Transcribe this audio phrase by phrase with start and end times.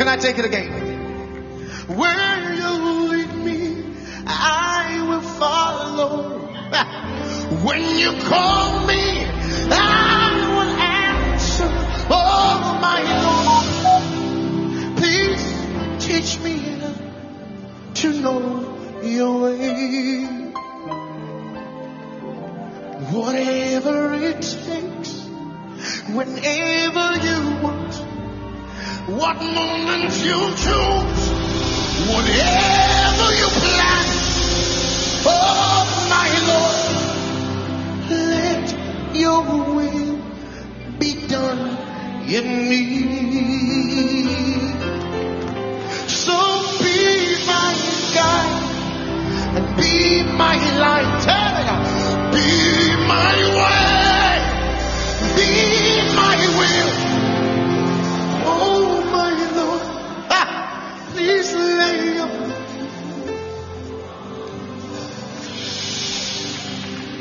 [0.00, 0.70] Can I take it again?
[1.86, 2.70] Where you
[3.10, 3.84] lead me,
[4.26, 6.38] I will follow.
[7.66, 9.26] When you call me,
[9.70, 11.68] I will answer.
[12.08, 13.02] Oh my
[14.88, 15.44] Lord, please
[16.02, 16.56] teach me
[17.96, 18.42] to know
[19.02, 20.24] your way.
[23.12, 25.12] Whatever it takes,
[26.08, 27.79] whenever you want,
[29.06, 31.30] what moment you choose,
[32.10, 34.06] whatever you plan.
[35.26, 36.86] Oh my Lord,
[38.10, 38.66] let
[39.16, 39.42] your
[39.74, 40.18] will
[40.98, 41.62] be done
[42.28, 44.59] in me.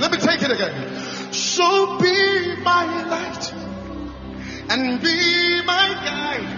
[0.09, 1.31] Let me take it again.
[1.31, 3.53] So be my light
[4.71, 6.49] and be my guide.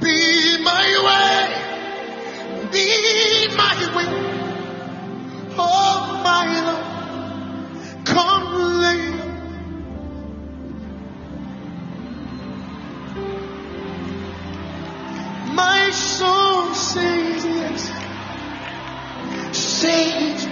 [0.00, 1.48] Be my way.
[2.72, 4.08] Be my way.
[5.58, 8.06] Oh, my Lord.
[8.06, 8.46] Come
[8.80, 9.04] lay.
[15.54, 17.90] My soul says yes.
[19.52, 20.49] Says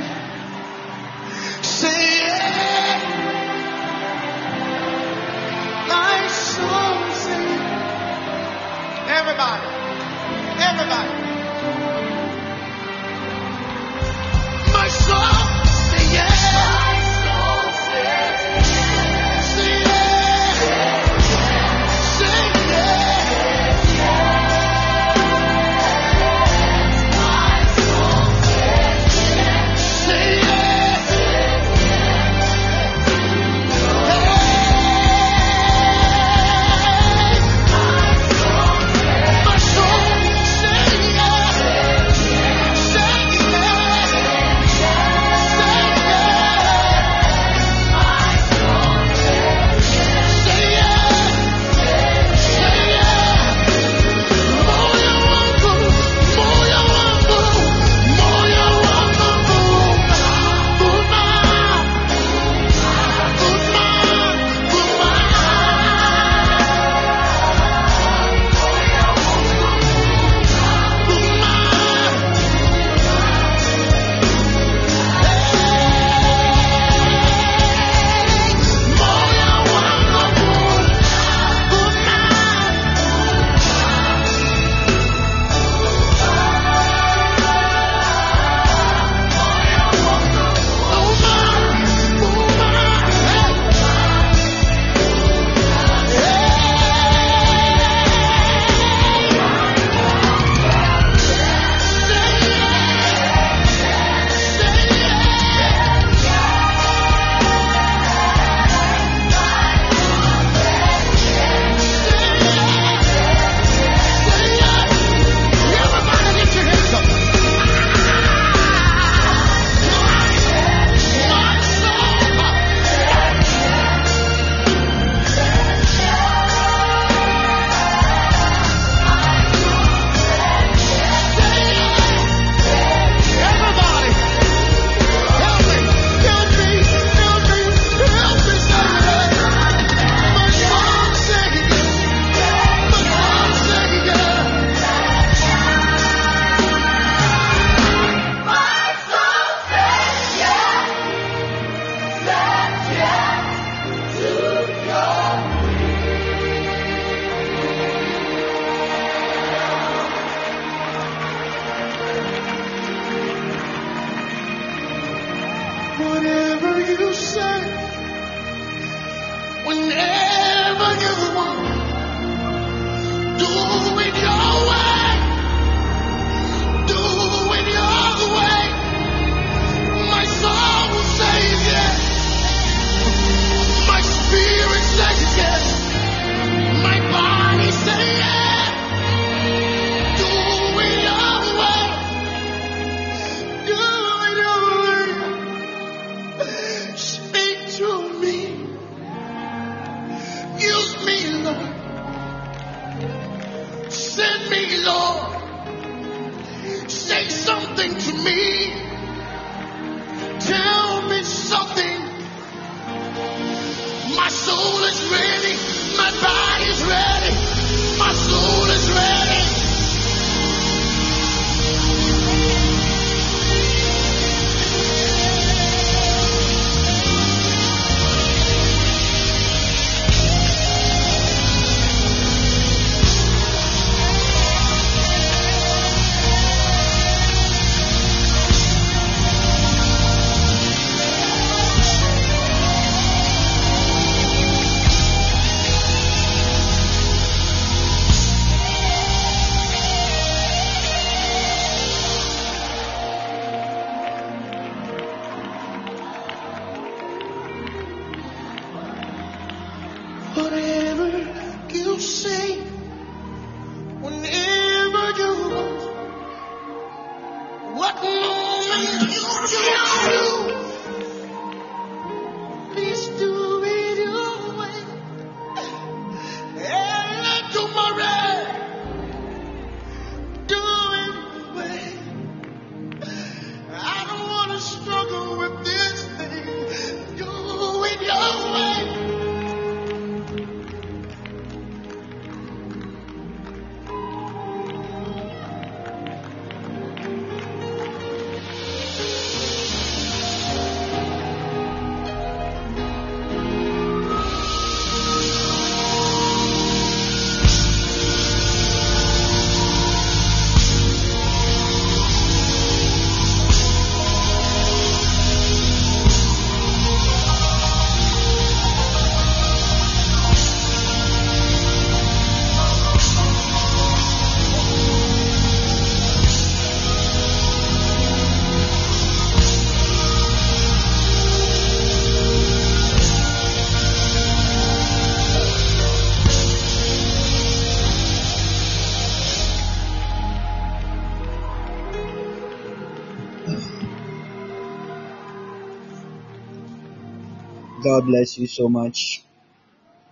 [347.88, 349.22] God bless you so much.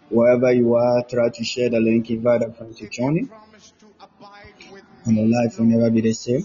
[0.08, 3.28] Wherever you are, try to share the link, invite a friend to join you,
[5.04, 6.42] and your life will never be the same.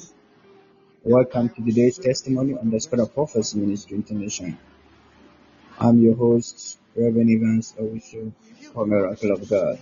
[1.06, 4.58] Welcome to today's testimony on the Spirit of Prophecy Ministry International.
[5.80, 8.34] I'm your host, Reverend Evans Owusu,
[8.74, 9.80] for Miracle of God.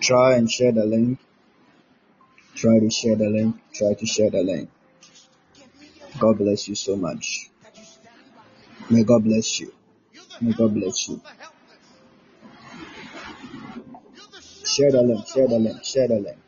[0.00, 1.18] Try and share the link.
[2.54, 3.56] Try to share the link.
[3.74, 4.70] Try to share the link.
[6.20, 7.50] God bless you so much.
[8.88, 9.72] May God bless you.
[10.40, 11.20] May God bless you.
[14.64, 15.26] Share the link.
[15.28, 15.84] Share the link.
[15.84, 16.38] Share the link.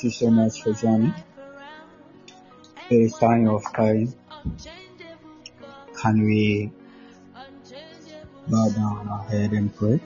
[0.00, 1.12] Bless you so much for joining.
[2.88, 4.14] It is time of praying.
[6.00, 6.72] Can we
[8.48, 10.00] bow down our head and pray?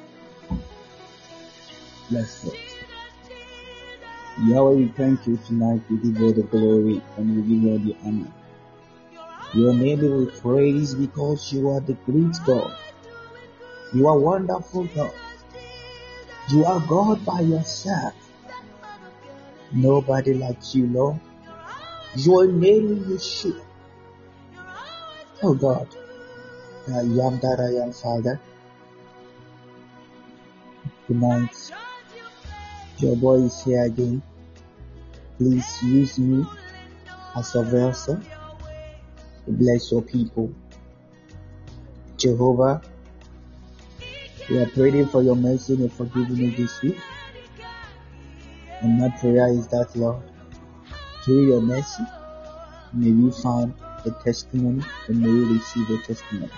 [2.10, 2.44] Let's.
[4.42, 5.82] Yahweh, we thank you tonight.
[5.88, 8.32] We give you the glory and we give you the honor.
[9.54, 12.74] Your name we praise because you are the great God.
[13.92, 15.14] You are wonderful God.
[16.48, 18.23] You are God by yourself.
[19.72, 21.20] Nobody like you, Lord.
[22.14, 23.64] Your name is Yeshua.
[25.42, 25.88] Oh God,
[26.88, 28.40] I am that I am, Father.
[31.06, 31.72] Tonight,
[32.98, 34.22] your boy is here again.
[35.38, 36.46] Please use me
[37.36, 38.22] as a vessel
[39.44, 40.54] to bless your people.
[42.16, 42.80] Jehovah,
[44.48, 46.98] we are praying for your mercy and forgiveness this week.
[48.84, 50.22] And my prayer is that, Lord,
[51.22, 52.04] through your mercy,
[52.92, 53.72] may we find
[54.04, 56.52] a testimony and may we receive a testimony.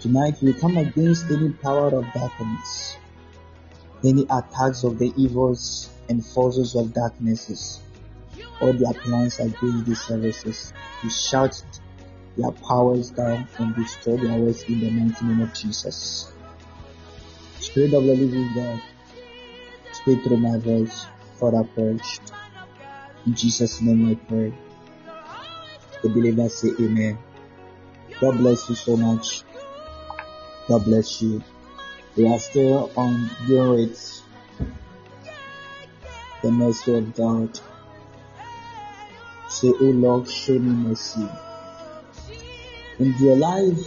[0.00, 2.96] Tonight we come against any power of darkness,
[4.02, 7.80] any attacks of the evils and forces of darknesses,
[8.62, 10.72] all their plans against these services.
[11.04, 11.62] We shout
[12.38, 16.32] their powers down and destroy their works in the mighty name of Jesus.
[17.60, 18.80] Spirit of the living God,
[19.98, 21.06] speak through my voice
[21.38, 22.20] for our prayers.
[23.26, 24.52] In Jesus' name I pray.
[26.02, 27.18] The believers say amen.
[28.20, 29.42] God bless you so much.
[30.68, 31.42] God bless you.
[32.16, 34.22] We are still on dealing with
[36.42, 37.58] the mercy of God.
[39.48, 41.28] Say, Oh Lord, show me mercy.
[43.00, 43.80] In your life,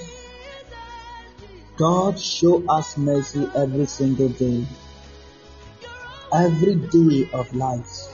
[1.78, 4.66] God show us mercy every single day.
[6.34, 8.08] Every day of life.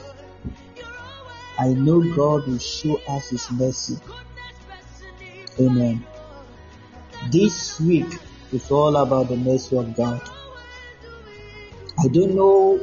[1.58, 3.98] I know God will show us His mercy.
[5.60, 6.04] Amen.
[7.30, 8.12] This week
[8.52, 10.20] is all about the mercy of God.
[11.98, 12.80] I don't know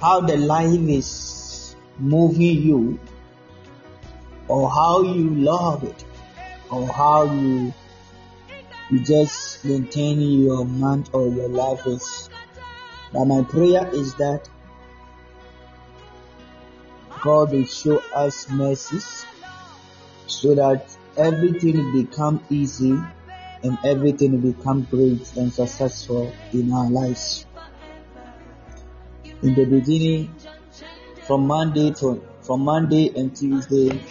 [0.00, 2.98] how the life is moving you
[4.48, 6.04] or how you love it
[6.70, 7.72] or how you
[8.90, 12.30] you just maintain your month or your life is.
[13.14, 14.48] But my prayer is that
[17.22, 19.24] God will show us mercies
[20.26, 22.98] so that everything will become easy
[23.62, 27.46] and everything will become great and successful in our lives.
[29.42, 30.34] In the beginning,
[31.22, 34.02] from Monday to from Monday and Tuesday,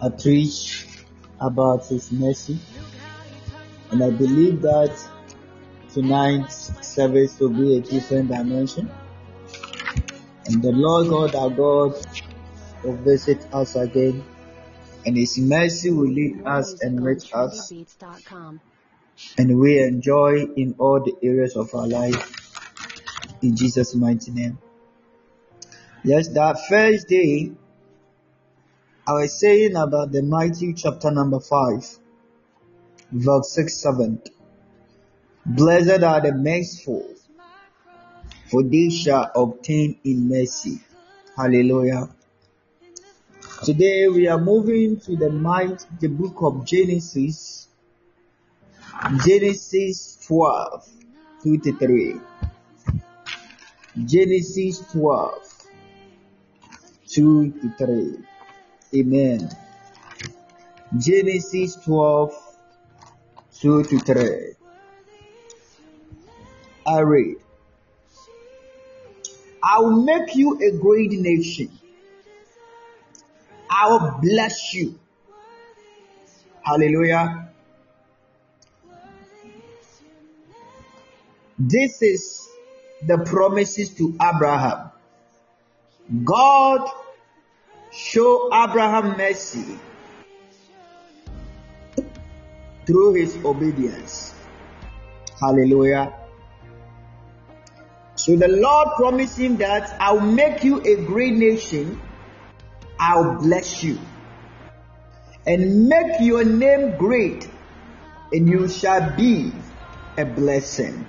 [0.00, 0.86] I preach
[1.40, 2.58] about His mercy,
[3.90, 4.96] and I believe that
[5.92, 8.90] tonight's service will be a different dimension.
[10.46, 12.06] And the Lord God, our God,
[12.82, 14.24] will visit us again,
[15.04, 17.72] and His mercy will lead us and reach us,
[19.36, 22.34] and we enjoy in all the areas of our life.
[23.42, 24.58] In Jesus' mighty name.
[26.04, 27.52] Yes, that first day,
[29.06, 31.98] I was saying about the Matthew chapter number 5,
[33.12, 34.22] verse 6 7.
[35.50, 37.14] Blessed are the merciful,
[38.50, 40.82] for they shall obtain in mercy.
[41.34, 42.10] Hallelujah.
[43.64, 47.66] Today we are moving to the might, the book of Genesis,
[49.24, 50.86] Genesis 12,
[51.42, 52.20] 2 to 3.
[54.04, 55.68] Genesis 12,
[57.06, 58.18] 2 to 3.
[59.00, 59.48] Amen.
[60.98, 62.34] Genesis 12,
[63.60, 64.57] 2 to 3.
[66.88, 67.36] I read,
[69.62, 71.70] I will make you a great nation.
[73.70, 74.98] I will bless you.
[76.62, 77.50] Hallelujah.
[81.58, 82.48] This is
[83.02, 84.90] the promises to Abraham.
[86.24, 86.88] God
[87.92, 89.78] show Abraham mercy
[92.86, 94.32] through his obedience.
[95.38, 96.17] Hallelujah.
[98.28, 101.98] So the Lord promised him that I'll make you a great nation,
[103.00, 103.98] I'll bless you,
[105.46, 107.48] and make your name great,
[108.30, 109.50] and you shall be
[110.18, 111.06] a blessing.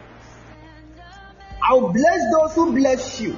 [1.61, 3.38] I'll bless those who bless you,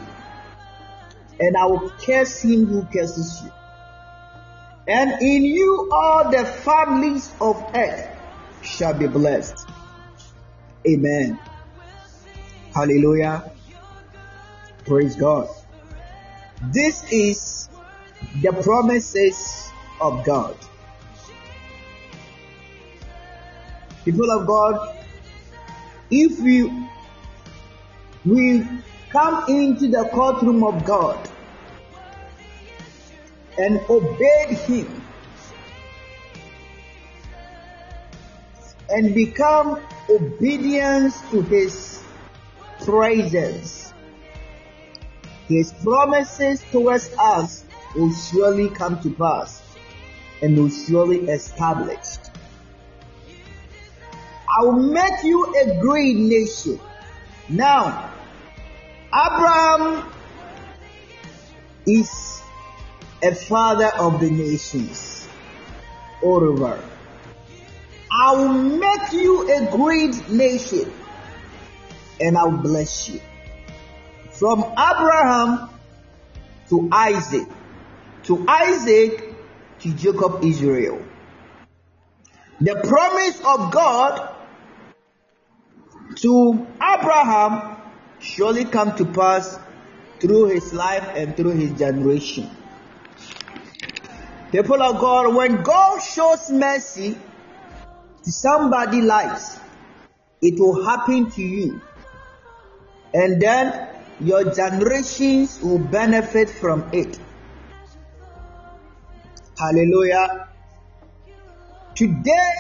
[1.40, 3.52] and I will curse him who curses you.
[4.88, 8.16] And in you all the families of earth
[8.62, 9.68] shall be blessed.
[10.88, 11.40] Amen.
[12.76, 13.52] Hallelujah.
[14.92, 15.48] Praise God.
[16.64, 17.70] This is
[18.42, 19.72] the promises
[20.02, 20.58] of God.
[24.04, 24.98] People of God,
[26.10, 26.70] if we
[28.26, 28.68] we
[29.12, 31.26] come into the courtroom of God
[33.58, 35.02] and obeyed Him
[38.90, 39.80] and become
[40.10, 42.04] obedience to His
[42.84, 43.91] presence,
[45.48, 47.64] His promises towards us
[47.96, 49.62] will surely come to pass
[50.42, 52.20] and will surely established.
[54.48, 56.80] I will make you a great nation.
[57.50, 58.14] Now,
[59.14, 60.12] Abraham
[61.86, 62.42] is
[63.24, 65.28] a father of the nations.
[66.24, 66.84] Moreover,
[68.12, 70.92] I will make you a great nation
[72.20, 73.22] and I will bless you.
[74.42, 75.70] From Abraham
[76.70, 77.48] to Isaac,
[78.24, 79.36] to Isaac
[79.82, 81.00] to Jacob Israel.
[82.60, 84.34] The promise of God
[86.16, 87.78] to Abraham
[88.20, 89.60] surely come to pass
[90.20, 92.50] through his life and through his generation.
[94.52, 97.16] People of God, when God shows mercy
[98.24, 99.60] to somebody's lives,
[100.42, 101.80] it will happen to you.
[103.14, 103.91] And then
[104.22, 107.20] your generations will benefit from it.
[109.58, 110.48] Hallelujah.
[111.96, 112.54] Today,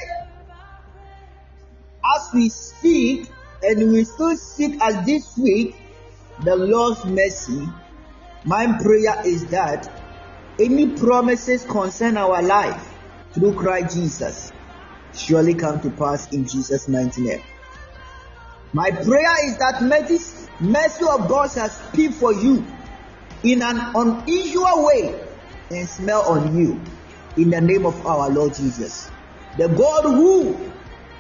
[2.16, 3.30] as we speak,
[3.64, 5.76] and we still seek as this week
[6.44, 7.68] the Lord's mercy,
[8.44, 9.90] my prayer is that
[10.60, 12.88] any promises concern our life
[13.34, 14.52] through Christ Jesus
[15.14, 17.42] surely come to pass in Jesus' mighty name.
[18.74, 22.66] My prayer is that mercy, mercy of God shall speak for you
[23.44, 25.20] in an unusual way
[25.72, 26.80] and smile on you
[27.38, 29.10] in the name of our Lord Jesus.
[29.58, 30.54] The God who,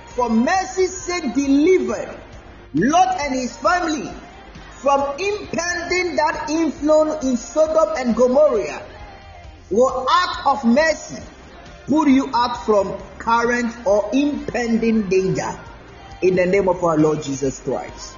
[0.07, 2.17] for mercy's sake, delivered
[2.73, 4.09] Lot and his family
[4.81, 8.85] from impending that influence in Sodom and Gomorrah
[9.69, 11.21] will act of mercy
[11.87, 15.59] pull you out from current or impending danger
[16.21, 18.17] in the name of our Lord Jesus Christ.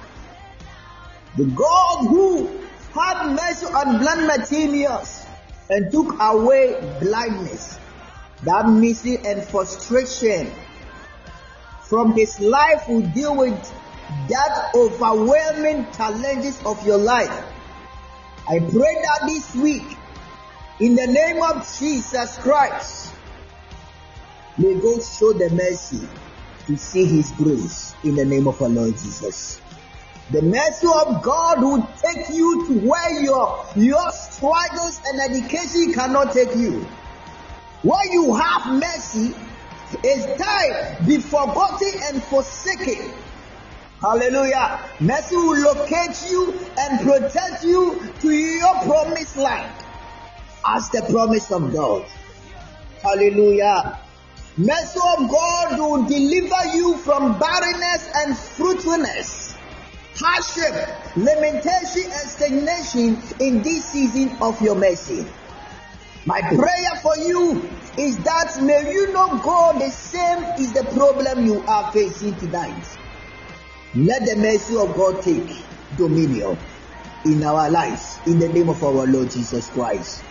[1.36, 2.46] The God who
[2.94, 5.26] had mercy on blind Bartimaeus
[5.68, 7.78] and took away blindness,
[8.44, 10.52] that misery and frustration
[11.82, 13.58] from his life will deal with
[14.28, 17.44] that overwhelming challenges of your life.
[18.48, 19.96] I pray that this week,
[20.80, 23.12] in the name of Jesus Christ,
[24.58, 26.06] may God show the mercy
[26.66, 29.60] to see his grace in the name of our Lord Jesus.
[30.30, 36.32] The mercy of God will take you to where your, your struggles and education cannot
[36.32, 36.80] take you.
[37.82, 39.34] Where you have mercy
[40.02, 43.12] is time be forgotten and forsaken.
[44.00, 44.80] Hallelujah.
[45.00, 49.72] Mercy will locate you and protect you to your promised land
[50.66, 52.06] as the promise of God.
[53.02, 53.98] Hallelujah.
[54.56, 59.43] Mercy of God will deliver you from barrenness and fruitfulness,
[60.16, 65.26] hardship, lamentation, and stagnation in this season of your mercy.
[66.26, 71.44] My prayer for you is that may you not go the same is the problem
[71.44, 72.84] you are facing tonight.
[73.94, 75.46] Let the mercy of God take
[75.96, 76.56] dominion
[77.24, 80.22] in our lives in the name of our Lord Jesus Christ.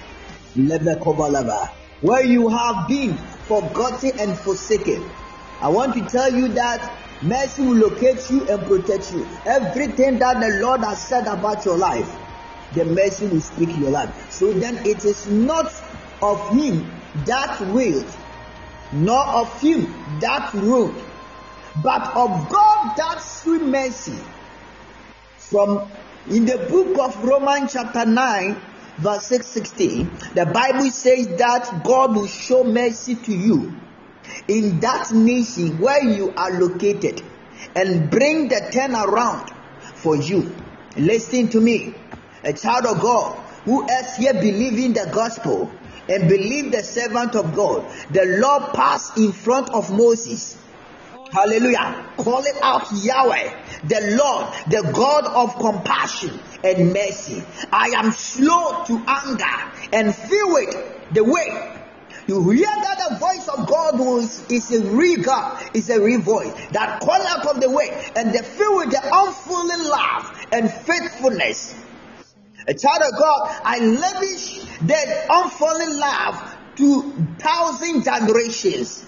[2.02, 3.16] Where you have been
[3.48, 5.10] forgotten and forsaken,
[5.62, 9.28] I want to tell you that mercy will locate you and protect you.
[9.46, 12.10] Everything that the Lord has said about your life,
[12.74, 14.32] the mercy will speak in your life.
[14.32, 15.74] So then it is not
[16.22, 16.92] of him
[17.26, 18.12] that willed,
[18.92, 21.02] nor of him that ruled,
[21.84, 24.18] but of God that sweet mercy.
[25.38, 25.92] From
[26.30, 28.62] in the book of Romans chapter 9,
[28.98, 33.74] verse 16, the Bible says that God will show mercy to you
[34.48, 37.22] in that nation where you are located
[37.76, 39.50] and bring the turn around
[39.96, 40.54] for you.
[40.98, 41.96] Listen to me,
[42.44, 45.72] a child of God who else here believing the gospel
[46.10, 47.90] and believe the servant of God.
[48.12, 50.58] The Lord passed in front of Moses.
[51.32, 52.06] Hallelujah.
[52.18, 57.44] Call it out Yahweh, the Lord, the God of compassion and mercy.
[57.72, 61.80] I am slow to anger and feel it the way.
[62.28, 66.22] You hear that the voice of God was, is a real God, is a real
[66.22, 70.72] voice that call out of the way and they fill with the unfailing love and
[70.72, 71.76] faithfulness.
[72.66, 79.06] A child of God, I lavish that unfailing love to thousand generations.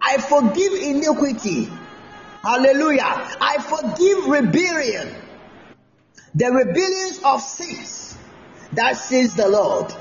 [0.00, 1.70] I forgive iniquity.
[2.42, 3.02] Hallelujah.
[3.40, 5.14] I forgive rebellion.
[6.34, 8.16] The rebellions of sins.
[8.72, 9.94] That says the Lord.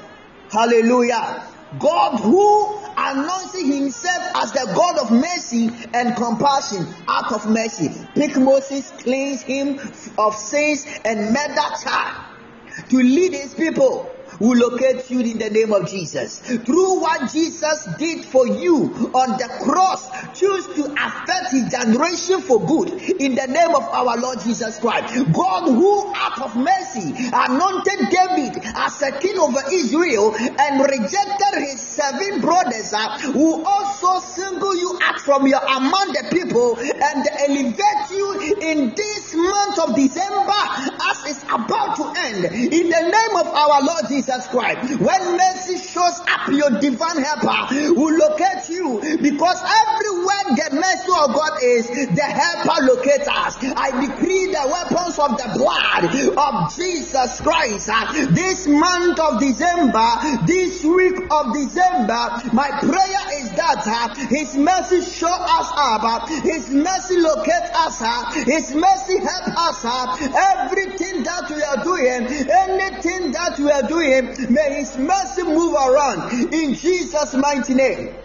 [0.50, 1.51] Hallelujah.
[1.80, 7.89] God who announcing himself as the God of mercy and compassion out of mercy.
[8.13, 9.80] Pick Moses, cleanse him
[10.17, 14.11] of sins and that child to lead his people
[14.42, 16.39] will locate you in the name of Jesus.
[16.39, 22.66] Through what Jesus did for you on the cross, choose to affect his generation for
[22.66, 22.89] good
[23.22, 25.14] in the name of our Lord Jesus Christ.
[25.32, 31.80] God, who out of mercy anointed David as a king over Israel and rejected his
[31.80, 38.10] seven brothers, uh, will also single you out from your among the people and elevate
[38.10, 43.48] you in this month of December as it's about to end in the name of
[43.48, 44.99] our Lord Jesus Jesus Christ.
[44.99, 51.36] When mercy shows up, your divine helper will locate you because everywhere the mercy of
[51.36, 53.57] God is, the helper locates us.
[53.75, 60.07] I decree the weapons of the blood of Jesus Christ uh, this month of December,
[60.47, 62.55] this week of December.
[62.55, 67.99] My prayer is that uh, His mercy show us up, uh, His mercy locate us,
[68.47, 69.84] His mercy help us.
[70.21, 76.53] Everything that we are doing, anything that we are doing May His mercy move around
[76.53, 78.15] in Jesus' mighty name.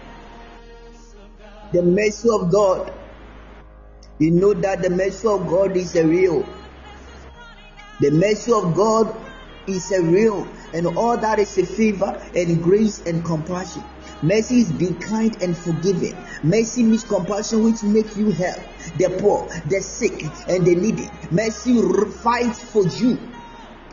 [1.73, 2.93] The mercy of God.
[4.19, 6.47] You know that the mercy of God is a real.
[8.01, 9.15] The mercy of God
[9.67, 13.83] is a real, and all that is a favor and grace and compassion.
[14.23, 16.17] Mercy is being kind and forgiving.
[16.43, 18.61] Mercy means compassion which make you help
[18.97, 21.09] the poor, the sick, and the needy.
[21.31, 21.81] Mercy
[22.23, 23.19] fights for you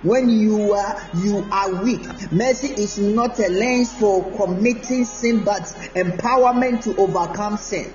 [0.03, 2.05] when you are you are weak.
[2.31, 5.63] Mercy is not a lens for committing sin, but
[5.95, 7.93] empowerment to overcome sin.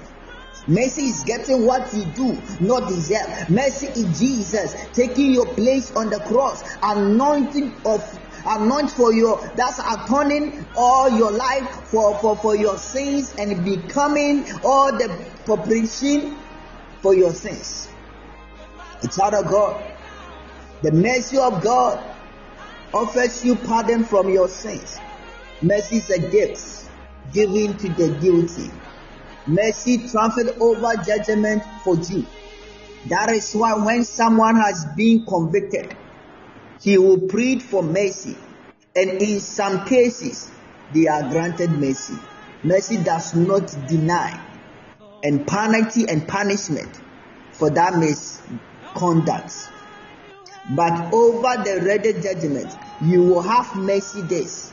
[0.67, 3.49] Mercy is getting what you do not deserve.
[3.49, 8.03] Mercy is Jesus taking your place on the cross, anointing of
[8.47, 14.45] anoint for your that's atoning all your life for, for, for your sins and becoming
[14.65, 16.37] all the propitiation
[17.01, 17.89] for your sins.
[19.01, 19.83] The child of God,
[20.83, 22.15] the mercy of God
[22.93, 24.99] offers you pardon from your sins.
[25.61, 26.89] Mercy is a gift
[27.33, 28.71] given to the guilty.
[29.47, 32.25] Mercy transferred over judgment for you.
[33.09, 35.97] That is why when someone has been convicted,
[36.81, 38.37] he will plead for mercy.
[38.95, 40.51] And in some cases,
[40.93, 42.19] they are granted mercy.
[42.63, 44.45] Mercy does not deny
[45.23, 47.01] and penalty and punishment
[47.53, 49.53] for that misconduct.
[50.71, 54.73] But over the ready judgment, you will have mercy this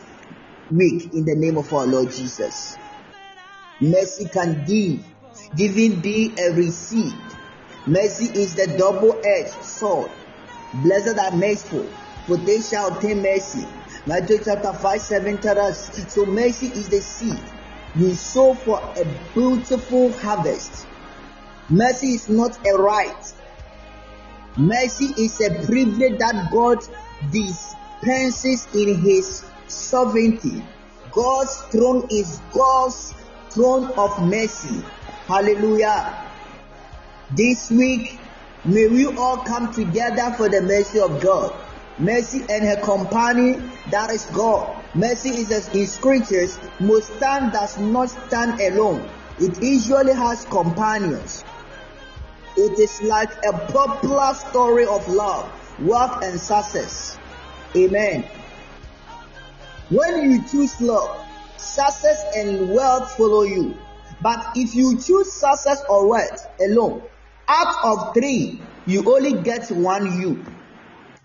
[0.70, 2.78] week in the name of our Lord Jesus.
[3.80, 5.06] Mercy can give,
[5.56, 7.14] giving be a receipt.
[7.88, 10.12] Mercy is the double-edged sword.
[10.74, 11.88] Blessed are merciful,
[12.26, 13.66] for they shall obtain mercy.
[14.06, 17.40] Matthew chapter 5, 7 tells us, so mercy is the seed
[17.96, 20.86] you sow for a beautiful harvest.
[21.70, 23.34] Mercy is not a right.
[24.58, 26.80] Mercy is a privilege that God
[27.30, 30.64] dispenses in His sovereignty.
[31.12, 33.14] God's throne is God's
[33.50, 34.82] throne of mercy.
[35.28, 36.32] Hallelujah.
[37.36, 38.18] This week,
[38.64, 41.54] may we all come together for the mercy of God.
[41.98, 44.84] Mercy and her companion, that is God.
[44.94, 49.10] Mercy is as in scriptures, most stand does not stand alone.
[49.38, 51.44] It usually has companions.
[52.58, 55.52] It is like a popular story of love,
[55.82, 57.18] wealth, and success.
[57.76, 58.26] Amen.
[59.90, 61.26] When you choose love,
[61.58, 63.78] success and wealth follow you.
[64.22, 67.04] But if you choose success or wealth alone,
[67.48, 70.46] out of three, you only get one you.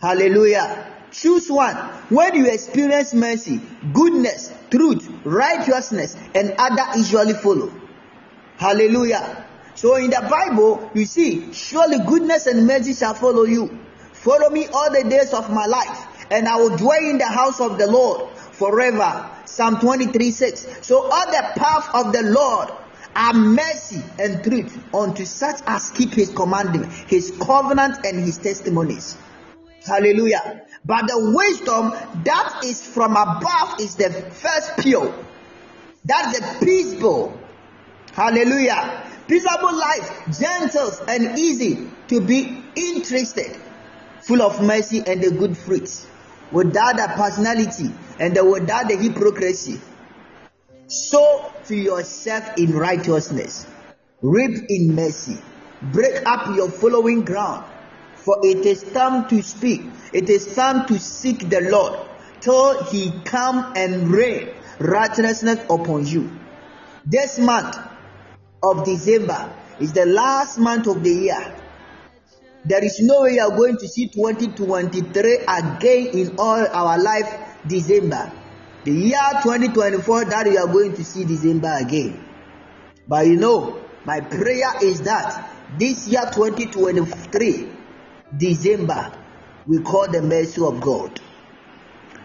[0.01, 0.87] Hallelujah.
[1.12, 1.76] Choose one.
[2.09, 3.61] When you experience mercy,
[3.93, 7.72] goodness, truth, righteousness, and other usually follow.
[8.57, 9.47] Hallelujah.
[9.74, 13.78] So in the Bible, you see, surely goodness and mercy shall follow you.
[14.12, 17.60] Follow me all the days of my life, and I will dwell in the house
[17.60, 19.30] of the Lord forever.
[19.46, 20.86] Psalm 23 6.
[20.86, 22.70] So all the path of the Lord
[23.16, 29.16] are mercy and truth unto such as keep his commandment, his covenant, and his testimonies.
[29.86, 30.66] Hallelujah.
[30.84, 31.90] But the wisdom
[32.24, 35.12] that is from above is the first pure.
[36.04, 37.38] That's the peaceful.
[38.12, 39.09] Hallelujah.
[39.31, 43.57] Peaceable life, gentle and easy to be interested,
[44.22, 46.09] full of mercy and the good fruits,
[46.51, 49.81] without the personality and without the hypocrisy.
[50.89, 53.68] Sow to yourself in righteousness,
[54.20, 55.39] reap in mercy,
[55.81, 57.64] break up your following ground
[58.24, 59.83] for it is time to speak.
[60.12, 61.99] It is time to seek the Lord
[62.41, 66.31] till he come and rain righteousness upon you.
[67.07, 67.76] This month
[68.62, 71.56] of December is the last month of the year.
[72.64, 77.58] There is no way you are going to see 2023 again in all our life
[77.66, 78.30] December.
[78.84, 82.22] The year 2024 that you are going to see December again.
[83.08, 87.68] But you know, my prayer is that this year 2023
[88.36, 89.12] December,
[89.66, 91.20] we call the mercy of God.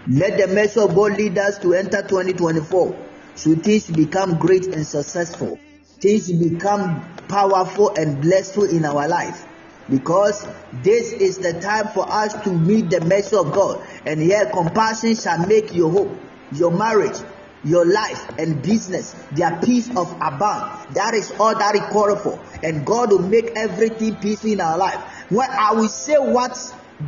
[0.07, 3.05] Let the mercy of God lead us to enter 2024
[3.35, 5.59] so things become great and successful.
[5.99, 9.45] Things become powerful and blessful in our life.
[9.89, 10.47] Because
[10.83, 13.85] this is the time for us to meet the mercy of God.
[14.05, 16.19] And here compassion shall make your home,
[16.51, 17.17] your marriage,
[17.63, 20.93] your life and business their peace of abound.
[20.95, 22.39] That is all that is called for.
[22.63, 25.03] And God will make everything peaceful in our life.
[25.31, 26.57] Well, I will say what,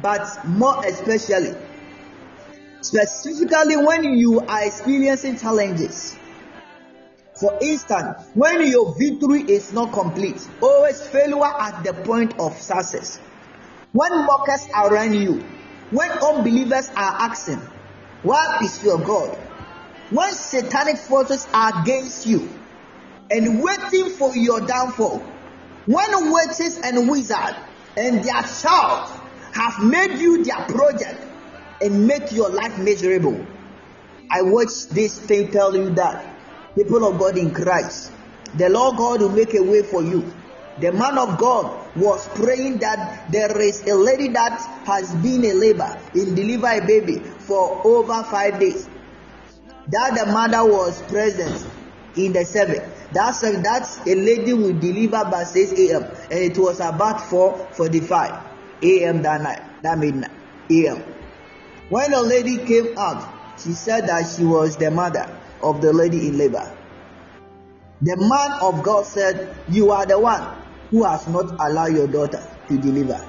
[0.01, 1.55] but more especially,
[2.81, 6.15] specifically when you are experiencing challenges.
[7.39, 13.17] For instance, when your victory is not complete, always failure at the point of success.
[13.93, 15.43] When mockers are around you,
[15.91, 17.61] when unbelievers are asking,
[18.23, 19.35] What is your God?
[20.09, 22.49] When satanic forces are against you
[23.29, 25.19] and waiting for your downfall,
[25.85, 27.57] when witches and wizards
[27.95, 29.09] and their child
[29.53, 31.21] have made you their project
[31.81, 33.45] and make your life miserable.
[34.29, 36.36] I watch this thing tell you that
[36.77, 38.11] people of God in Christ,
[38.55, 40.31] the Lord God will make a way for you.
[40.79, 45.53] The man of God was praying that there is a lady that has been a
[45.53, 48.87] labor in deliver a baby for over five days.
[49.87, 51.65] That the mother was present
[52.15, 52.87] in the service.
[53.11, 56.03] That's a, that's a lady will deliver by 6 a.m.
[56.29, 58.43] and it was about 4:45
[58.83, 59.23] a.m.
[59.23, 60.31] that night, that midnight
[60.69, 61.01] a.m.
[61.89, 66.27] When the lady came out, she said that she was the mother of the lady
[66.27, 66.75] in labor.
[68.01, 70.55] The man of God said, You are the one
[70.91, 73.19] who has not allowed your daughter to deliver.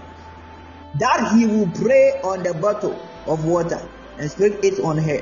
[0.98, 3.80] That he will pray on the bottle of water
[4.18, 5.20] and sprinkle it on her,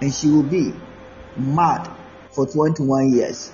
[0.00, 0.72] and she will be
[1.36, 1.88] mad
[2.32, 3.52] for 21 years.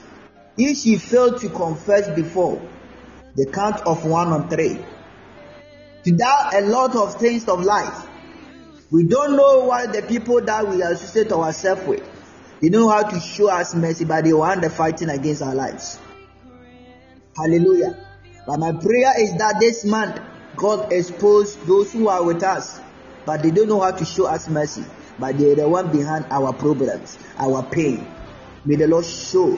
[0.57, 2.61] If she failed to confess before
[3.37, 4.79] the count of one on three,
[6.05, 8.07] to doubt a lot of things of life,
[8.91, 12.10] we don't know what the people that we associate ourselves with.
[12.61, 15.99] They know how to show us mercy, but they want the fighting against our lives.
[17.37, 17.97] Hallelujah.
[18.47, 20.21] But my prayer is that this month
[20.57, 22.81] God expose those who are with us,
[23.25, 24.85] but they don't know how to show us mercy.
[25.19, 28.07] But they are the one behind our problems, our pain.
[28.65, 29.57] May the Lord show,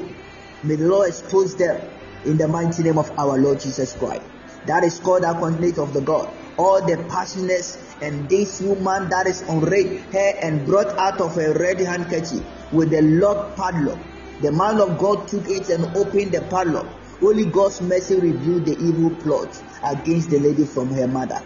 [0.63, 1.81] may the Lord expose them
[2.25, 4.23] in the mighty name of our Lord Jesus Christ.
[4.67, 6.33] That is called the coordinate of the God.
[6.57, 11.37] All the passionate and this woman that is on red hair and brought out of
[11.37, 13.99] a red handkerchief with a lock padlock.
[14.41, 16.87] The man of God took it and opened the padlock.
[17.21, 21.41] Holy God's mercy revealed the evil plot against the lady from her mother.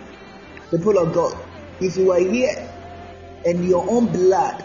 [0.71, 1.37] People of God,
[1.81, 2.73] if you are here
[3.45, 4.65] and your own blood,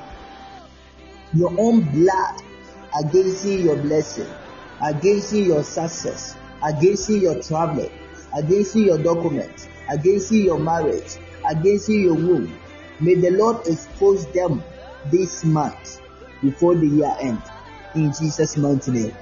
[1.34, 2.42] your own blood
[3.04, 4.28] against your blessing,
[4.82, 7.92] against your success, against your travel,
[8.38, 11.18] against your documents, against your marriage,
[11.50, 12.58] against your womb.
[13.00, 14.64] May the Lord expose them
[15.12, 16.01] this month
[16.42, 17.42] before the year end.
[17.96, 19.16] In Jesus' mighty name.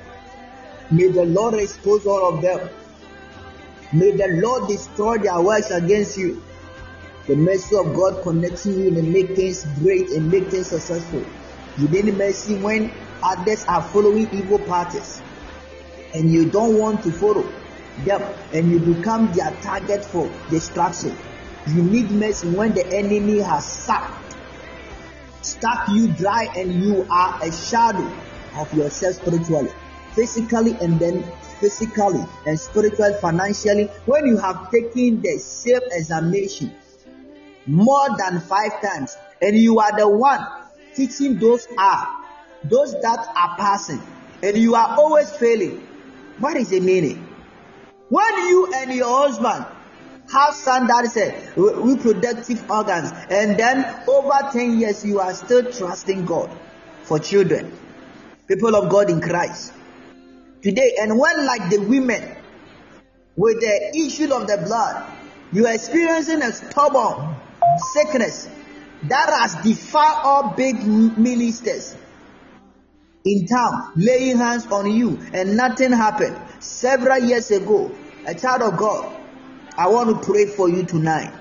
[0.91, 2.69] May the Lord expose all of them.
[3.93, 6.41] May the Lord destroy their works against you.
[7.27, 11.25] The mercy of God connecting you and make things great and make things successful.
[11.77, 12.91] You need mercy when
[13.23, 15.21] others are following evil parties
[16.13, 17.51] and you don't want to follow
[18.05, 18.21] them
[18.53, 21.15] and you become their target for destruction.
[21.67, 24.35] You need mercy when the enemy has sucked,
[25.41, 28.11] stuck you dry, and you are a shadow
[28.55, 29.71] of yourself spiritually,
[30.13, 31.23] physically, and then
[31.59, 33.85] physically and spiritually, financially.
[34.05, 36.73] When you have taken the self examination
[37.65, 40.45] more than five times, and you are the one
[40.95, 42.17] teaching those are
[42.63, 44.01] those that are passing,
[44.43, 45.87] and you are always failing.
[46.39, 47.25] What is the meaning?
[48.09, 49.65] When you and your husband
[50.31, 55.71] have son that is a reproductive organs, and then over 10 years you are still
[55.71, 56.49] trusting God
[57.03, 57.71] for children,
[58.47, 59.73] people of God in Christ.
[60.61, 62.35] Today, and when like the women
[63.35, 65.11] with the issue of the blood,
[65.51, 67.35] you are experiencing a stubborn
[67.93, 68.47] sickness
[69.03, 71.95] that has defied all big ministers
[73.25, 77.91] in town laying hands on you and nothing happened several years ago
[78.25, 79.18] a child of god
[79.79, 81.33] i want to pray for you tonight.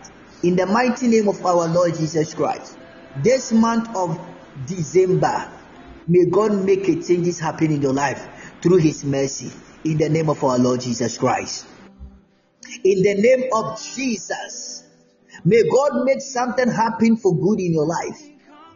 [0.44, 2.78] In the mighty name of our lord jesus christ.
[3.16, 4.16] This month of
[4.64, 5.50] december
[6.06, 8.28] may god make a changes happen in your life
[8.62, 9.50] through his mercy.
[9.84, 11.66] In the name of our lord jesus christ.
[12.84, 14.84] In the name of jesus.
[15.44, 18.27] May god make something happen for good in your life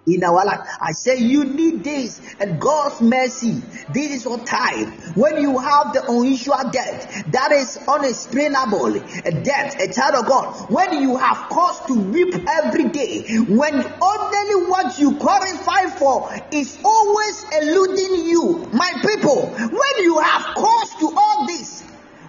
[0.06, 0.60] in our life.
[0.80, 3.62] I say you need this and God's mercy.
[3.92, 9.80] This is your time when you have the unusual debt that is unexplainable, a debt,
[9.80, 10.70] a child of God.
[10.70, 16.78] When you have cause to weep every day, when only what you qualify for is
[16.84, 19.46] always eluding you, my people.
[19.46, 21.82] When you have cause to all this,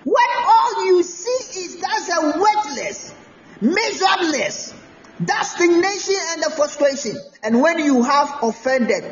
[0.03, 3.13] when all you see is that's a worthless,
[3.61, 4.73] miserableness,
[5.21, 7.17] that stagnation and the frustration.
[7.43, 9.03] And when you have offended,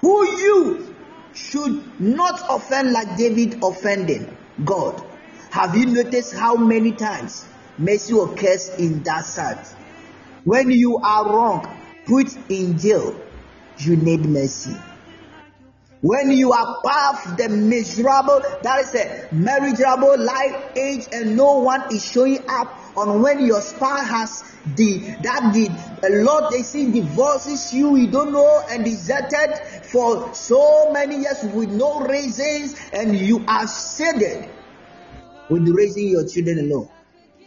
[0.00, 0.94] who you
[1.34, 5.02] should not offend like David offending God.
[5.50, 7.44] Have you noticed how many times
[7.78, 9.66] mercy occurs in that side?
[10.44, 13.20] When you are wrong, put in jail,
[13.78, 14.76] you need mercy.
[16.00, 21.94] When you are past the miserable, that is a miserable life age, and no one
[21.94, 24.42] is showing up on when your spouse has
[24.76, 25.68] the that the
[26.06, 31.42] a lot they see divorces you you don't know and deserted for so many years
[31.54, 34.48] with no reasons and you are saddened
[35.48, 36.88] with raising your children alone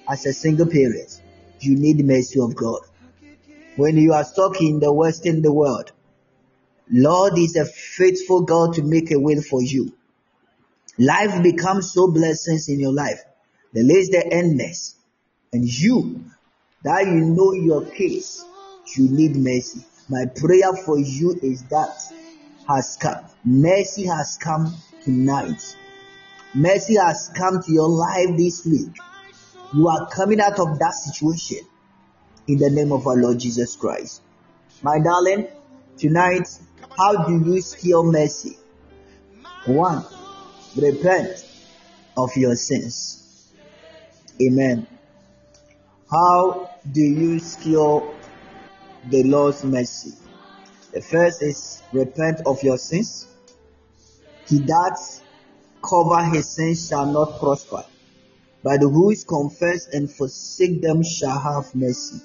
[0.09, 1.21] as a single parent
[1.59, 2.81] you need the mercy of god
[3.75, 5.91] when you are stuck in the western the world
[6.89, 9.91] lord is a faithful god to make a way for you
[10.99, 13.23] Life becomes so blessings in your life.
[13.73, 14.95] The list the endless.
[15.53, 16.25] And you,
[16.83, 18.43] that you know your case,
[18.95, 19.85] you need mercy.
[20.09, 21.95] My prayer for you is that
[22.67, 23.25] has come.
[23.43, 25.75] Mercy has come tonight.
[26.53, 28.97] Mercy has come to your life this week.
[29.73, 31.59] You are coming out of that situation
[32.47, 34.21] in the name of our Lord Jesus Christ.
[34.81, 35.47] My darling,
[35.97, 36.47] tonight,
[36.97, 38.57] how do you skill mercy?
[39.65, 40.05] One,
[40.75, 41.45] repent
[42.15, 43.51] of your sins.
[44.41, 44.87] Amen.
[46.09, 48.15] How do you skill
[49.09, 50.13] the Lord's mercy?
[50.93, 53.27] The first is repent of your sins.
[54.47, 54.97] He that
[55.81, 57.83] cover his sins shall not prosper,
[58.63, 62.21] but who is confess and forsake them shall have mercy.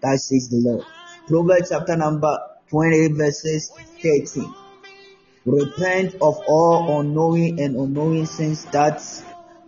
[0.00, 0.84] That says the Lord.
[1.28, 2.36] Proverbs chapter number
[2.70, 3.70] 28 verses
[4.02, 4.52] 13.
[5.44, 9.00] Repent of all unknowing and unknowing sins that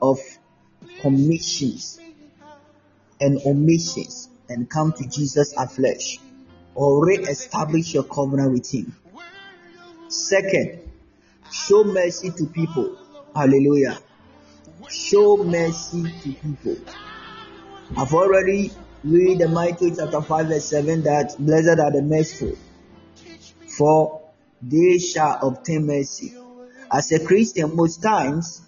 [0.03, 0.19] of
[1.01, 2.01] commissions
[3.21, 6.19] and omissions and come to Jesus afresh
[6.75, 8.95] or re-establish your covenant with him.
[10.09, 10.81] Second,
[11.51, 12.97] show mercy to people.
[13.35, 13.99] Hallelujah.
[14.89, 16.77] Show mercy to people.
[17.97, 18.71] I've already
[19.05, 22.57] read the Matthew chapter 5 verse 7 that blessed are the merciful
[23.77, 24.23] for
[24.63, 26.35] they shall obtain mercy.
[26.91, 28.63] As a Christian, most times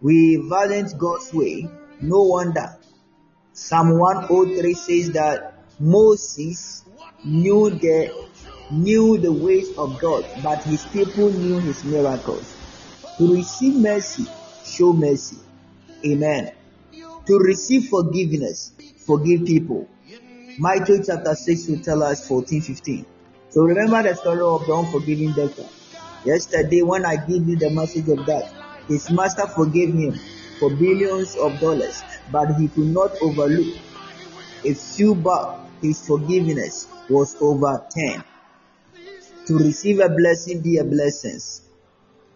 [0.00, 1.68] we violate God's way.
[2.00, 2.77] No wonder.
[3.58, 6.84] Psalm 103 says that Moses
[7.24, 8.28] knew the
[8.70, 12.54] knew the ways of God, but his people knew his miracles.
[13.18, 14.26] To receive mercy,
[14.64, 15.38] show mercy.
[16.06, 16.52] Amen.
[17.26, 19.88] To receive forgiveness, forgive people.
[20.56, 23.06] Matthew chapter 6 will tell us 14 15.
[23.50, 25.66] So remember the story of the unforgiving debtor.
[26.24, 28.52] Yesterday, when I gave you the message of that,
[28.86, 30.14] his master forgave him
[30.58, 33.76] for billions of dollars, but he could not overlook
[34.64, 38.24] a few but his forgiveness was over 10.
[39.46, 41.38] To receive a blessing, be a blessing.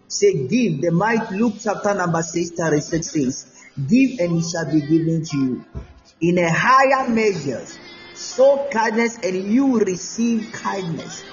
[0.07, 0.81] Say, give.
[0.81, 3.45] The might Luke chapter number 6, 36 says,
[3.77, 5.65] Give and it shall be given to you.
[6.21, 7.65] In a higher measure,
[8.15, 11.23] show kindness and you receive kindness.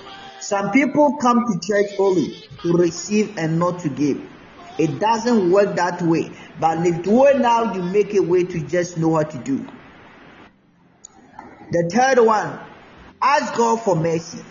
[0.41, 4.21] Some people come to church only to receive and not to give.
[4.81, 6.31] It doesn't work that way.
[6.59, 9.67] But if way now you make a way to just know what to do.
[11.71, 12.59] The third one,
[13.21, 14.43] ask God for mercy.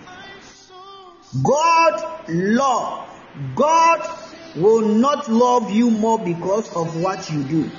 [1.43, 3.09] God love.
[3.55, 4.17] God
[4.55, 7.71] will not love you more because of what you do.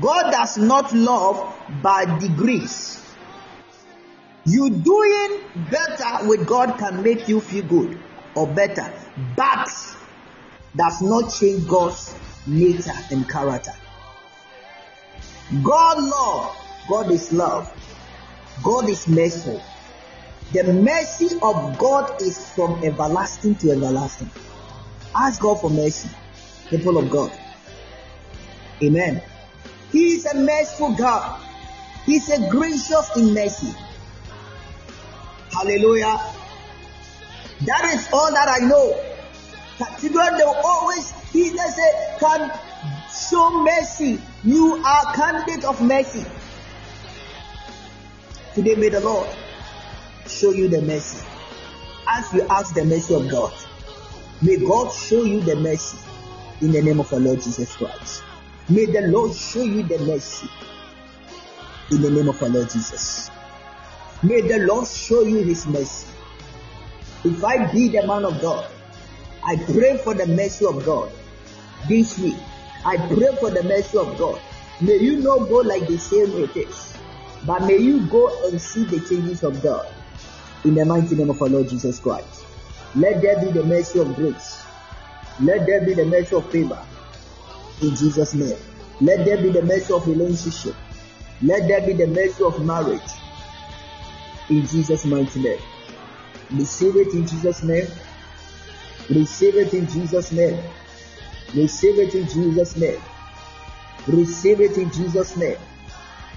[0.00, 3.00] God does not love by degrees.
[4.44, 7.98] You doing better with God can make you feel good
[8.34, 8.92] or better,
[9.36, 9.68] but
[10.76, 12.14] does not change God's
[12.46, 13.72] nature and character.
[15.62, 16.56] God love,
[16.88, 17.72] God is love,
[18.62, 19.62] God is merciful.
[20.52, 24.30] The mercy of God is from everlasting to everlasting.
[25.14, 26.08] Ask God for mercy,
[26.68, 27.32] people of God.
[28.82, 29.22] Amen.
[29.90, 31.40] He is a merciful God.
[32.04, 33.74] He's a gracious in mercy.
[35.52, 36.20] Hallelujah.
[37.64, 39.15] That is all that I know.
[39.78, 42.50] Children, they will always, he say, can
[43.10, 44.18] show mercy.
[44.42, 46.24] You are candidate of mercy.
[48.54, 49.28] Today, may the Lord
[50.26, 51.26] show you the mercy.
[52.08, 53.52] As you ask the mercy of God,
[54.40, 55.98] may God show you the mercy
[56.62, 58.22] in the name of our Lord Jesus Christ.
[58.68, 60.48] May the Lord show you the mercy
[61.90, 63.30] in the name of our Lord Jesus.
[64.22, 66.06] May the Lord show you his mercy.
[67.24, 68.70] If I be the man of God,
[69.46, 71.12] I pray for the mercy of God
[71.88, 72.36] this week.
[72.84, 74.40] I pray for the mercy of God.
[74.80, 76.96] May you not go like the same it is,
[77.46, 79.86] but may you go and see the changes of God
[80.64, 82.44] in the mighty name of our Lord Jesus Christ.
[82.96, 84.64] Let there be the mercy of grace.
[85.40, 86.82] Let there be the mercy of favor
[87.82, 88.58] in Jesus' name.
[89.00, 90.74] Let there be the mercy of relationship.
[91.40, 93.10] Let there be the mercy of marriage
[94.50, 95.60] in Jesus' mighty name.
[96.50, 97.86] Receive it in Jesus' name.
[99.10, 100.58] Receive it in Jesus' name.
[101.54, 103.00] Receive it in Jesus' name.
[104.06, 105.56] Receive it in Jesus' name.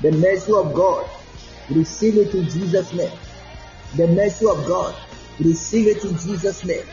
[0.01, 1.09] The mercy of God.
[1.69, 3.11] Receive it in Jesus' name.
[3.95, 4.95] The mercy of God.
[5.39, 6.85] Receive it in Jesus' name.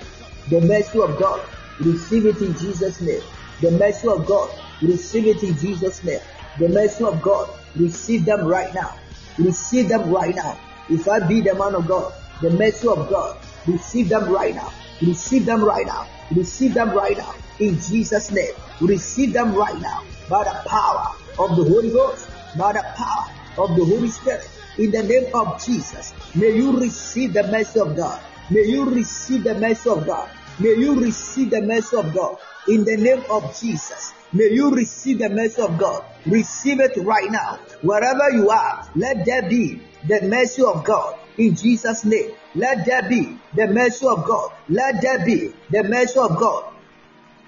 [0.51, 1.47] The mercy of God.
[1.81, 3.22] Receive it in Jesus' name.
[3.61, 4.51] The mercy of God.
[4.83, 6.20] Receive it in Jesus' name.
[6.59, 7.51] The mercy of God.
[7.77, 8.95] Receive them right now.
[9.39, 10.59] Receive them right now.
[10.89, 14.72] If I be the man of God, the mercy of God, receive them right now.
[15.03, 16.07] Receive them right now.
[16.34, 17.34] Receive them right now.
[17.59, 18.53] in Jesus' name.
[18.80, 22.28] Receive them right now by the power of the Holy Ghost,
[22.59, 23.26] by the power
[23.59, 24.49] of the Holy Spirit.
[24.78, 28.20] In the name of Jesus, may you receive the mercy of God.
[28.51, 30.28] May you receive the mercy of God.
[30.59, 32.38] May you receive the mercy of God.
[32.68, 36.05] In the name of Jesus, may you receive the mercy of God.
[36.26, 37.59] Receive it right now.
[37.80, 41.18] Wherever you are, let there be the mercy of God.
[41.38, 44.52] In Jesus' name, let there be the mercy of God.
[44.68, 46.72] Let there be the mercy of God.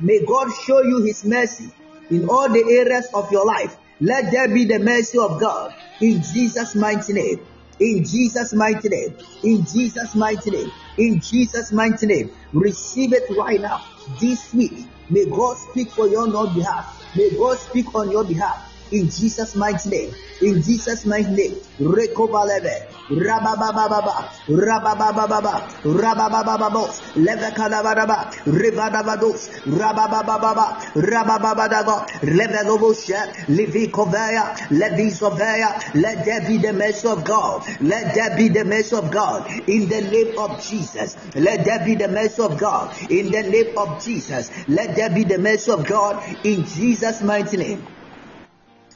[0.00, 1.70] May God show you His mercy
[2.11, 3.76] in all the areas of your life.
[4.00, 7.40] Let there be the mercy of God in Jesus' mighty name.
[7.80, 9.14] In Jesus' mighty name.
[9.42, 10.70] In Jesus' mighty name.
[10.98, 12.30] In Jesus' mighty name.
[12.52, 13.84] Receive it right now.
[14.20, 14.72] This week,
[15.11, 17.04] may God speak for your on behalf.
[17.16, 18.67] May God speak on your behalf.
[18.91, 20.14] In Jesus' mighty name.
[20.41, 21.55] In Jesus' mighty name.
[21.78, 22.89] Rekobalebe.
[23.11, 24.32] Rababababa.
[24.49, 25.68] Rababababa.
[25.84, 27.12] Rababababos.
[27.16, 28.32] Levekadabadaba.
[28.47, 29.49] Rivadavados.
[29.66, 30.80] Rababababa.
[30.95, 32.07] Rabababadago.
[32.22, 33.28] Levelobosha.
[33.49, 34.57] Levikovea.
[34.70, 35.95] Levisovea.
[35.95, 37.62] Let there be the mercy of God.
[37.80, 39.51] Let there be the mercy of God.
[39.66, 41.16] In the name of Jesus.
[41.34, 42.97] Let there be the mercy of God.
[43.11, 44.51] In the name of Jesus.
[44.66, 46.22] Let there be the mercy of God.
[46.45, 47.97] In Jesus' mighty name.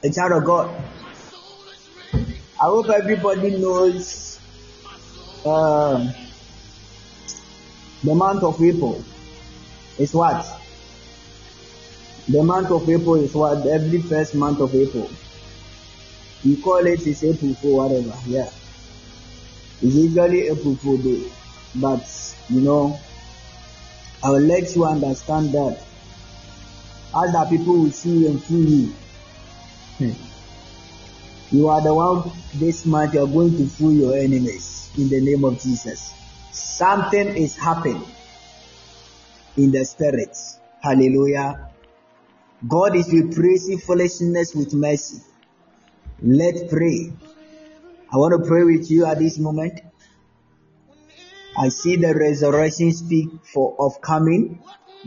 [0.03, 0.83] A child of God.
[2.13, 4.37] I hope everybody knows
[5.45, 6.13] um,
[8.03, 9.03] the month of April
[9.97, 10.45] is what?
[12.27, 13.65] The month of April is what?
[13.65, 15.09] Every first month of April.
[16.43, 18.17] You call it is April Fool, whatever.
[18.27, 18.49] Yeah.
[19.81, 21.31] It's usually April Fool Day.
[21.75, 22.99] But, you know,
[24.21, 25.81] I will let you understand that
[27.13, 28.93] other people will see and fool you.
[29.97, 30.11] Hmm.
[31.51, 35.21] You are the one this month you are going to fool your enemies in the
[35.21, 36.11] name of Jesus.
[36.51, 38.03] Something is happening
[39.55, 40.35] in the spirit.
[40.81, 41.69] Hallelujah.
[42.67, 45.21] God is replacing foolishness with mercy.
[46.21, 47.13] Let's pray.
[48.11, 49.79] I want to pray with you at this moment.
[51.57, 54.63] I see the resurrection speak for of coming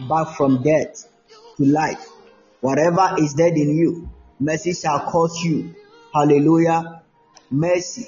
[0.09, 1.09] back from death
[1.57, 2.09] to life.
[2.61, 5.75] Whatever is dead in you, mercy shall cause you.
[6.13, 7.03] Hallelujah.
[7.51, 8.07] Mercy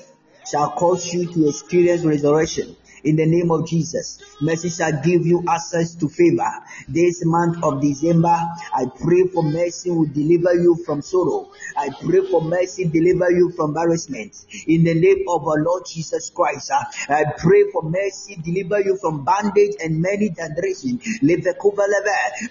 [0.51, 4.20] shall cause you to experience resurrection in the name of Jesus.
[4.40, 6.51] Mercy shall give you access to favor.
[6.88, 11.51] This month of December, I pray for mercy will deliver you from sorrow.
[11.76, 14.46] I pray for mercy, deliver you from embarrassment.
[14.66, 16.70] In the name of our Lord Jesus Christ,
[17.09, 21.03] I pray for mercy, deliver you from bondage and many generations.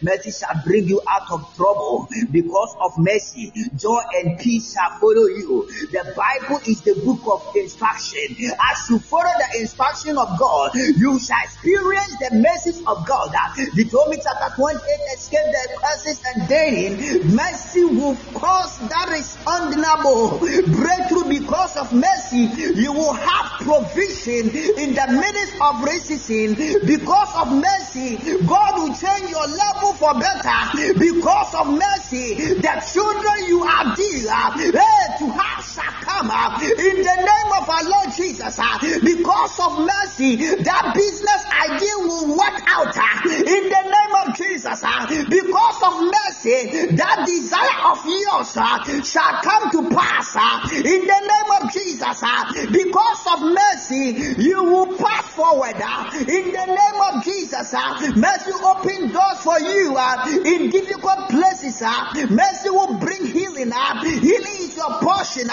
[0.01, 3.51] Mercy shall bring you out of trouble because of mercy.
[3.75, 5.67] Joy and peace shall follow you.
[5.91, 8.35] The Bible is the book of instruction.
[8.71, 13.33] As you follow the instruction of God, you shall experience the mercies of God.
[13.75, 14.81] Deuteronomy chapter 28,
[15.15, 22.49] escape the curses and therein mercy will cause that is undeniable breakthrough because of mercy.
[22.79, 28.17] You will have provision in the midst of racism because of mercy.
[28.45, 32.35] God will change your level for better because of mercy.
[32.57, 37.69] The children you are dear eh, to have shall come up in the name of
[37.69, 40.26] our Lord Jesus uh, because of mercy.
[40.35, 45.93] That business idea will work out uh, in the name of Jesus uh, because of
[46.03, 46.95] mercy.
[46.95, 50.35] That desire of yours uh, shall come to pass
[50.73, 52.23] in the name of Jesus
[52.71, 54.41] because of mercy.
[54.41, 55.77] You will pass forward
[56.27, 57.73] in the name of Jesus.
[58.15, 59.97] Mercy open doors for you
[60.45, 61.81] in difficult places.
[62.29, 63.71] Mercy will bring healing.
[63.71, 65.47] Healing is your portion.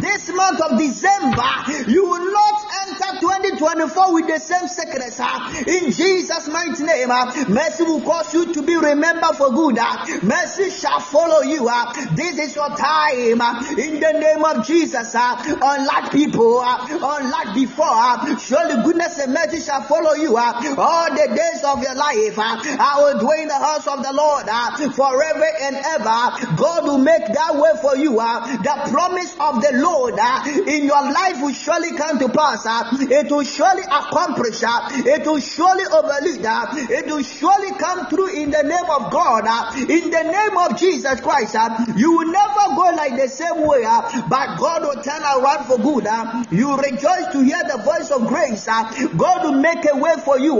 [0.00, 5.20] This month of December, you will not enter 2024 with the same sickness.
[5.66, 7.08] In Jesus' mighty name,
[7.48, 9.78] mercy will cause you to be remembered for good.
[10.22, 11.70] Mercy shall follow you.
[12.14, 13.40] This is your time.
[13.78, 20.14] In the name of Jesus, unlike people, unlike before, surely goodness and mercy shall follow
[20.14, 22.38] you all the days of your life.
[22.38, 24.46] I will dwell in the house of the Lord
[24.94, 26.56] forever and ever.
[26.56, 28.16] God will make that way for you.
[28.18, 30.18] The promise of the Lord
[30.66, 32.66] in your life will surely come to pass.
[33.00, 34.62] It will surely accomplish.
[34.62, 36.44] It will surely overlead.
[36.44, 39.44] uh, It will surely come through in the name of God.
[39.46, 41.54] uh, In the name of Jesus Christ.
[41.56, 45.66] uh, You will never go like the same way, uh, but God will turn around
[45.66, 46.06] for good.
[46.50, 48.66] You rejoice to hear the voice of grace.
[48.66, 50.58] God will make a way for you.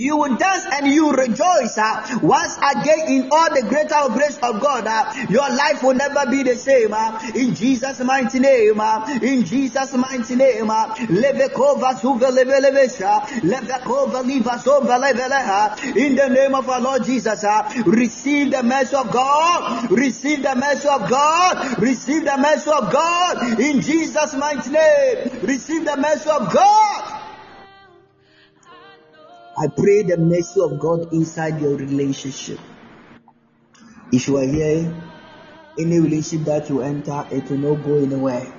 [0.00, 1.76] You will dance and you rejoice.
[1.76, 6.24] Uh, once again, in all the greater grace of God, uh, your life will never
[6.30, 6.94] be the same.
[6.94, 8.80] Uh, in Jesus' mighty name.
[8.80, 10.70] Uh, in Jesus' mighty name.
[10.70, 10.94] Uh.
[10.96, 11.06] In
[16.16, 19.90] the name of our Lord Jesus, uh, receive the mercy of God.
[19.90, 21.78] Receive the mercy of God.
[21.78, 23.60] Receive the mercy of God.
[23.60, 25.40] In Jesus' mighty name.
[25.42, 27.19] Receive the mercy of God.
[29.60, 32.58] I pray the mercy of God inside your relationship.
[34.10, 34.94] If you are here,
[35.78, 38.50] any relationship that you enter, it will not go anywhere.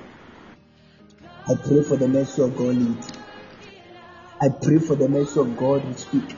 [1.50, 3.04] I pray for the mercy of God lead.
[4.40, 6.36] I pray for the mercy of God to speak.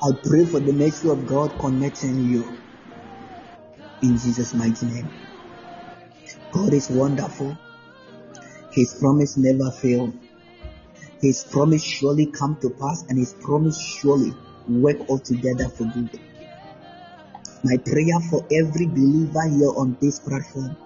[0.00, 2.56] I pray for the mercy of God connecting you.
[4.02, 5.10] In Jesus' mighty name.
[6.52, 7.58] God is wonderful.
[8.70, 10.14] His promise never fails.
[11.26, 14.32] His promise surely come to pass and his promise surely
[14.68, 16.20] work all together for good.
[17.64, 20.76] My prayer for every believer here on this platform,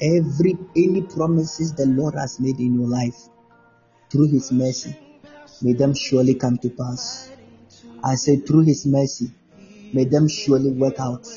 [0.00, 3.28] every any promises the Lord has made in your life
[4.10, 4.96] through his mercy,
[5.60, 7.30] may them surely come to pass.
[8.02, 9.32] I say through his mercy,
[9.92, 11.28] may them surely work out.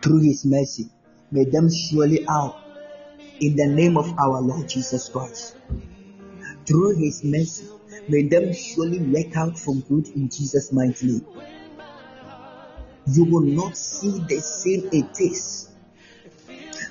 [0.00, 0.90] Through his mercy,
[1.32, 2.56] may them surely out
[3.40, 5.56] in the name of our Lord Jesus Christ.
[6.68, 7.66] Through his mercy,
[8.08, 11.26] may them surely work out for good in Jesus' mighty name.
[13.06, 15.70] You will not see the same it is,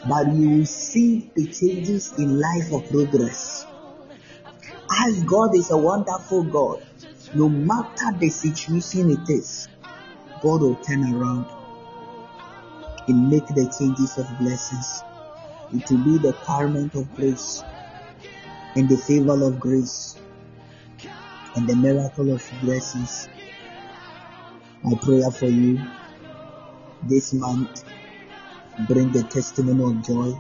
[0.10, 3.68] but you will see the changes in life of progress.
[5.06, 6.84] As God is a wonderful God,
[7.36, 9.68] no matter the situation it is,
[10.42, 11.46] God will turn around
[13.08, 15.04] and make the changes of blessings.
[15.72, 17.62] It will be the garment of grace
[18.78, 20.16] and the favor of grace
[21.56, 23.28] and the miracle of blessings.
[24.84, 25.82] My prayer for you
[27.02, 27.84] this month
[28.88, 30.32] bring the testimony of joy,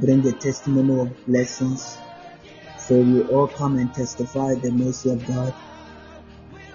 [0.00, 1.96] bring the testimony of blessings.
[2.76, 5.54] So you all come and testify the mercy of God.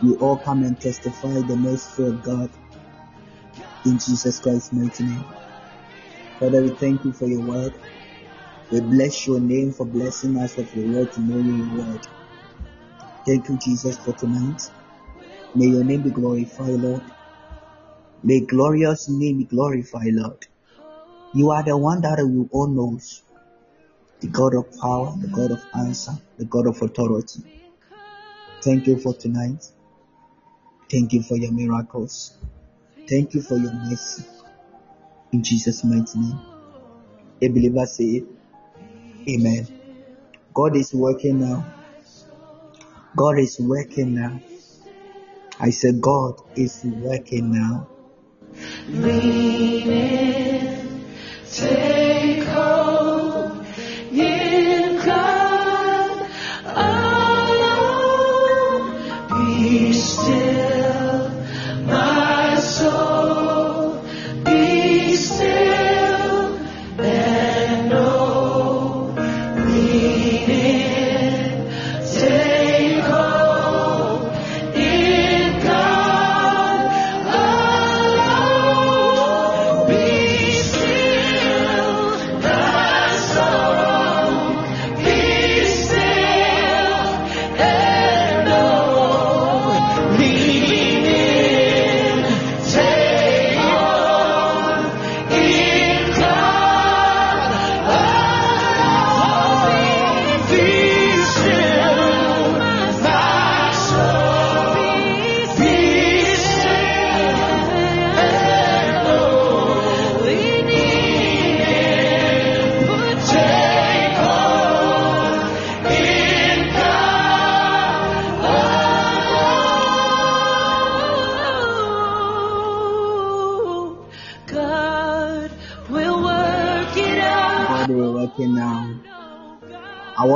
[0.01, 2.49] You all come and testify the mercy of God
[3.86, 5.25] in Jesus Christ's mighty name.
[6.39, 7.73] Father, we thank you for your word.
[8.72, 12.07] We bless your name for blessing us with your word to know your word.
[13.26, 14.61] Thank you, Jesus, for tonight.
[15.55, 17.01] May your name be glorified, Lord.
[18.24, 20.45] May glorious name be glorified, Lord.
[21.34, 23.24] You are the one that we all knows.
[24.20, 27.41] The God of power, the God of answer, the God of authority.
[28.61, 29.65] Thank you for tonight.
[30.91, 32.38] Thank you for your miracles.
[33.07, 34.26] Thank you for your mercy.
[35.32, 36.39] In Jesus' mighty name.
[37.41, 38.24] A believer say,
[39.30, 39.67] Amen.
[40.53, 41.65] God is working now.
[43.15, 44.39] God is working now.
[45.59, 47.88] I said, God is working now.
[48.88, 51.05] Lean in,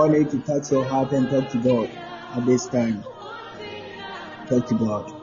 [0.08, 1.90] want you to touch your heart and talk to God
[2.36, 3.04] at this time.
[4.50, 5.14] Talk to God.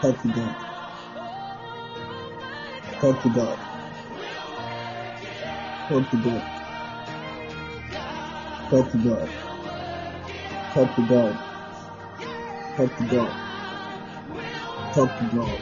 [0.00, 0.56] Talk to God.
[3.00, 3.58] Talk to God.
[5.88, 6.42] Talk to God.
[8.70, 9.28] Talk to God.
[10.74, 11.34] Talk to God.
[12.76, 13.32] Talk to God.
[14.94, 15.60] Talk to God.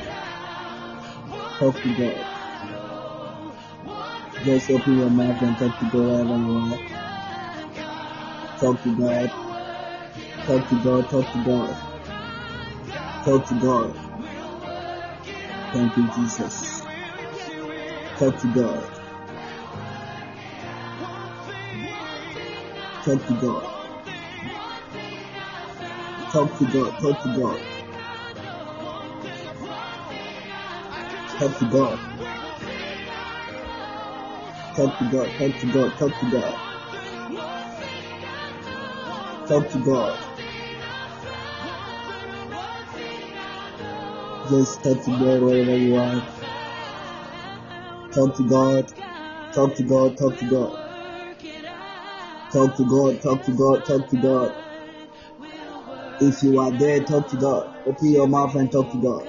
[1.59, 2.27] Talk to God.
[4.45, 6.92] Just open your mouth and talk to God wherever you are.
[8.63, 9.29] Talk to God.
[10.47, 11.11] Talk to God.
[11.11, 11.77] Talk to God.
[13.25, 13.93] Talk to God.
[15.73, 16.83] Thank you, Jesus.
[18.19, 18.85] Talk to God.
[23.03, 23.65] Talk to God.
[26.31, 26.91] Talk to God.
[27.01, 27.61] Talk to God.
[31.37, 31.99] Talk to God.
[34.77, 35.29] Talk to God.
[35.37, 35.99] Talk to God.
[35.99, 36.72] Talk to God.
[39.53, 40.19] Talk to God.
[44.49, 46.23] Just talk to God wherever you are.
[48.15, 48.91] Talk to God.
[49.53, 50.17] Talk to God.
[50.17, 50.79] Talk to God.
[52.51, 53.21] Talk to God.
[53.21, 53.85] Talk to God.
[53.85, 54.55] Talk to God.
[56.23, 57.71] If you are there, talk to God.
[57.85, 59.29] Open your mouth and talk to God.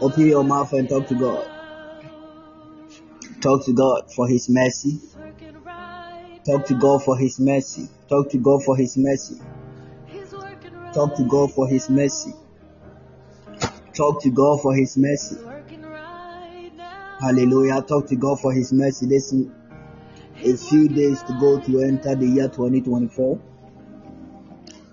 [0.00, 1.48] Open your mouth and talk to God.
[3.40, 4.98] Talk to God for His mercy.
[6.48, 7.90] Talk to God for His mercy.
[8.08, 9.38] Talk to God for His mercy.
[10.94, 12.32] Talk to God for His mercy.
[13.94, 15.36] Talk to God for His mercy.
[17.20, 17.82] Hallelujah.
[17.82, 19.04] Talk to God for His mercy.
[19.04, 19.46] This is
[20.42, 23.38] a few days to go to enter the year 2024.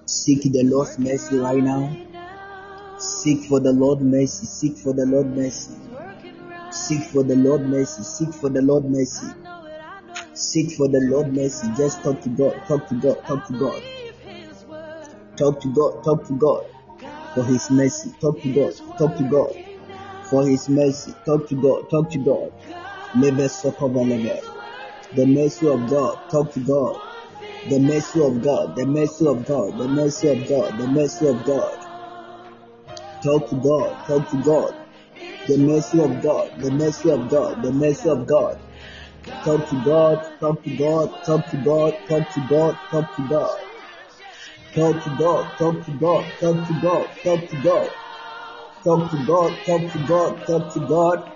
[0.07, 1.95] Seek the Lord's mercy right now.
[2.99, 4.45] Seek for the Lord mercy.
[4.45, 5.71] Seek for the Lord mercy.
[6.71, 8.03] Seek for the Lord mercy.
[8.03, 9.44] Seek for the Lord mercy.
[10.35, 11.65] Seek for the Lord mercy.
[11.77, 12.61] Just talk to God.
[12.67, 13.25] Talk to God.
[13.25, 13.83] Talk to God.
[15.37, 16.03] Talk to God.
[16.03, 16.65] Talk to God
[17.33, 18.13] for His mercy.
[18.19, 18.73] Talk to God.
[18.97, 19.55] Talk to God
[20.29, 21.13] for His mercy.
[21.25, 21.89] Talk to God.
[21.89, 22.51] Talk to God.
[23.15, 24.41] Never suffer never.
[25.15, 26.29] The mercy of God.
[26.29, 27.01] Talk to God.
[27.69, 28.75] The mercy of God.
[28.75, 29.77] The mercy of God.
[29.77, 30.77] The mercy of God.
[30.77, 31.79] The mercy of God.
[33.23, 34.05] Talk to God.
[34.05, 34.75] Talk to God.
[35.47, 36.61] The mercy of God.
[36.61, 37.63] The mercy of God.
[37.63, 38.59] The mercy of God.
[39.25, 43.57] Talk to God, talk to God, talk to God, talk to God, talk to God.
[44.75, 47.89] Talk to God, talk to God, talk to God, talk to God.
[48.83, 51.31] Talk to God, talk to God, talk to God.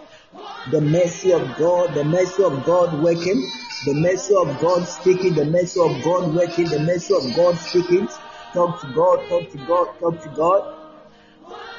[0.69, 3.41] The mercy of God, the mercy of God working,
[3.85, 8.07] the mercy of God speaking, the mercy of God working, the mercy of God speaking.
[8.53, 10.61] Talk to God, talk to God, talk to God.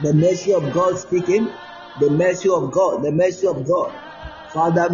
[0.02, 1.54] The mercy of God speaking,
[2.00, 4.09] the mercy of God, the mercy of God.
[4.52, 4.90] Father,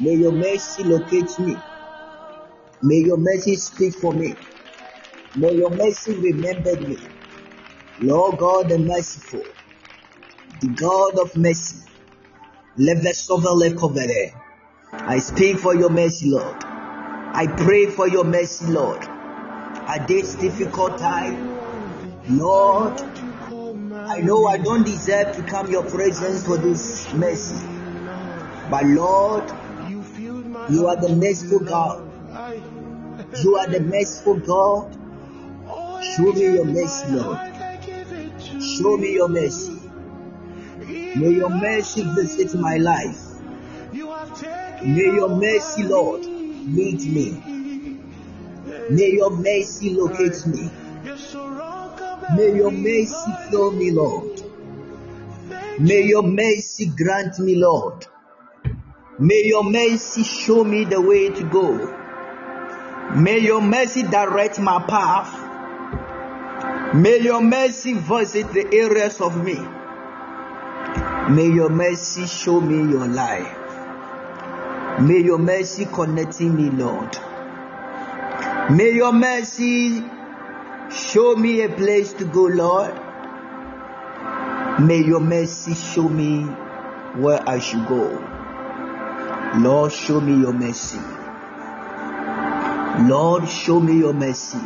[0.00, 1.56] May your mercy locate me.
[2.82, 4.34] May your mercy speak for me.
[5.36, 6.98] May your mercy remember me.
[8.00, 9.44] Lord God the merciful,
[10.60, 11.84] the God of mercy.
[14.92, 16.56] I speak for your mercy, Lord.
[16.62, 19.02] I pray for your mercy, Lord.
[19.02, 21.58] At this difficult time,
[22.28, 22.98] Lord,
[24.18, 27.64] I know I don't deserve to come your presence for this mercy.
[28.68, 29.48] But Lord,
[30.68, 32.02] you are the merciful God.
[33.44, 34.92] You are the merciful God.
[36.16, 37.38] Show me your mercy, Lord.
[38.60, 39.78] Show me your mercy.
[40.80, 43.20] May your mercy visit my life.
[43.92, 47.40] May your mercy, Lord, meet me.
[48.90, 50.68] May your mercy locate me.
[52.34, 54.42] May your mercy fill me, Lord.
[55.78, 58.06] May your mercy grant me, Lord.
[59.18, 61.94] May your mercy show me the way to go.
[63.16, 65.46] May your mercy direct my path.
[66.94, 69.58] May your mercy visit the areas of me.
[71.34, 73.56] May your mercy show me your life.
[75.00, 77.16] May your mercy connect me, Lord.
[78.70, 80.02] May your mercy
[80.90, 82.94] show me a place to go, Lord.
[84.80, 86.42] May your mercy show me
[87.22, 88.24] where I should go.
[89.56, 91.00] Lord, show me your mercy.
[93.08, 94.60] Lord, show me your mercy.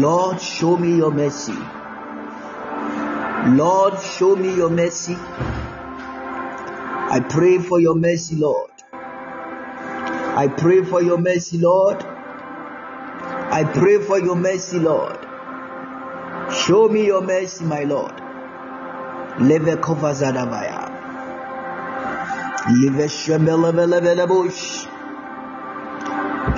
[0.00, 1.56] Lord, show me your mercy.
[3.56, 5.16] Lord, show me your mercy.
[7.10, 8.70] I pray for your mercy, Lord.
[8.92, 12.04] I pray for your mercy, Lord.
[13.50, 15.18] I pray for your mercy, Lord.
[16.52, 18.12] Show me your mercy, my Lord.
[19.40, 20.88] Leve kovazadabaya.
[22.76, 24.86] Leve shembelebelebelebush.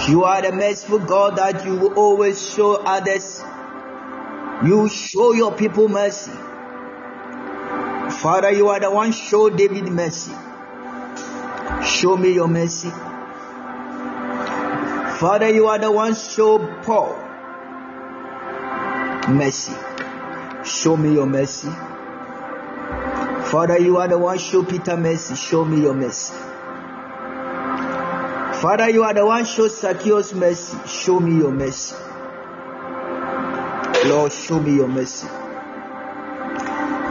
[0.09, 3.41] You are the merciful God that you will always show others.
[4.65, 6.33] You show your people mercy.
[8.21, 10.33] Father, you are the one show David mercy.
[11.85, 12.91] Show me your mercy.
[15.21, 17.15] Father, you are the one show Paul
[19.29, 19.75] mercy.
[20.65, 21.69] Show me your mercy.
[23.51, 25.35] Father, you are the one show Peter mercy.
[25.35, 26.33] Show me your mercy.
[28.63, 30.79] Father, you are the one show Zacchaeus mercy.
[30.89, 31.97] Show me your mercy.
[34.07, 35.27] Lord, show me your mercy.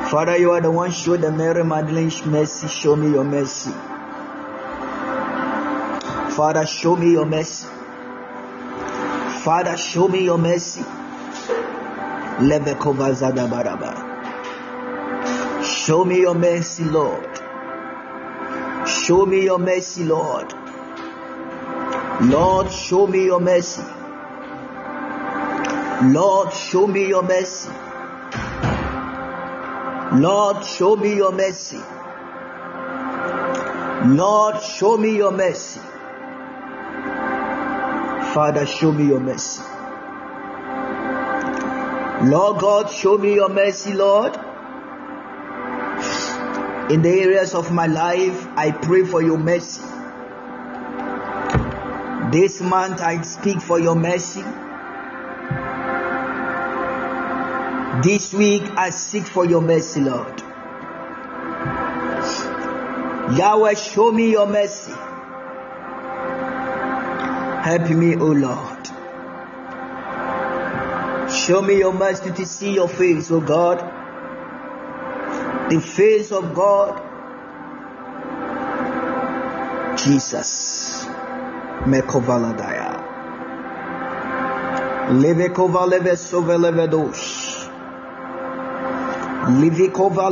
[0.10, 2.70] Father, you are the one show the Mary Magdalene mercy.
[2.70, 3.70] Show me your mercy.
[6.36, 7.68] Father, show me your mercy.
[9.44, 10.84] Father, show me your mercy.
[15.64, 17.40] Show me your mercy, Lord.
[18.86, 20.54] Show me your mercy, Lord.
[22.22, 23.84] Lord, show me your mercy.
[26.04, 27.70] Lord, show me your mercy.
[30.20, 31.80] Lord, show me your mercy.
[34.06, 35.80] Lord, show me your mercy.
[38.34, 39.64] Father, show me your mercy.
[42.30, 44.36] Lord God, show me your mercy, Lord.
[46.92, 49.82] In the areas of my life, I pray for your mercy.
[52.32, 54.44] This month, I speak for your mercy.
[58.04, 60.40] This week, I seek for your mercy, Lord.
[63.38, 64.94] Yahweh, show me your mercy.
[67.70, 68.88] Help me, O Lord.
[71.32, 73.78] Show me your mercy to see your face, O God.
[75.70, 76.98] The face of God.
[80.04, 81.06] Jesus.
[81.94, 82.90] Mekovaladaya.
[85.22, 87.70] Levekova leve sove levedosh.
[89.62, 90.32] Livikova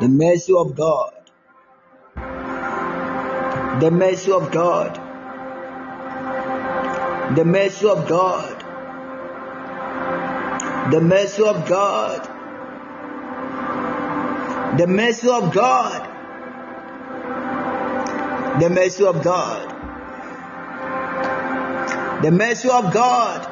[0.00, 1.12] The mercy of God.
[3.80, 5.00] The mercy of God.
[7.36, 8.64] The mercy of God.
[10.92, 12.28] The mercy of God.
[14.78, 16.06] The mercy of God.
[18.60, 19.69] The mercy of God.
[22.22, 23.46] The mercy of God.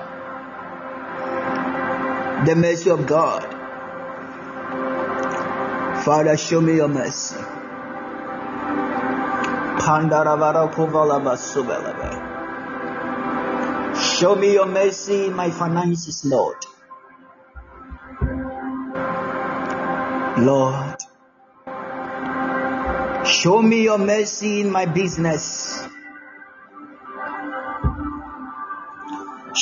[2.47, 3.55] The mercy of God.
[6.05, 7.36] Father, show me your mercy.
[14.19, 16.57] Show me your mercy in my finances, Lord.
[20.39, 20.99] Lord,
[23.27, 25.88] show me your mercy in my business.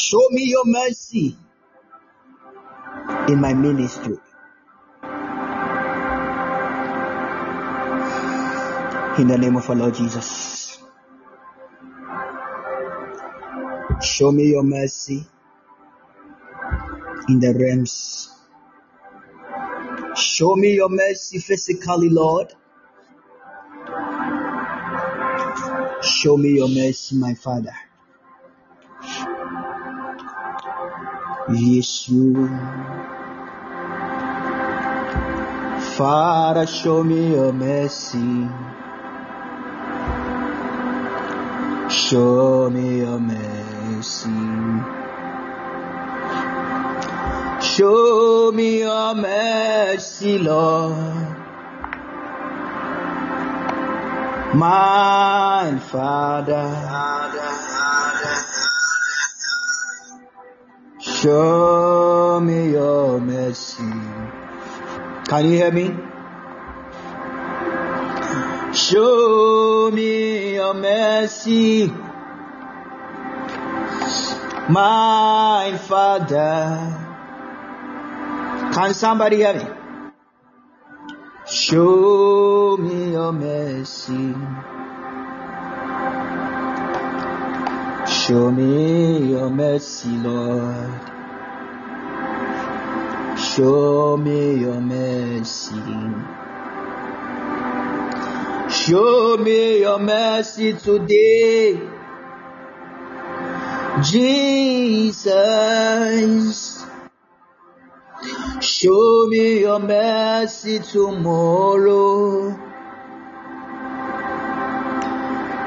[0.07, 1.37] Show me your mercy
[3.27, 4.17] in my ministry.
[9.19, 10.79] In the name of our Lord Jesus.
[14.01, 15.27] Show me your mercy
[17.29, 18.31] in the realms.
[20.15, 22.55] Show me your mercy physically, Lord.
[26.01, 27.75] Show me your mercy, my Father.
[31.49, 32.51] Yeshua.
[35.97, 38.49] Father, show me your mercy.
[41.89, 44.29] Show me your mercy.
[47.61, 51.37] Show me your mercy, Lord.
[54.55, 57.26] My Father.
[61.27, 63.83] Show me your mercy.
[65.27, 65.87] Can you hear me?
[68.73, 71.89] Show me your mercy,
[74.69, 76.95] my Father.
[78.73, 79.67] Can somebody hear me?
[81.51, 84.33] Show me your mercy.
[88.07, 91.16] Show me your mercy, Lord.
[93.57, 95.81] Show me your mercy.
[98.69, 101.81] Show me your mercy today.
[104.03, 105.25] Jesus.
[108.61, 112.53] Show me your mercy tomorrow.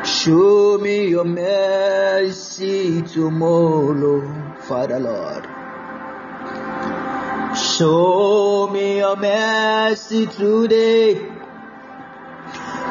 [0.06, 4.22] Show me your mercy tomorrow,
[4.68, 5.49] Father Lord.
[7.80, 11.16] Show me your mercy today.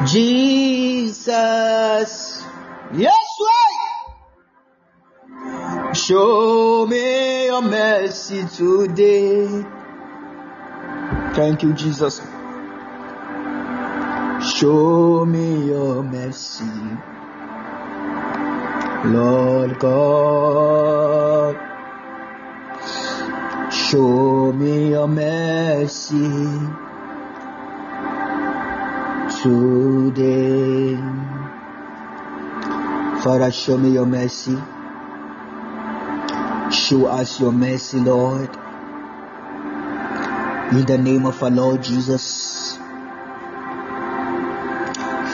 [0.07, 1.21] Jesus.
[2.91, 4.07] Yes, right.
[5.95, 9.63] Show me your mercy today.
[11.35, 12.19] Thank you, Jesus.
[14.57, 16.65] Show me your mercy,
[19.05, 21.68] Lord God.
[23.89, 26.29] Show me your mercy
[29.41, 30.95] today.
[33.23, 34.55] Father, show me your mercy.
[36.71, 38.55] Show us your mercy, Lord.
[40.71, 42.77] In the name of our Lord Jesus.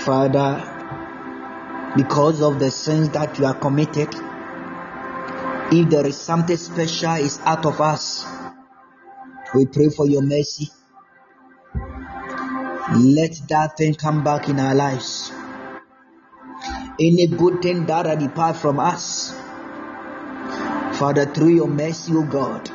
[0.05, 0.63] Father,
[1.97, 4.15] because of the sins that you are committed,
[5.73, 8.25] if there is something special is out of us,
[9.55, 10.69] we pray for your mercy.
[12.93, 15.31] Let that thing come back in our lives.
[16.99, 19.33] Any good thing that are depart from us,
[20.99, 22.69] Father, through your mercy, O God,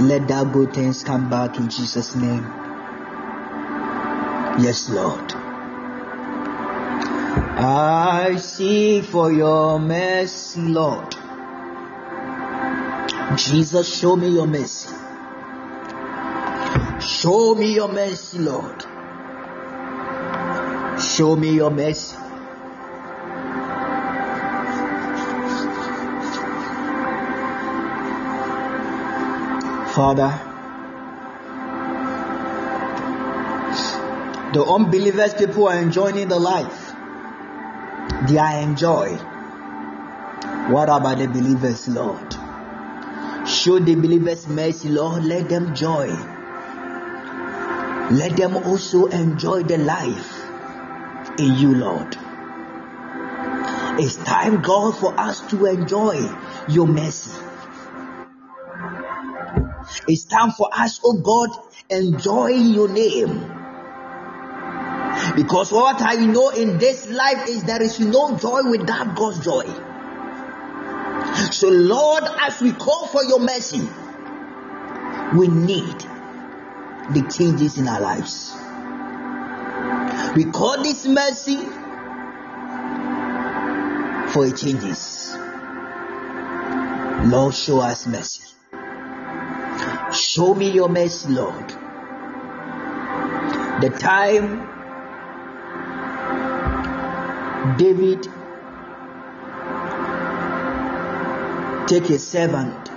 [0.00, 2.44] let that good things come back in Jesus' name.
[4.58, 5.32] Yes, Lord.
[7.58, 11.16] I seek for your mercy, Lord.
[13.34, 14.88] Jesus, show me your mercy.
[17.00, 18.84] Show me your mercy, Lord.
[21.00, 22.16] Show me your mercy.
[29.92, 30.30] Father,
[34.52, 36.92] the unbelievers people are enjoying the life.
[38.28, 39.16] They are enjoy.
[40.70, 42.25] What about the believers, Lord?
[43.66, 45.24] Show the believers mercy, Lord.
[45.24, 46.06] Let them joy.
[48.14, 50.40] Let them also enjoy the life
[51.36, 52.16] in you, Lord.
[53.98, 56.30] It's time, God, for us to enjoy
[56.68, 57.32] your mercy.
[60.06, 61.50] It's time for us, oh God,
[61.90, 63.40] enjoy your name.
[65.34, 69.85] Because what I know in this life is there is no joy without God's joy.
[71.56, 73.80] So, Lord, as we call for your mercy,
[75.34, 75.98] we need
[77.14, 78.52] the changes in our lives.
[80.36, 81.64] We call this mercy
[84.34, 85.34] for changes.
[87.24, 88.42] Lord, show us mercy.
[90.12, 91.70] Show me your mercy, Lord.
[93.80, 94.60] The time
[97.78, 98.28] David
[101.86, 102.90] take a servant,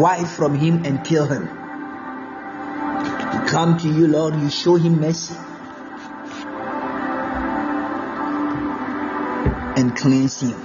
[0.00, 1.46] wife from him and kill him.
[3.48, 5.34] Come to you, Lord, you show him mercy
[9.76, 10.58] and cleanse him.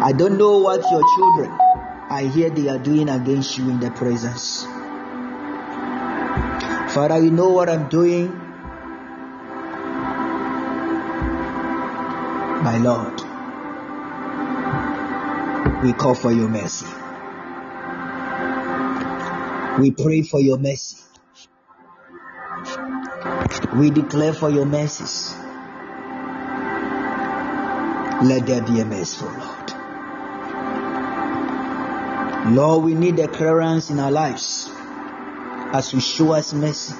[0.00, 1.50] I don't know what your children
[2.10, 4.64] I hear they are doing against you in the presence.
[6.94, 8.34] Father, you know what I'm doing.
[12.64, 13.20] My Lord,
[15.82, 16.86] we call for your mercy.
[19.80, 20.96] We pray for your mercy.
[23.76, 25.34] We declare for your mercies.
[28.24, 29.72] Let there be a merciful Lord.
[32.56, 34.68] Lord, we need a clearance in our lives
[35.72, 36.94] as you show us mercy.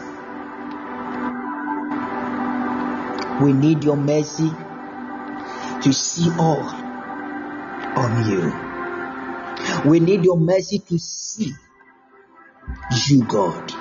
[3.42, 4.50] We need your mercy
[5.82, 6.62] to see all
[7.96, 8.67] on you.
[9.86, 11.52] We need your mercy to see
[13.08, 13.72] you, God.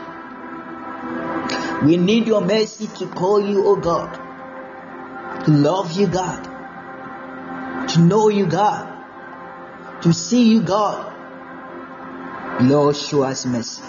[1.83, 4.13] We need your mercy to call you, oh God,
[5.45, 6.43] to love you, God,
[7.89, 11.13] to know you, God, to see you, God.
[12.61, 13.83] Lord, show us mercy.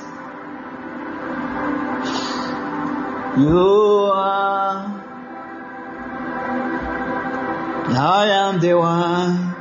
[3.39, 5.05] You are,
[7.91, 9.58] I am the one.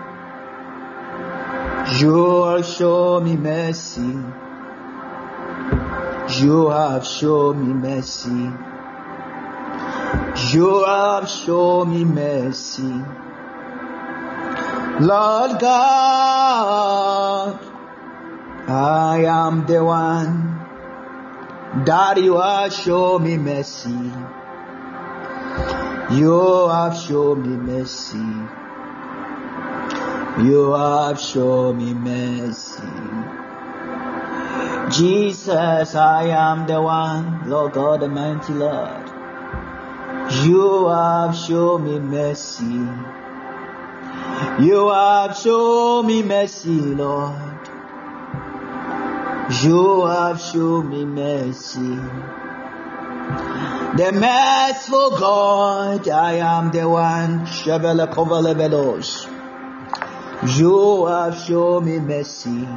[1.96, 4.02] You have shown me mercy.
[6.42, 8.52] You have shown me mercy.
[10.52, 12.84] You have shown me mercy.
[15.00, 17.58] Lord God,
[18.68, 20.60] I am the one
[21.86, 24.12] that you have shown me mercy.
[26.20, 28.67] You have shown me mercy.
[30.40, 32.84] You have shown me mercy.
[34.92, 39.10] Jesus, I am the one, Lord God Almighty Lord.
[40.46, 42.86] You have shown me mercy.
[44.64, 47.70] You have shown me mercy, Lord.
[49.64, 51.98] You have shown me mercy.
[53.98, 57.48] The merciful God, I am the one.
[57.48, 59.37] Shevele kovele.
[60.46, 62.68] You have shown me mercy.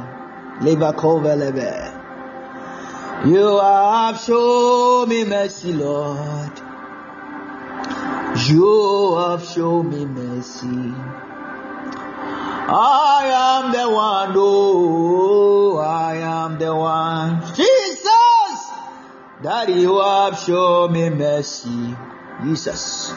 [3.23, 6.59] You have shown me mercy, Lord.
[8.49, 10.93] You have shown me mercy.
[12.73, 17.41] I am the one, oh, I am the one.
[17.53, 18.71] Jesus,
[19.43, 21.95] that you have shown me mercy.
[22.43, 23.13] Jesus,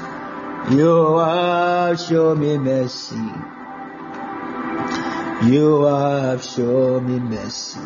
[0.71, 3.17] you have shown me mercy.
[5.43, 7.81] You have shown me mercy.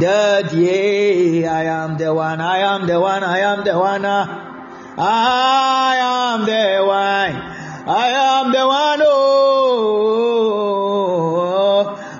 [0.00, 4.04] That Daddy, I am the one, I am the one, I am the one.
[4.04, 4.48] Ah.
[4.98, 7.62] I am the one.
[7.84, 10.28] I am the one, oh,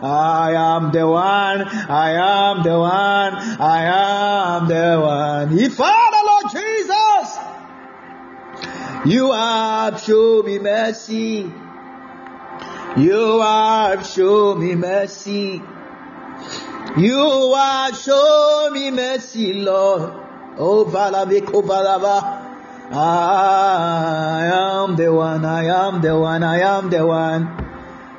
[0.02, 3.84] I am the one, I am the one, I
[4.56, 5.56] am the one.
[5.56, 7.38] If Father Lord Jesus,
[9.06, 11.52] you have shown me mercy.
[12.97, 15.62] You have shown me mercy.
[16.98, 20.12] You have shown me mercy, Lord.
[20.59, 22.51] Oh, Valabiko oh, Valaba.
[22.94, 27.44] I am the one, I am the one, I am the one.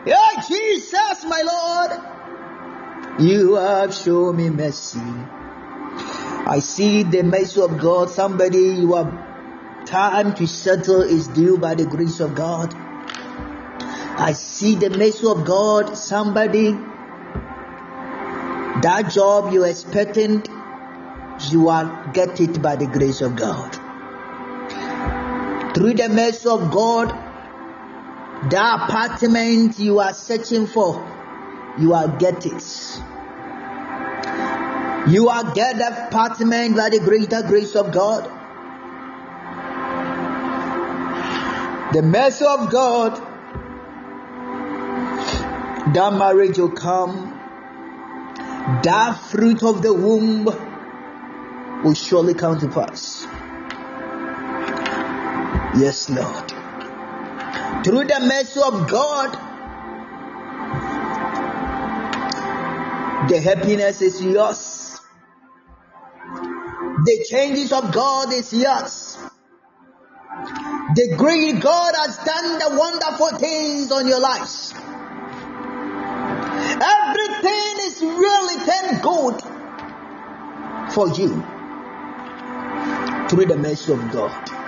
[0.08, 3.22] Yeah, Jesus, my Lord.
[3.22, 5.00] You have shown me mercy.
[6.48, 8.10] I see the mercy of God.
[8.10, 12.74] Somebody, you have time to settle is due by the grace of God.
[14.18, 15.98] I see the mercy of God.
[15.98, 16.72] Somebody,
[18.82, 20.44] that job you're expecting,
[21.50, 23.80] you will get it by the grace of God
[25.74, 27.10] through the mercy of God,
[28.50, 30.96] the apartment you are searching for,
[31.80, 33.02] you will get it.
[35.10, 38.24] You are get the apartment by the greater grace of God.
[41.94, 43.22] The mercy of God,
[45.92, 47.40] that marriage will come,
[48.84, 50.46] that fruit of the womb
[51.84, 53.28] will surely come to pass.
[55.78, 56.50] Yes, Lord.
[57.84, 59.34] Through the mercy of God,
[63.28, 65.00] the happiness is yours.
[67.06, 69.18] The changes of God is yours.
[70.96, 74.74] The great God has done the wonderful things on your lives.
[76.84, 79.42] Everything is really turned good
[80.94, 81.44] for you
[83.30, 84.64] through the mercy of God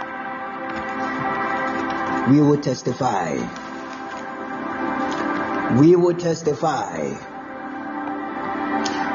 [2.29, 3.35] we will testify.
[5.79, 7.13] We will testify.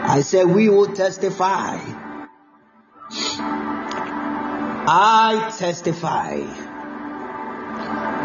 [0.06, 1.80] I said, We will testify.
[4.92, 6.36] I testify.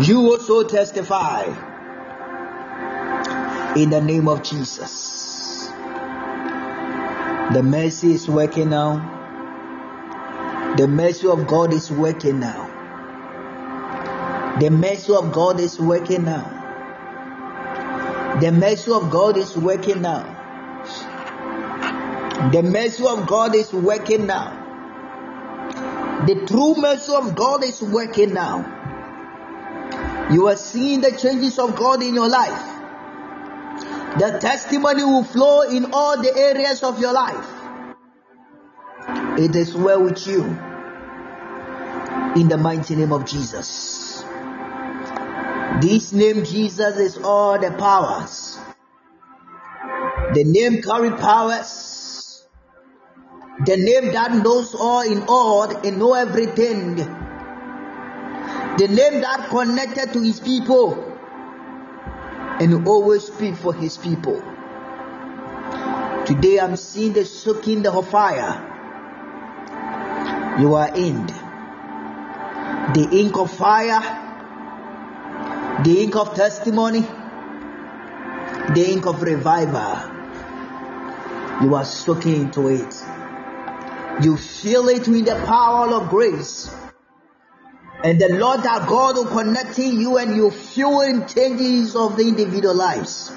[0.01, 1.74] You also testify.
[3.75, 5.67] In the name of Jesus.
[7.53, 9.11] The mercy is working now.
[10.77, 12.69] The mercy of God is working now.
[14.61, 16.51] The mercy of God is working now.
[18.39, 20.23] The mercy of God is working now.
[22.53, 24.61] The mercy of God is working now.
[26.25, 28.63] The true mercy of God is working now.
[30.31, 32.74] You are seeing the changes of God in your life.
[34.17, 37.49] The testimony will flow in all the areas of your life.
[39.37, 40.43] It is well with you.
[42.35, 44.23] In the mighty name of Jesus.
[45.81, 48.57] This name Jesus is all the powers.
[50.33, 52.45] The name carry powers.
[53.65, 56.95] The name that knows all in all and know everything.
[58.77, 61.14] The name that connected to his people
[62.59, 64.41] and always speak for his people.
[66.25, 68.71] Today I'm seeing the soaking the fire.
[70.59, 71.27] You are in
[72.93, 74.25] the ink of fire
[75.83, 80.11] the ink of testimony, the ink of revival.
[81.61, 82.95] You are soaking into it.
[84.21, 86.73] You feel it with the power of grace.
[88.03, 92.75] And the Lord our God will connecting you and your fueling changes of the individual
[92.75, 93.31] lives.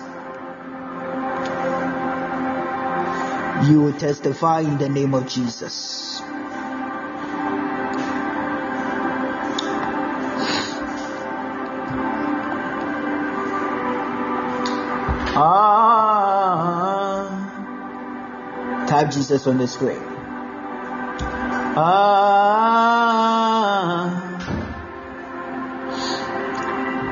[3.70, 6.20] You will testify in the name of Jesus.
[15.40, 16.34] Ah,
[18.88, 20.02] type Jesus on the screen.
[21.76, 22.57] Ah.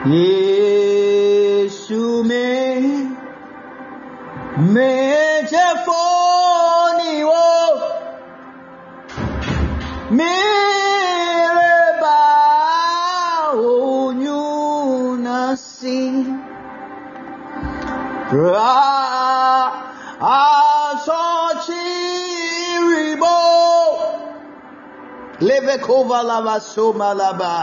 [0.08, 2.46] Yesu me
[4.72, 4.90] me
[5.50, 7.48] jefoni wo
[10.16, 10.34] me
[12.00, 12.20] ba
[13.58, 14.42] onyu
[15.26, 15.98] nasi
[18.30, 18.74] ra
[25.40, 26.56] leve kova lava
[27.20, 27.54] lava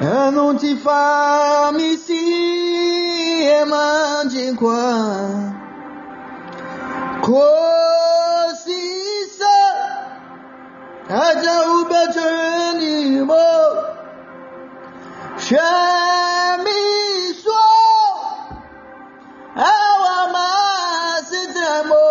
[0.00, 2.20] Ẹnu ti fa mi sí
[3.58, 4.80] ẹ máa jìn kwa.
[7.26, 7.48] Kò
[8.64, 8.80] sí
[9.38, 9.64] sẹ́,
[11.26, 12.92] ẹja ubẹ̀tẹ̀ ni
[13.28, 13.48] mo.
[15.46, 15.68] Ṣé
[16.64, 16.78] mi
[17.44, 17.62] sọ?
[19.76, 22.04] Ẹwà máa sí tẹ̀ mo.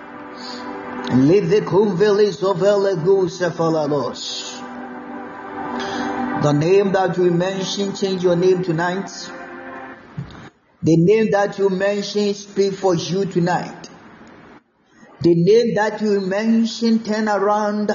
[1.11, 1.17] The
[6.53, 9.11] name that you mention, change your name tonight.
[10.81, 13.89] The name that you mention, speak for you tonight.
[15.19, 17.91] The name that you mention, turn around.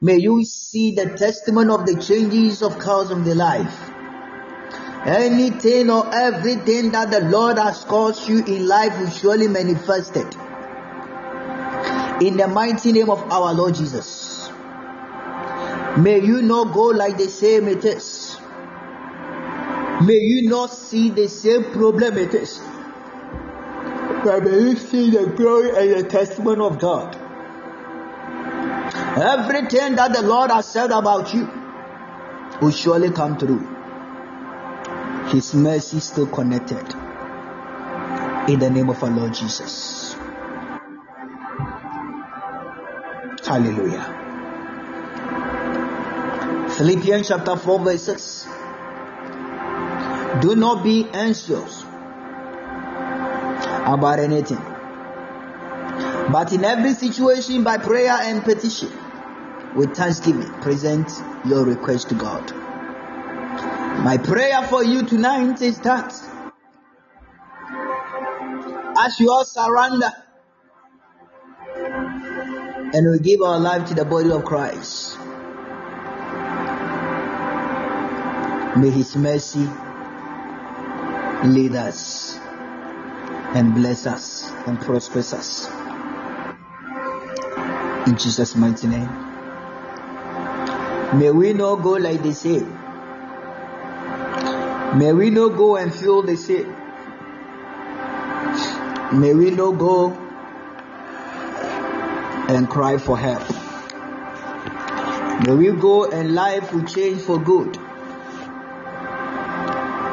[0.00, 3.78] May you see the testimony of the changes of cause of the life.
[5.04, 10.34] Anything or everything that the Lord has caused you in life will surely manifest it.
[12.20, 14.50] In the mighty name of our Lord Jesus.
[15.96, 18.36] May you not go like the same it is.
[20.04, 22.60] May you not see the same problem it is.
[24.24, 27.16] But may you see the glory and the testimony of God.
[29.16, 31.48] Everything that the Lord has said about you
[32.60, 33.66] will surely come true.
[35.28, 36.94] His mercy is still connected.
[38.48, 39.99] In the name of our Lord Jesus.
[43.50, 44.06] Hallelujah.
[46.76, 48.46] Philippians chapter 4, verse 6.
[50.40, 51.82] Do not be anxious
[53.90, 54.62] about anything,
[56.30, 58.92] but in every situation, by prayer and petition,
[59.74, 61.10] with thanksgiving, present
[61.44, 62.52] your request to God.
[64.04, 66.14] My prayer for you tonight is that
[68.96, 70.12] as you all surrender
[72.92, 75.16] and we give our life to the body of Christ,
[78.76, 79.68] may His mercy
[81.44, 82.36] lead us
[83.54, 85.68] and bless us and prosper us.
[88.06, 89.08] In Jesus' mighty name.
[91.18, 92.70] May we not go like the same.
[94.98, 96.74] May we not go and feel the same.
[99.20, 100.29] May we not go
[102.56, 103.48] and cry for help.
[105.46, 107.78] May we go and life will change for good.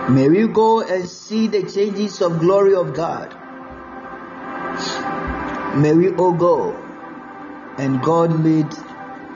[0.09, 3.33] May we go and see the changes of glory of God.
[5.77, 6.75] May we all go
[7.77, 8.71] and God made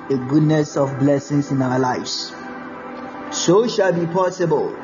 [0.10, 2.32] a goodness of blessings in our lives.
[3.32, 4.76] So shall be possible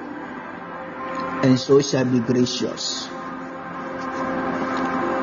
[1.43, 3.07] and so shall be gracious.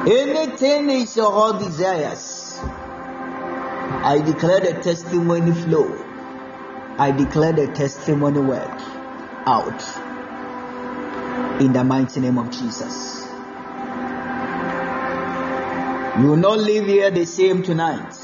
[0.07, 2.44] Anything is your heart desires.
[4.07, 5.87] I declare the testimony flow.
[6.99, 8.81] I declare the testimony work
[9.47, 9.81] out
[11.59, 13.25] in the mighty name of Jesus.
[16.21, 18.15] You will not live here the same tonight,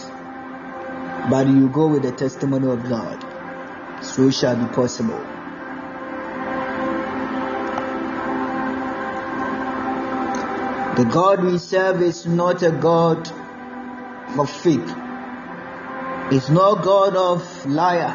[1.30, 4.04] but you go with the testimony of God.
[4.04, 5.18] So it shall be possible.
[10.98, 13.32] The God we serve is not a God
[14.38, 14.99] of fake.
[16.32, 18.14] It's not God of liar.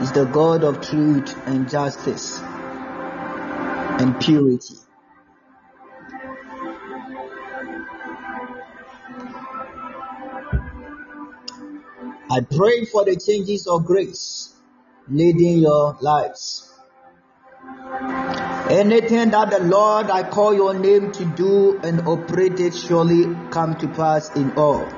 [0.00, 4.76] It's the God of truth and justice and purity.
[12.30, 14.54] I pray for the changes of grace
[15.08, 16.72] leading your lives.
[18.70, 23.76] Anything that the Lord I call your name to do and operate it surely come
[23.76, 24.88] to pass in all.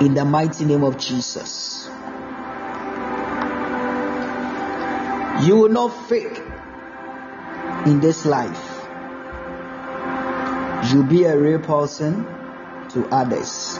[0.00, 1.88] In the mighty name of Jesus.
[5.42, 6.42] You will not fake
[7.84, 8.86] in this life.
[10.90, 12.24] You will be a real person
[12.90, 13.78] to others.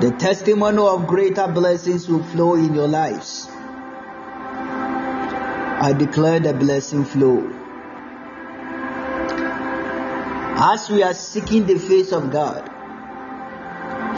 [0.00, 3.48] The testimony of greater blessings will flow in your lives.
[5.80, 7.38] I declare the blessing flow.
[10.56, 12.70] As we are seeking the face of God,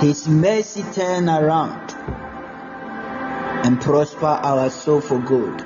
[0.01, 1.93] His mercy turn around
[3.65, 5.65] and prosper our soul for good.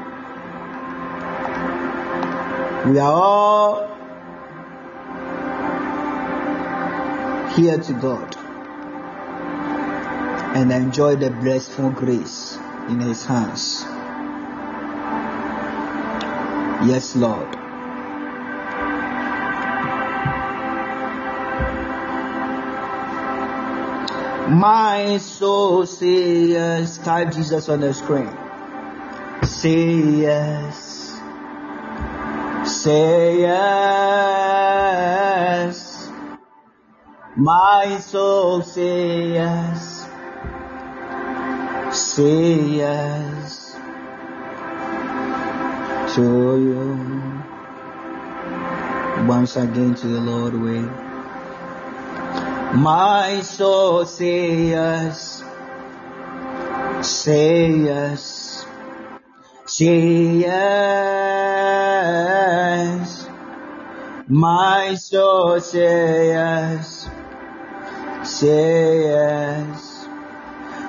[2.87, 3.87] We are all
[7.57, 8.37] here to God
[10.57, 12.57] and enjoy the blessful grace
[12.89, 13.85] in His hands.
[16.89, 17.60] Yes, Lord.
[24.51, 26.99] My soul say yes.
[26.99, 28.37] Type Jesus on the screen.
[29.45, 31.15] Say yes.
[32.65, 34.51] Say yes.
[37.37, 40.09] My soul say yes.
[41.93, 43.77] Say yes
[46.17, 46.23] to
[46.59, 46.99] you.
[49.29, 51.10] Once again to the Lord way.
[52.73, 55.43] My soul say yes.
[57.03, 58.65] Say yes.
[59.67, 60.71] Say yes.
[64.29, 67.11] My soul say yes.
[68.23, 70.07] Say yes.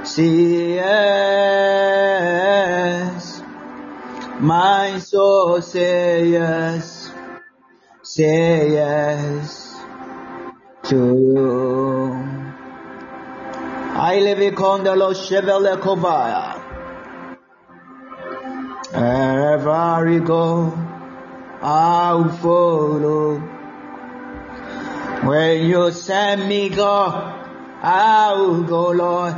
[0.03, 1.01] Say yes.
[4.39, 7.11] My soul say yes.
[8.03, 9.60] Say yes
[10.91, 12.11] to you.
[13.95, 16.59] I live con the lo chevele kovaya.
[18.91, 20.73] Wherever you go,
[21.61, 23.39] I'll follow.
[25.23, 26.93] When you send me go,
[27.81, 29.35] I'll go, Lord.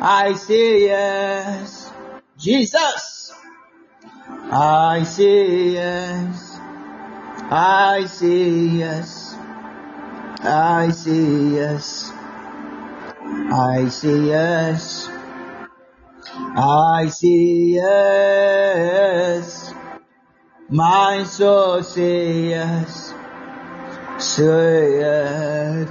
[0.00, 1.90] I say yes,
[2.38, 3.32] Jesus.
[4.50, 6.58] I say yes.
[7.50, 8.50] I say
[8.82, 9.21] yes.
[10.44, 12.10] I see yes.
[13.22, 15.08] I see yes.
[16.56, 19.72] I see yes.
[20.68, 23.14] My soul say yes.
[24.18, 25.88] Say yes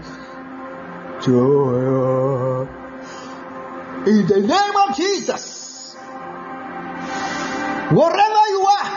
[1.24, 2.68] to.
[4.06, 5.96] In the name of Jesus.
[7.92, 8.90] Wherever you are,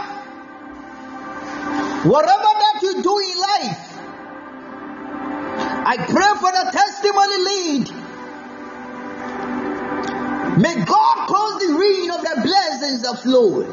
[2.06, 3.33] whatever that you do in life,
[5.86, 7.90] I pray for the testimony lead.
[10.58, 13.64] May God cause the rain of the blessings to flow.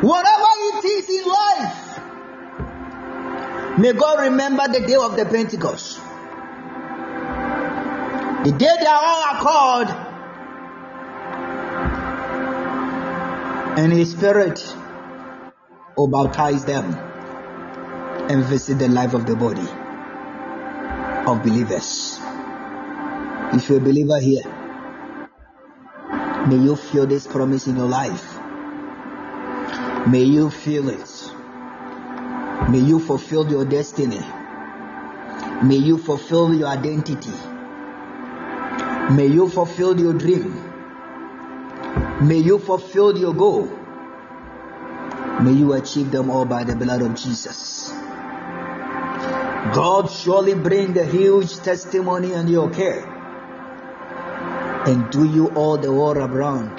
[0.00, 2.00] Whatever it is in life,
[3.78, 6.00] may God remember the day of the Pentecost.
[8.44, 9.90] The day they are all called,
[13.78, 14.76] and His Spirit
[15.96, 17.13] will baptize them
[18.28, 19.68] and visit the life of the body
[21.26, 22.18] of believers.
[23.52, 24.44] If you're a believer here,
[26.48, 28.38] may you feel this promise in your life.
[30.06, 31.32] May you feel it.
[32.70, 34.20] May you fulfill your destiny.
[35.62, 37.32] May you fulfill your identity.
[39.14, 40.52] May you fulfill your dream.
[42.22, 43.66] May you fulfill your goal.
[45.42, 47.92] May you achieve them all by the blood of Jesus.
[49.74, 53.14] God surely bring the huge testimony on your care
[54.86, 56.78] and do you all the world around.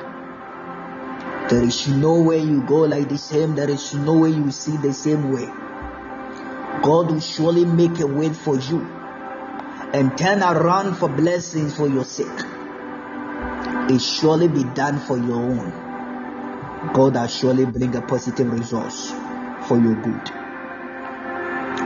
[1.49, 3.55] There is no way you go like the same.
[3.55, 5.45] There is no way you see the same way.
[6.81, 8.81] God will surely make a way for you
[9.93, 12.45] and turn around for blessings for your sake.
[13.89, 15.71] It surely be done for your own.
[16.93, 19.11] God will surely bring a positive resource
[19.67, 20.44] for your good.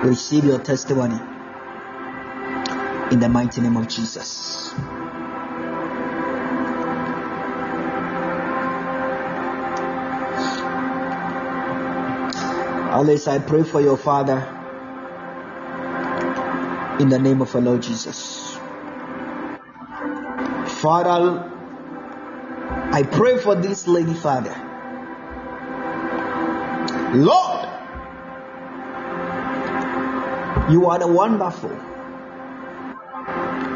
[0.04, 1.20] Receive your testimony
[3.12, 4.72] in the mighty name of Jesus.
[12.92, 14.40] Alice, I pray for your father
[17.00, 18.58] in the name of our Lord Jesus.
[20.82, 21.52] Father,
[22.92, 24.56] I pray for this lady, Father.
[27.14, 27.49] Lord,
[30.72, 31.70] you are the wonderful.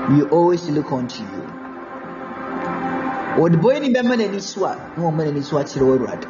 [0.10, 1.44] We always look unto you.
[3.38, 6.28] Wɔde bɔ ni bɛma n'ani so a na wɔn n'ani so akyerɛ wɔ awurade.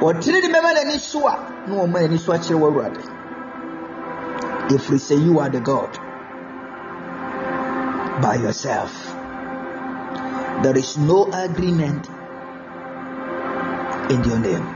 [0.00, 1.36] Wɔtene ne bɛma n'ani so a
[1.66, 3.02] na wɔn n'ani so akyerɛ wɔ awurade.
[4.68, 5.98] Efiri sɛ you are the God
[8.22, 8.92] by yourself.
[10.62, 12.08] There is no agreement
[14.10, 14.66] in your name.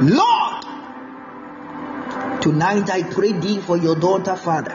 [0.00, 0.33] Lord,
[2.44, 4.74] tonight I pray thee for your daughter, Father,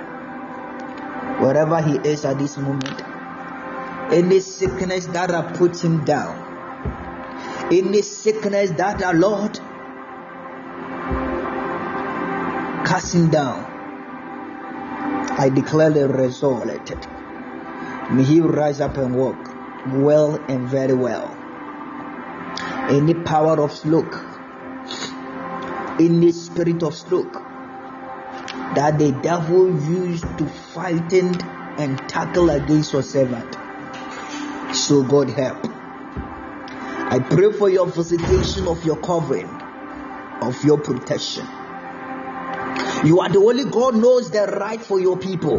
[1.40, 3.04] wherever he is at this moment.
[4.12, 6.34] Any sickness that have put him down,
[7.72, 9.60] any sickness that our Lord
[12.88, 13.66] casting down,
[15.38, 17.06] I declare the resurrected.
[18.10, 19.38] May he rise up and walk
[19.94, 21.30] well and very well.
[22.90, 24.26] Any power of stroke,
[26.00, 27.46] any spirit of stroke
[28.80, 31.38] that the devil used to fighten
[31.77, 33.57] and tackle against your servant.
[34.73, 35.68] So God help.
[37.11, 39.49] I pray for your visitation of your covering,
[40.41, 41.45] of your protection.
[43.03, 45.57] You are the only God knows the right for your people.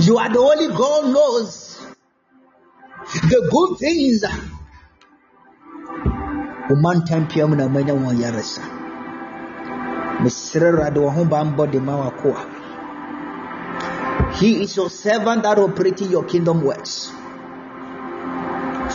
[0.00, 1.78] You are the only God knows
[3.22, 4.22] the good things.
[10.22, 12.64] Mesrɛ Awurade wɔn ho de ma wakoa.
[14.34, 17.10] He is your servant that operating your kingdom works.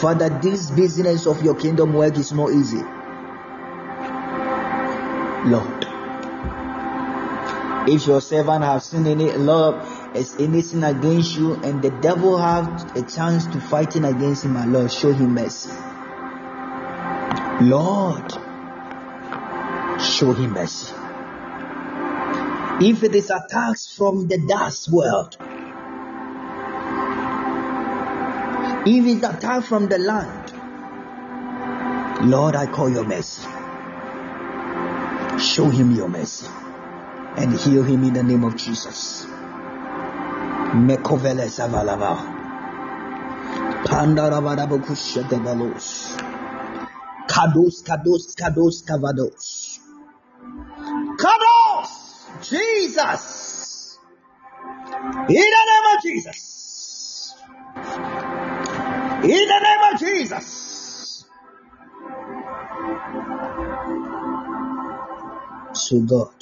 [0.01, 2.83] Father, this business of your kingdom work is not easy.
[5.45, 5.85] Lord,
[7.89, 9.75] if your servant have sinned any Lord
[10.13, 14.65] is anything against you and the devil have a chance to fighting against him, my
[14.65, 15.71] Lord, show him mercy.
[17.61, 18.31] Lord,
[20.01, 20.93] show him mercy.
[22.81, 25.35] If it is attacks from the dust world,
[28.87, 30.53] if it's attack from the land,
[32.29, 33.43] Lord, I call your mercy.
[35.39, 36.47] Show him your mercy
[37.35, 39.25] and heal him in the name of Jesus.
[47.27, 49.79] Kados, kados, kados, kavados.
[51.17, 51.58] Kados!
[52.49, 53.97] Jesus!
[55.03, 57.35] In the name of Jesus!
[59.23, 61.25] In the name of Jesus!
[65.73, 66.33] So God,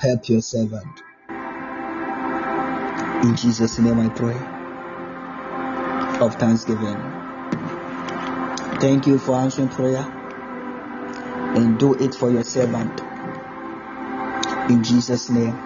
[0.00, 1.02] help your servant.
[3.24, 4.38] In Jesus' name I pray.
[6.24, 7.00] Of thanksgiving.
[8.80, 10.04] Thank you for answering prayer.
[11.56, 13.11] And do it for your servant.
[14.70, 15.58] In Jesus' name.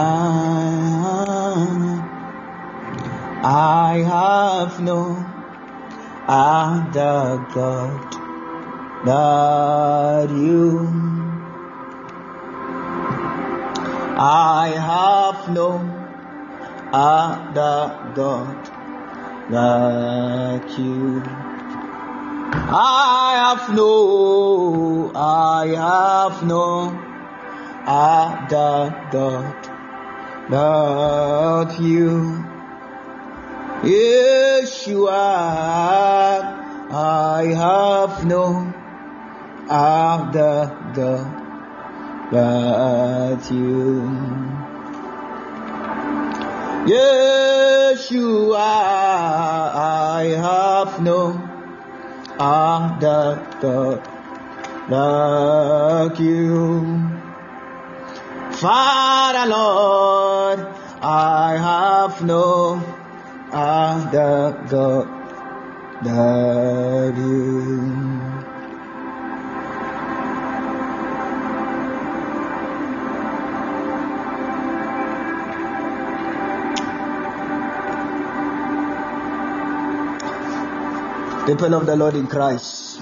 [3.42, 5.26] I have no
[6.26, 8.16] other God
[9.04, 10.88] that you.
[14.04, 16.12] I have no
[16.92, 18.70] other God
[19.50, 21.47] like you.
[22.50, 26.98] I have no, I have no
[27.86, 29.68] other God
[30.48, 32.44] but you.
[33.82, 35.12] Yeshua,
[36.90, 38.72] I have no
[39.68, 41.26] other God
[42.30, 44.02] but you.
[46.86, 51.47] Yeshua, I have no
[52.38, 54.02] other God
[54.88, 57.18] like you.
[58.52, 60.60] Father Lord,
[61.02, 62.82] I have no
[63.52, 65.18] other God
[66.02, 68.07] but you.
[81.48, 83.00] People of the Lord in Christ,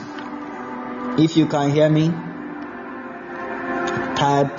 [1.18, 2.10] if you can hear me,
[4.14, 4.56] type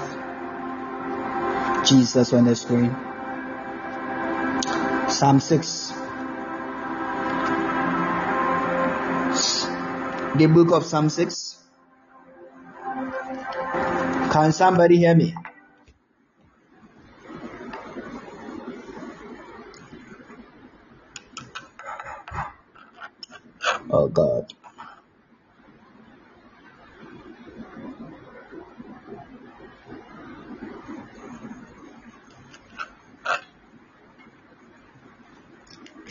[1.85, 2.93] Jesus on the screen.
[5.07, 5.93] Psalm 6.
[10.35, 11.55] The book of Psalm 6.
[14.33, 15.33] Can somebody hear me?
[24.17, 24.51] God.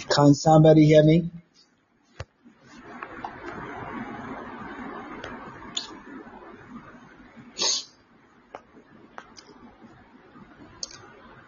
[0.09, 1.31] Can somebody hear me?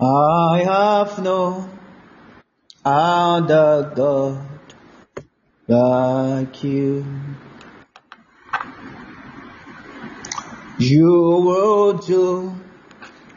[0.01, 1.71] I have no
[2.85, 4.49] other God
[5.69, 7.05] like you.
[10.89, 11.13] You
[11.45, 12.55] will do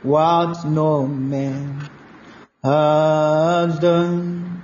[0.03, 1.90] what no man
[2.64, 4.64] has done.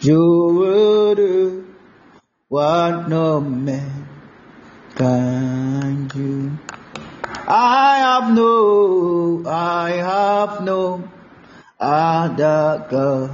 [0.00, 1.66] You will do
[2.48, 4.06] what no man
[4.94, 6.52] can do.
[7.48, 11.10] I have no, I have no
[11.80, 13.30] other God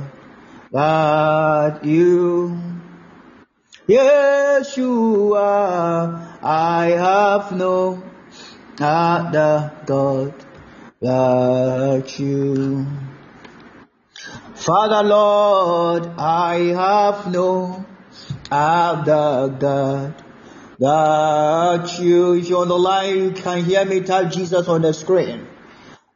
[0.72, 2.58] but you.
[3.86, 5.38] Yeshua,
[6.42, 8.02] I have no
[8.80, 10.34] other God
[11.00, 12.86] but you.
[14.54, 17.84] Father Lord, I have no
[18.50, 20.14] other God
[20.78, 22.34] that you.
[22.34, 25.46] If you're on the line, you can hear me type Jesus on the screen.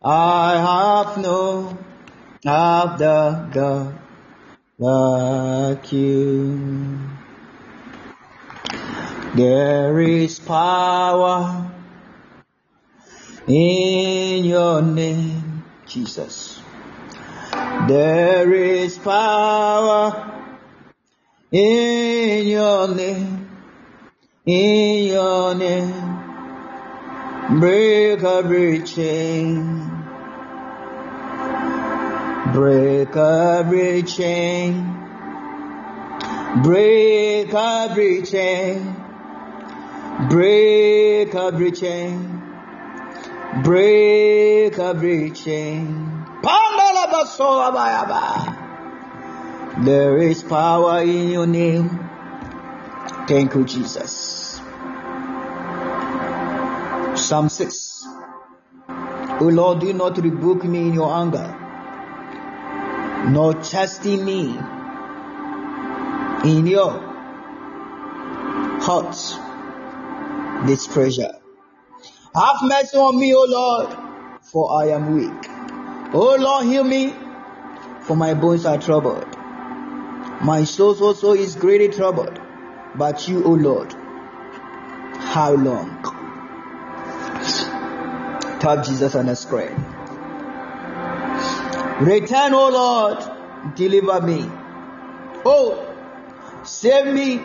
[0.02, 1.78] I have no
[2.46, 3.98] other God
[4.78, 7.11] like you.
[9.34, 11.72] There is power
[13.46, 16.60] in your name, Jesus.
[17.88, 20.44] There is power
[21.50, 23.48] in your name,
[24.44, 26.18] in your name.
[27.58, 30.04] Break every chain,
[32.52, 34.94] break every chain,
[36.62, 39.01] break every chain,
[40.28, 42.42] break every chain,
[43.62, 46.24] break every chain.
[49.84, 51.88] There is power in your name.
[53.26, 54.60] Thank you, Jesus.
[57.14, 58.06] Psalm 6.
[59.40, 61.56] O Lord, do not rebuke me in your anger,
[63.28, 64.58] nor chasten me
[66.44, 67.00] in your
[70.62, 71.32] hot displeasure.
[72.34, 75.50] Have mercy on me, O Lord, for I am weak.
[76.14, 77.14] O Lord, heal me,
[78.02, 79.26] for my bones are troubled.
[80.42, 82.38] My soul also is greatly troubled.
[82.94, 83.92] But you, O Lord,
[85.14, 86.02] how long?
[88.60, 89.74] Tap Jesus on the screen.
[92.00, 94.50] Return, O Lord, deliver me.
[95.44, 95.94] Oh,
[96.64, 97.40] save me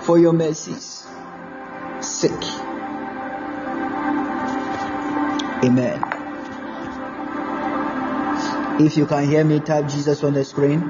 [0.00, 1.05] for your mercies.
[2.00, 2.42] Sick.
[5.64, 6.02] Amen.
[8.78, 10.82] If you can hear me, type Jesus on the screen.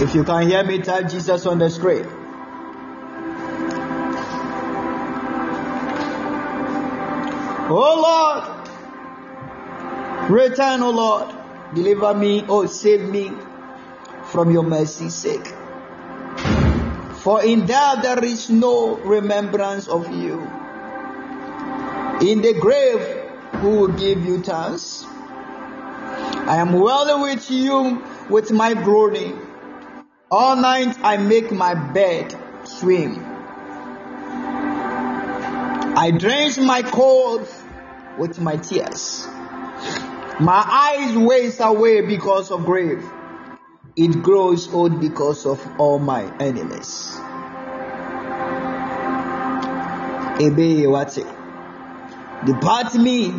[0.00, 2.06] If you can hear me, type Jesus on the screen.
[7.74, 8.51] Oh Lord,
[10.32, 11.34] return, O Lord,
[11.74, 13.32] deliver me, oh save me
[14.30, 15.46] from your mercy's sake.
[17.22, 20.40] For in that there is no remembrance of you.
[22.20, 23.00] In the grave,
[23.60, 25.04] who will give you thanks?
[25.06, 29.40] I am well with you with my groaning.
[30.30, 33.24] All night I make my bed swim.
[35.94, 37.62] I drench my clothes
[38.18, 39.28] with my tears.
[40.42, 43.08] My eyes waste away because of grave.
[43.94, 47.16] It grows old because of all my enemies.
[52.44, 53.32] Depart me,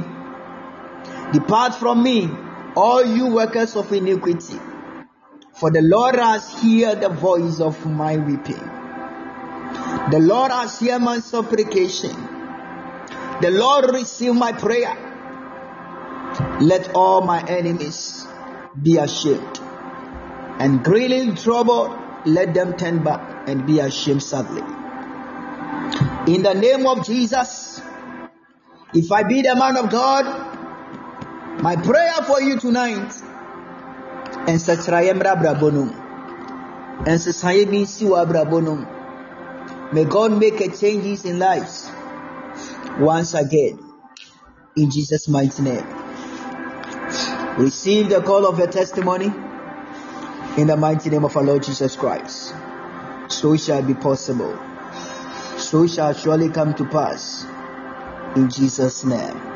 [1.34, 2.32] depart from me,
[2.74, 4.58] all you workers of iniquity.
[5.56, 8.64] For the Lord has heard the voice of my weeping.
[10.10, 12.16] The Lord has heard my supplication.
[13.42, 15.13] The Lord receive my prayer.
[16.62, 18.26] Let all my enemies
[18.82, 19.60] be ashamed.
[20.60, 24.62] And greatly trouble, let them turn back and be ashamed sadly.
[26.34, 27.82] In the name of Jesus,
[28.94, 33.14] if I be the man of God, my prayer for you tonight
[34.48, 34.60] and
[37.06, 38.86] bi nsi wɔ abrabɔ no mu
[39.94, 41.90] may god make a changes in lives
[43.00, 43.78] once again
[44.76, 46.03] in jesus mighty name
[47.58, 49.32] receive the call of your testimony
[50.58, 52.54] in the mighty name of our lord jesus christ
[53.28, 54.58] so shall be possible
[55.58, 57.46] so shall surely come to pass
[58.36, 59.54] in jesus name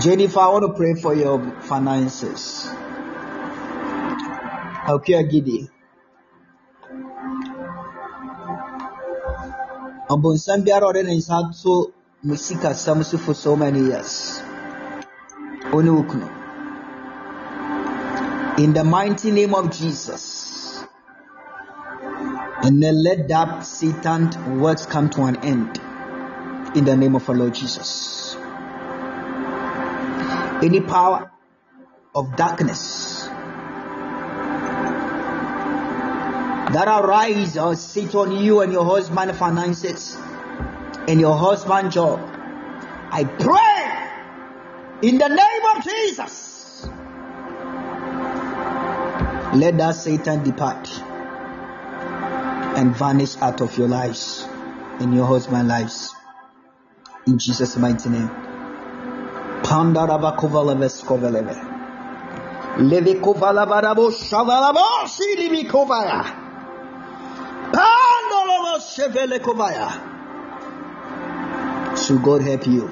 [0.00, 2.68] Jennifer, I want to pray for your finances.
[4.88, 5.68] Okay, Gidi.
[10.08, 14.40] Ɔbonsam biara a ɔde ne nsa to mu sikasɛm so for so many years.
[15.72, 16.28] Ɔne wo kunu
[18.58, 20.84] in the mighty name of jesus
[22.64, 25.80] and then let that satan works come to an end
[26.74, 28.36] in the name of our lord jesus.
[30.60, 31.30] Any power
[32.16, 33.07] of darkness
[36.72, 40.16] that arise or sit on you and your husband finances
[41.08, 42.20] and your husband job.
[43.10, 46.88] I pray in the name of Jesus.
[49.54, 50.88] Let that Satan depart
[52.76, 54.46] and vanish out of your lives
[55.00, 56.14] and your husband's lives.
[57.26, 58.30] In Jesus' mighty name.
[71.96, 72.88] So God help you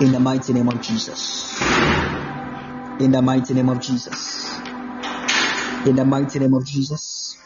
[0.00, 1.58] in the mighty name of Jesus.
[3.00, 4.58] In the mighty name of Jesus.
[5.86, 7.38] In the mighty name of Jesus.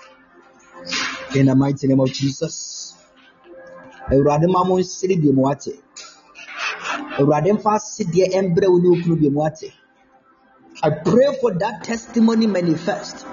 [1.36, 2.94] In the mighty name of Jesus.
[4.11, 5.78] Awurade ma mo nsiri bi mu ate.
[7.19, 9.73] Awurade mfa asedeɛ mbrɛ wo ne wo bi mu ate.
[10.82, 13.27] I pray for that testimony manifest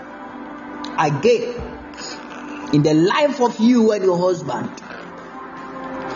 [1.00, 1.77] again
[2.74, 4.70] in the life of you and your husband.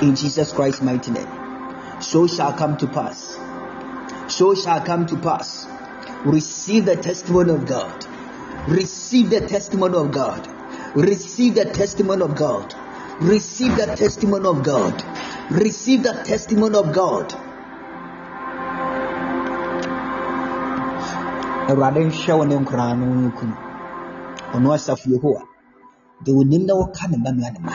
[0.02, 1.30] In Jesus Christ's mighty name.
[2.02, 3.40] So shall come to pass.
[4.28, 5.68] So shall come to pass.
[6.26, 8.06] Receive the testimony of God.
[8.68, 10.48] Receive the testimony of God.
[10.96, 12.74] Receive the testimony of God.
[13.22, 15.04] Receive the testimony of God.
[15.52, 17.34] Receive the testimony of God.
[21.72, 23.56] Awurade nhwɛ wo ne nkoraa no kunu
[24.54, 25.51] ɔno asafo yehowa
[26.24, 27.74] the onim na wɔka ne mma nua ne ma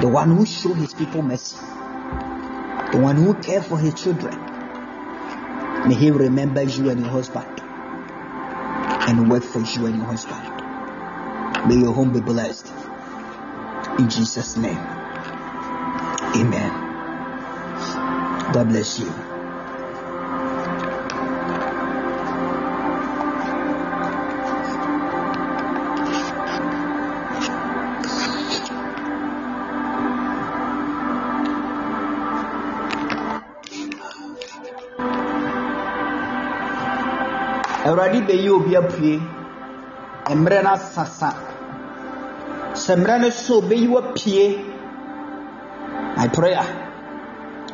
[0.00, 1.56] the one who show his people mercy.
[2.92, 4.38] The one who care for his children.
[5.88, 7.60] May he remember you and your husband.
[9.08, 10.42] And work for you and your husband.
[11.68, 12.70] May your home be blessed.
[13.98, 14.76] In jesus name.
[16.36, 16.70] Amen.
[18.52, 19.25] God bless you
[37.96, 39.20] awurade bɛyi obi apue.
[40.28, 41.34] Mmerɛ no asasa.
[42.74, 44.64] Sɛ mmerɛ no so bɛyi wapue
[46.16, 46.64] my prayer.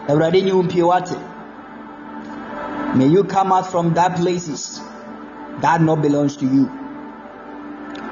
[0.08, 1.16] Awurade nyi wo mpue wate.
[2.96, 4.80] May you come out from that places
[5.60, 6.70] that not belongs to you.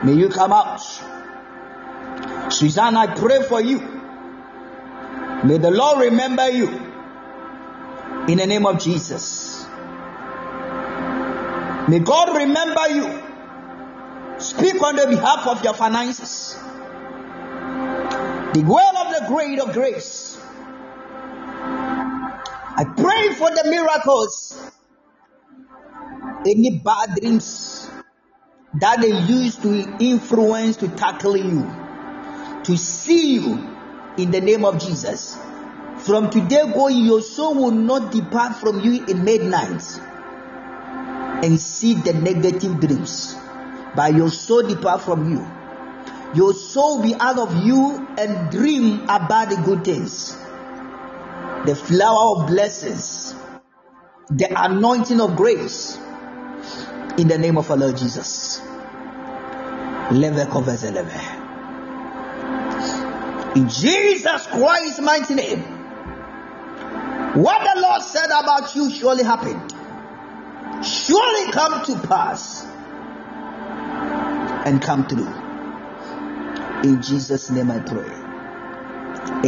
[0.03, 0.81] May you come out.
[2.49, 3.79] Suzanne, I pray for you.
[5.45, 6.69] May the Lord remember you.
[8.29, 9.60] In the name of Jesus.
[11.91, 14.39] May God remember you.
[14.39, 16.55] Speak on the behalf of your finances.
[18.55, 20.39] The well of the great of grace.
[21.61, 24.71] I pray for the miracles.
[26.47, 27.91] Any bad dreams
[28.75, 31.69] that they use to influence to tackle you,
[32.67, 33.69] to see you
[34.17, 35.37] in the name of Jesus.
[35.99, 39.83] From today going, your soul will not depart from you in midnight
[41.43, 43.35] and see the negative dreams.
[43.95, 45.47] But your soul depart from you.
[46.35, 50.37] Your soul be out of you and dream about the good things.
[51.67, 53.35] The flower of blessings.
[54.31, 55.99] The anointing of grace.
[57.19, 58.61] In the name of our Lord Jesus.
[63.57, 65.63] In Jesus Christ's mighty name.
[67.35, 69.75] What the Lord said about you surely happened
[70.83, 72.65] surely come to pass
[74.67, 75.33] and come through.
[76.83, 78.11] In Jesus' name I pray.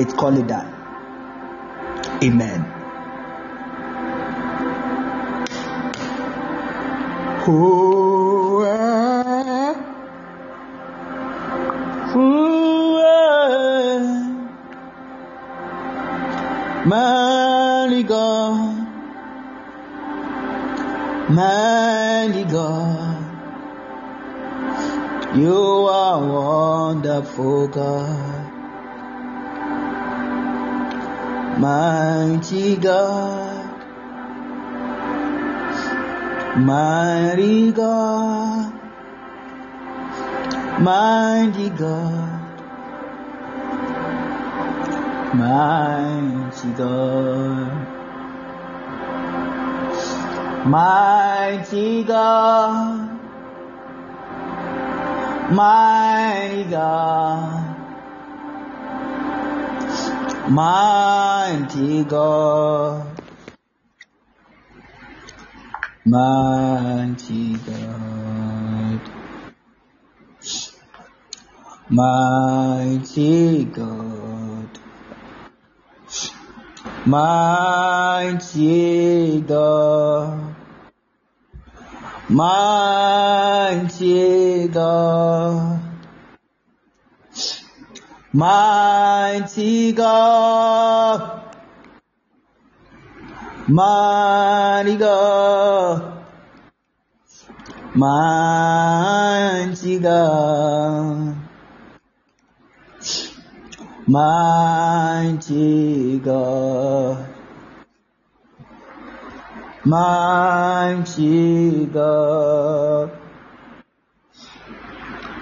[0.01, 0.69] It's called it done.
[2.23, 2.73] Amen.
[7.47, 8.02] Mighty
[21.35, 23.23] mighty God.
[25.35, 28.51] You are wonderful God.
[31.59, 33.63] Mighty God.
[36.59, 38.73] Mighty God.
[40.81, 42.41] Mighty God.
[45.35, 48.02] Mighty God
[50.67, 53.21] mighty God,
[55.53, 57.77] mighty God,
[60.49, 63.07] mighty God.
[66.05, 69.01] Mighty God,
[71.89, 74.22] mighty God,
[77.07, 78.31] mighty
[79.41, 80.55] God,
[93.69, 96.03] mighty God,
[97.95, 99.99] mighty
[104.13, 107.27] mighty God,
[109.87, 113.11] mighty God,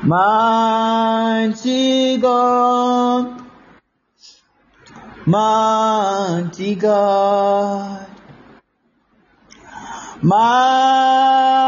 [0.05, 3.43] mighty God,
[5.27, 8.07] mighty God.
[10.23, 11.59] Makoncha,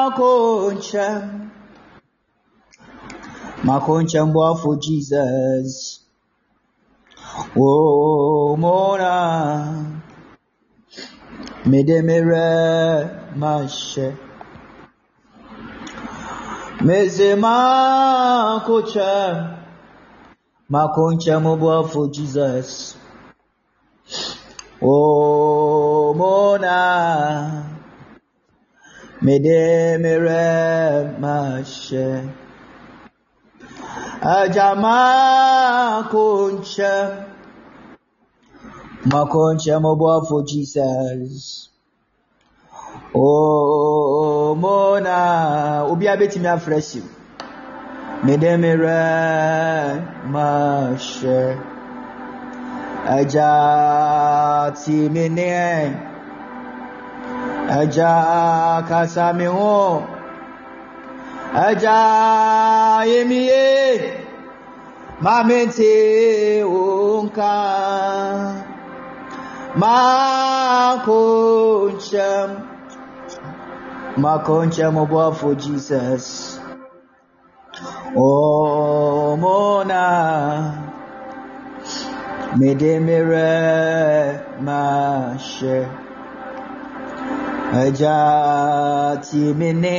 [3.64, 6.01] Makoncha for Jesus.
[7.56, 10.02] Oh, Mona,
[11.64, 14.16] Medemere Mashe.
[16.80, 19.10] Meze Makocha,
[20.70, 22.96] Makoncha for Jesus.
[24.82, 27.72] Oh, Mona
[29.22, 32.28] mede mere mashe
[34.22, 37.08] ajama konche
[39.04, 41.68] makonche mobo for jesus.
[43.14, 47.02] Oh mona obi abetimi afresh
[48.22, 50.00] mede mere
[50.30, 51.58] mashe
[53.08, 55.98] aja ti mene
[61.54, 63.64] ẹja kasami ho ẹja yemiye
[65.20, 67.54] mamete onka
[69.76, 71.20] makonchem
[74.16, 76.58] makonchem obuafo jesus.
[78.16, 80.04] Omona
[82.58, 83.50] medemere
[84.60, 85.86] mashe.
[87.72, 88.18] Ẹja
[89.24, 89.96] tí mi ní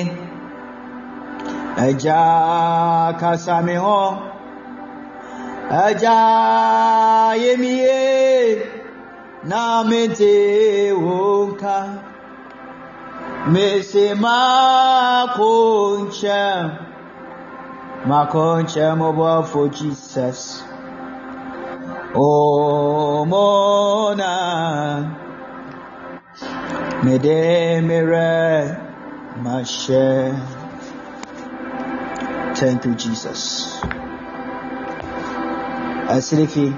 [1.77, 4.13] ẹja kasami hàn
[5.85, 6.19] ẹja
[7.43, 8.01] yemiye
[9.43, 11.77] na mete wonka.
[13.51, 15.51] Mese makonchem
[18.07, 20.63] makonchem obafo jesus.
[22.15, 23.53] Omona
[27.03, 28.77] Medemere
[29.43, 30.33] Mashe.
[32.63, 33.81] Thank you, Jesus.
[36.07, 36.71] Asilifi.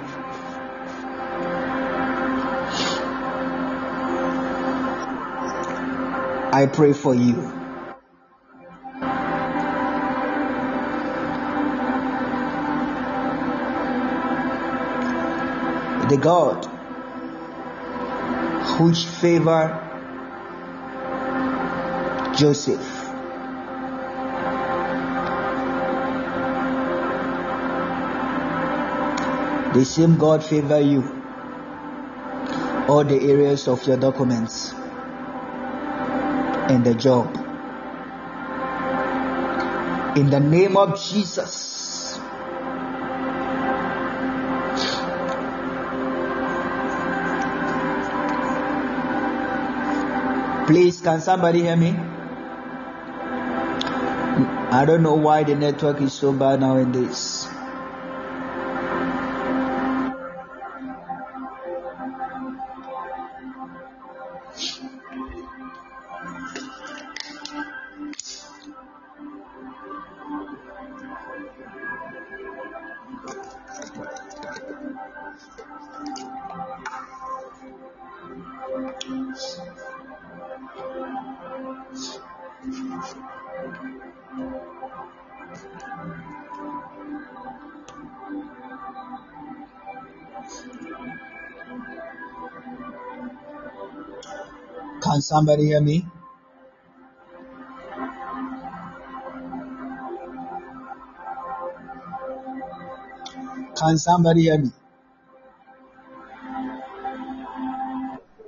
[6.51, 7.35] I pray for you.
[16.09, 16.65] The God
[18.79, 19.63] whose favor
[22.35, 22.94] Joseph.
[29.75, 31.01] The same God favor you
[32.87, 34.73] all the areas of your documents
[36.71, 37.35] and the job.
[40.17, 42.17] In the name of Jesus.
[50.67, 51.89] Please, can somebody hear me?
[54.71, 57.44] I don't know why the network is so bad nowadays.
[95.25, 96.05] Somebody hear me?
[103.75, 104.71] Can somebody hear me?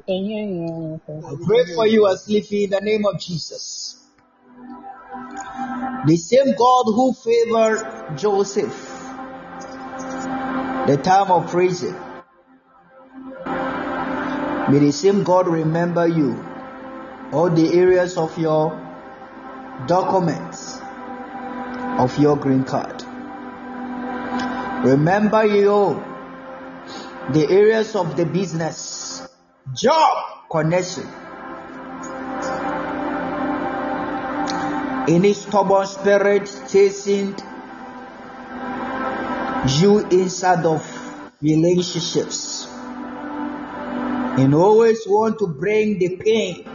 [0.10, 4.06] I pray for you as sleepy in the name of Jesus.
[6.06, 8.98] The same God who favored Joseph
[10.88, 11.94] the time of prison.
[14.72, 16.47] May the same God remember you,
[17.32, 18.72] all the areas of your
[19.86, 20.80] documents,
[22.00, 23.04] of your green card.
[24.86, 26.04] Remember you,
[27.32, 29.28] the areas of the business,
[29.74, 31.08] job connection.
[35.10, 37.36] Any stubborn spirit chasing
[39.80, 40.84] you inside of
[41.42, 42.68] relationships
[44.38, 46.67] and always want to bring the pain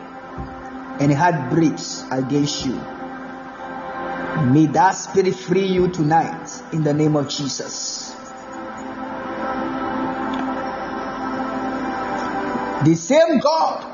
[1.01, 2.75] and heartbreaks against you.
[4.53, 8.15] May that spirit free you tonight in the name of Jesus.
[12.85, 13.85] The same God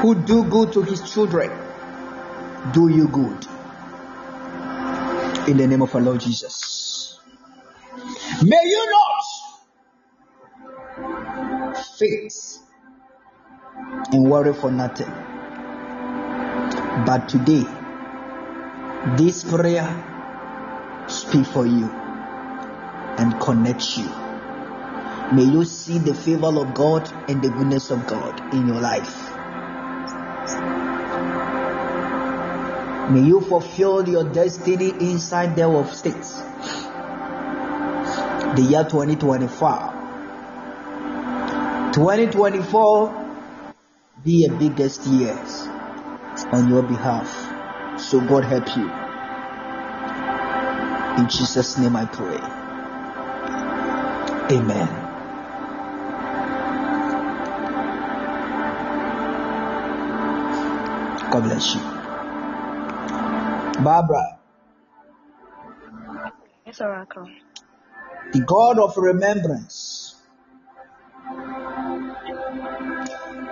[0.00, 1.50] who do good to his children
[2.72, 3.46] do you good
[5.48, 7.18] in the name of our Lord Jesus.
[8.42, 9.24] May you not
[11.98, 12.32] faint
[14.12, 15.10] and worry for nothing.
[17.06, 17.66] But today,
[19.16, 19.88] this prayer
[21.08, 21.90] speak for you
[23.18, 24.08] and connect you.
[25.32, 29.30] May you see the favor of God and the goodness of God in your life.
[33.10, 36.40] May you fulfill your destiny inside there of states.
[38.56, 39.92] The year 2024.
[41.92, 43.23] 2024
[44.24, 45.66] be a biggest years
[46.52, 47.28] on your behalf.
[48.00, 48.90] So God help you.
[51.18, 52.40] In Jesus' name I pray.
[54.56, 54.88] Amen.
[61.30, 61.82] God bless you.
[63.84, 64.40] Barbara,
[66.66, 67.30] Yes, Oracle.
[68.32, 70.03] the God of remembrance,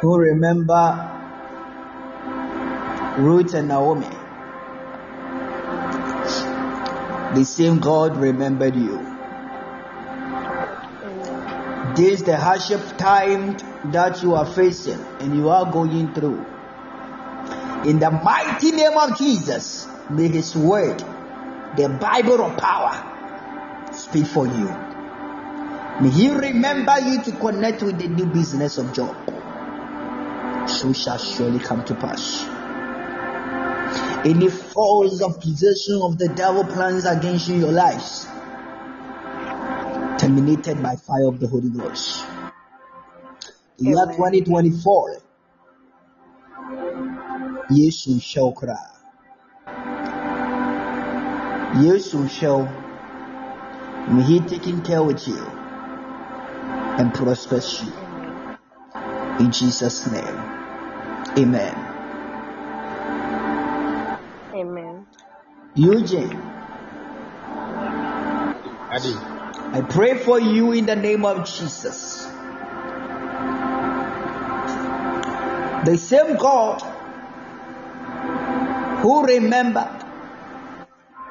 [0.02, 1.08] who remember
[3.18, 4.08] Ruth and Naomi,
[7.36, 8.98] the same God remembered you.
[11.94, 13.56] This the hardship time
[13.92, 16.44] that you are facing and you are going through.
[17.86, 20.98] In the mighty name of Jesus, may His word,
[21.76, 24.66] the Bible of power, speak for you.
[26.00, 29.16] May He remember you to connect with the new business of job.
[30.66, 32.44] So shall surely come to pass.
[34.24, 38.26] Any false accusation of the devil plans against you, your lives,
[40.18, 42.24] terminated by fire of the Holy Ghost.
[43.78, 45.22] Year 2024,
[47.70, 48.88] Yesu shall cry.
[51.82, 52.62] Yesu shall
[54.08, 55.44] may He taking care with you
[56.98, 57.92] and prosper you.
[59.40, 60.51] In Jesus' name.
[61.38, 61.74] Amen.
[64.54, 65.06] Amen.
[65.74, 66.28] Eugene,
[68.90, 69.14] Daddy,
[69.72, 72.26] I pray for you in the name of Jesus.
[75.86, 76.82] The same God
[79.00, 80.04] who remembered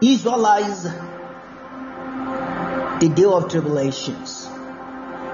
[0.02, 0.84] Israelites
[3.00, 4.48] the day of tribulations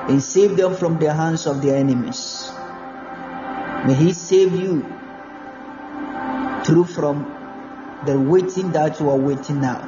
[0.10, 2.52] and saved them from the hands of their enemies.
[3.88, 4.82] May He save you
[6.66, 7.24] through from
[8.06, 9.80] the waiting that you are waiting now.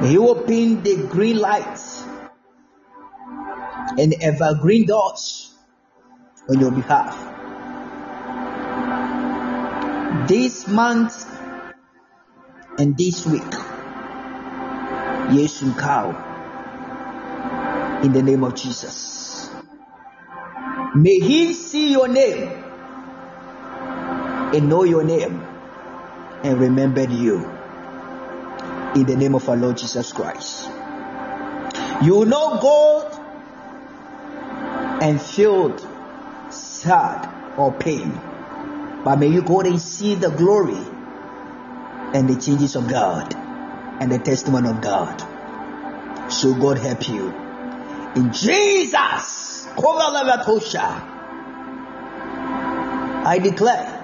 [0.00, 2.02] May He open the green lights
[3.96, 5.54] and evergreen doors
[6.48, 7.16] on your behalf.
[10.26, 11.14] This month
[12.76, 13.52] and this week,
[15.30, 16.10] Yesu Kau,
[18.02, 19.31] in the name of Jesus.
[20.94, 22.50] May He see your name
[24.54, 25.40] and know your name
[26.44, 27.50] and remember you
[28.94, 30.68] in the name of our Lord Jesus Christ.
[32.02, 33.08] You will not go
[35.00, 35.78] and feel
[36.50, 38.10] sad or pain,
[39.02, 40.84] but may you go and see the glory
[42.12, 45.20] and the changes of God and the testimony of God.
[46.30, 47.41] So God help you
[48.14, 49.66] In Jesus,
[53.24, 53.98] I declare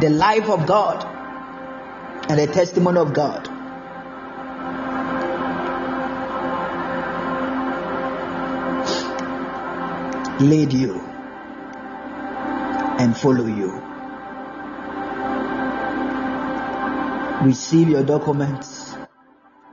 [0.00, 1.04] the life of God
[2.30, 3.48] and the testimony of God.
[10.40, 11.00] Lead you
[13.00, 13.82] and follow you.
[17.44, 18.89] Receive your documents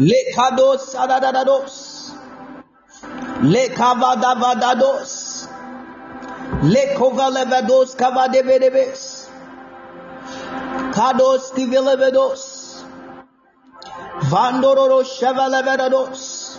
[0.00, 2.14] Le kados adadadados.
[3.42, 5.46] Le kavadavadados.
[6.62, 9.28] Le kovalevados kavadevedebes.
[10.94, 12.82] Kados kivelevedos.
[14.30, 16.58] Vandororo shevelevedados.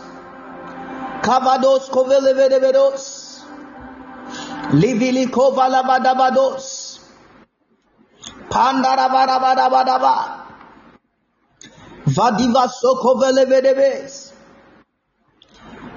[1.23, 3.41] Kavados kovelevedevedos.
[4.73, 7.01] Livili kovalavadabados.
[8.51, 10.40] Pandarabarabarabadaba.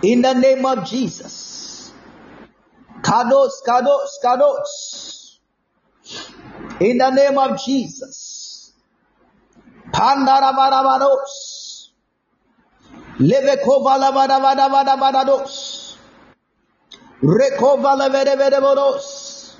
[0.02, 1.92] In the name of Jesus.
[3.02, 5.40] Kados, kados, kados.
[6.80, 8.72] In the name of Jesus.
[9.92, 11.92] Pandarabarabados.
[13.18, 15.96] Levekovalavadavadavadados.
[17.22, 19.54] Rekovalavedevedebodos.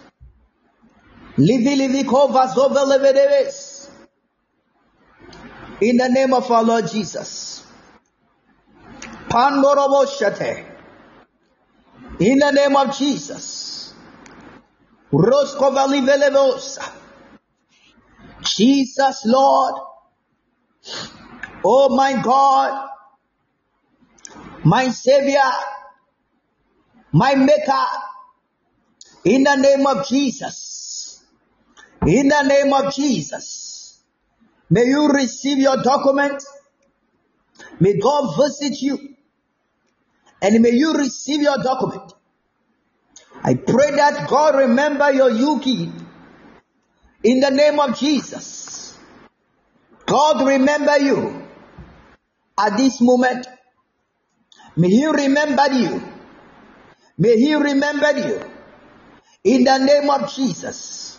[1.39, 3.64] Livilivikova zovelevedeves.
[5.85, 7.63] In the name of our Lord Jesus.
[12.21, 13.93] In the name of Jesus.
[18.41, 19.75] Jesus, Lord.
[21.63, 22.89] Oh my God.
[24.65, 25.53] My Savior.
[27.13, 27.87] My Maker.
[29.27, 31.23] In the name of Jesus.
[32.07, 33.64] In the name of Jesus.
[34.71, 36.43] May you receive your document.
[37.81, 39.15] May God visit you.
[40.41, 42.13] And may you receive your document.
[43.43, 45.93] I pray that God remember your Yuki
[47.23, 48.97] in the name of Jesus.
[50.07, 51.43] God remember you
[52.59, 53.47] at this moment.
[54.77, 56.03] May He remember you.
[57.17, 58.41] May He remember you
[59.45, 61.19] in the name of Jesus.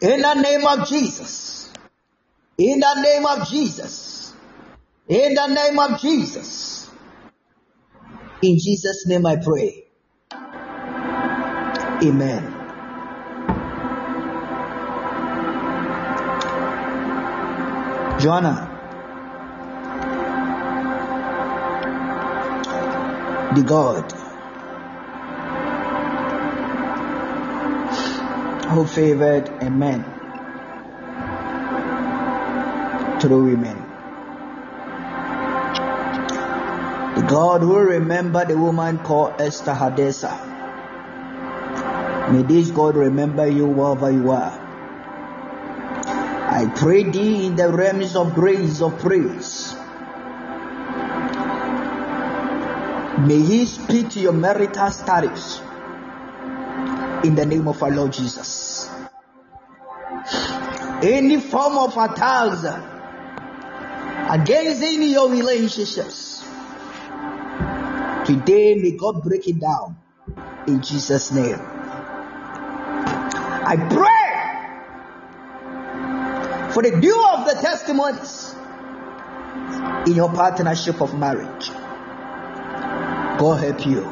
[0.00, 1.57] In the name of Jesus.
[2.58, 4.34] In the name of Jesus.
[5.08, 6.90] In the name of Jesus.
[8.42, 9.84] In Jesus' name I pray.
[12.02, 12.54] Amen.
[18.18, 18.64] Joanna,
[23.54, 24.12] the God
[28.72, 30.17] who favored a man
[33.20, 33.76] through women.
[37.16, 40.38] The God will remember the woman called Esther Hadassah.
[42.30, 44.66] May this God remember you wherever you are.
[46.50, 49.74] I pray thee in the realms of grace of praise.
[53.26, 55.60] May He speak to your marital status
[57.24, 58.88] in the name of our Lord Jesus.
[61.02, 62.62] Any form of attacks
[64.28, 66.44] against any of your relationships,
[68.26, 69.96] today may God break it down
[70.66, 71.58] in Jesus' name.
[73.70, 74.28] I pray
[76.72, 78.54] for the due of the testimonies
[80.06, 81.70] in your partnership of marriage.
[83.38, 84.02] God help you.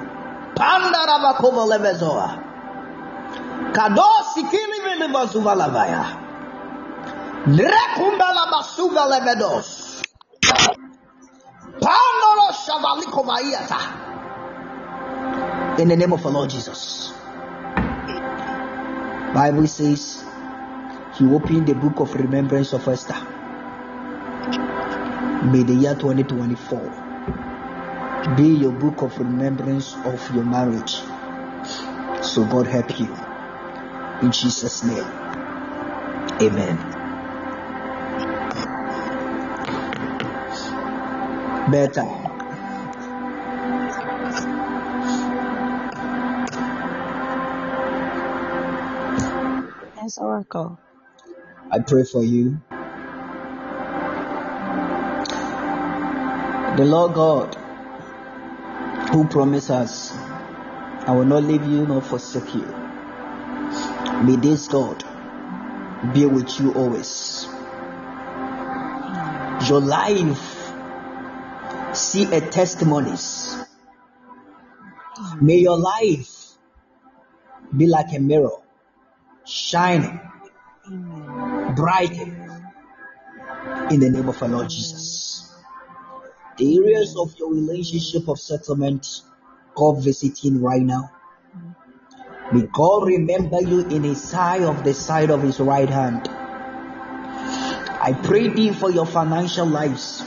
[9.10, 9.75] Levedos.
[15.78, 17.12] In the name of the Lord Jesus.
[19.34, 20.24] Bible says
[21.18, 23.14] he opened the book of remembrance of Esther.
[25.44, 30.94] May the year 2024 be your book of remembrance of your marriage.
[32.24, 33.14] So God help you.
[34.22, 35.04] In Jesus' name.
[36.40, 36.95] Amen.
[41.70, 42.04] Better.
[49.96, 50.78] Yes, Oracle.
[51.70, 52.60] I pray for you.
[56.76, 57.56] The Lord God
[59.10, 62.66] who promised us, I will not leave you nor forsake you.
[64.22, 65.02] May this God
[66.14, 67.48] be with you always.
[69.68, 70.45] Your life
[72.16, 73.58] see a testimonies.
[75.40, 76.56] May your life
[77.76, 78.56] be like a mirror,
[79.44, 80.18] shining,
[81.76, 82.12] bright
[83.90, 85.52] in the name of our Lord Jesus.
[86.56, 89.20] The areas of your relationship of settlement,
[89.74, 91.12] God visiting right now.
[92.50, 96.28] May God remember you in his eye of the side of his right hand.
[98.00, 100.24] I pray thee for your financial lives.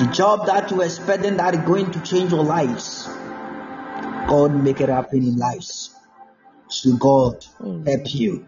[0.00, 3.06] The job that you are expecting that is going to change your lives.
[4.28, 5.94] God make it happen in lives.
[6.68, 7.84] So God hmm.
[7.84, 8.46] help you.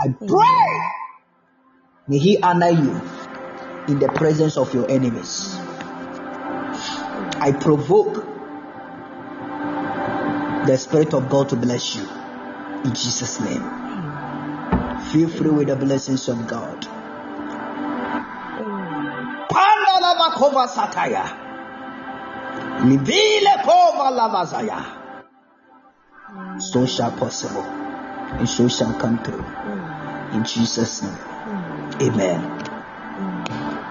[0.00, 0.26] I hmm.
[0.26, 0.90] pray.
[2.08, 2.98] May He honor you
[3.88, 5.54] in the presence of your enemies.
[7.36, 8.14] I provoke
[10.66, 12.08] the Spirit of God to bless you
[12.84, 13.60] in Jesus' name.
[15.12, 16.88] Feel free with the blessings of God.
[20.24, 21.24] Pandalabakova sataya.
[22.84, 24.84] Livile kova lavazaya.
[26.58, 27.62] So shall possible.
[27.62, 29.44] And so shall come through.
[30.32, 31.18] In Jesus' name.
[32.02, 32.58] Amen.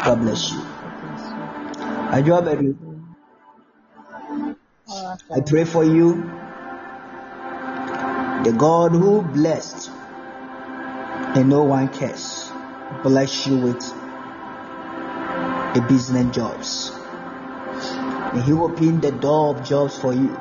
[0.03, 0.61] God bless you.
[2.11, 2.76] Ajoabedu.
[5.31, 6.30] I pray for you.
[8.43, 9.89] The God who blessed
[11.35, 12.51] and no one cares
[13.03, 14.02] bless you with
[15.76, 16.91] a business jobs.
[18.34, 20.38] May He open the door of jobs for you.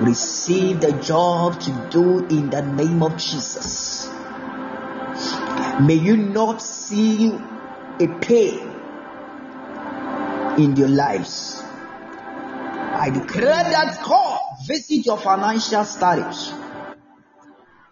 [0.00, 4.08] Receive the job to do in the name of Jesus.
[5.80, 7.32] May you not see
[8.00, 8.60] a pain
[10.58, 11.62] in your lives.
[12.94, 16.52] I declare that God visit your financial status.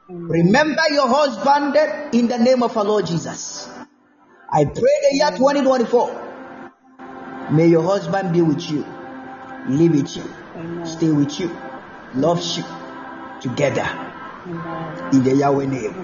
[0.09, 1.77] Remember your husband
[2.15, 3.69] in the name of our Lord Jesus.
[4.53, 7.51] I pray the year 2024.
[7.53, 8.85] May your husband be with you,
[9.69, 10.25] live with you,
[10.85, 11.57] stay with you,
[12.15, 12.65] love you
[13.41, 13.87] together
[15.13, 15.95] in the Yahweh name.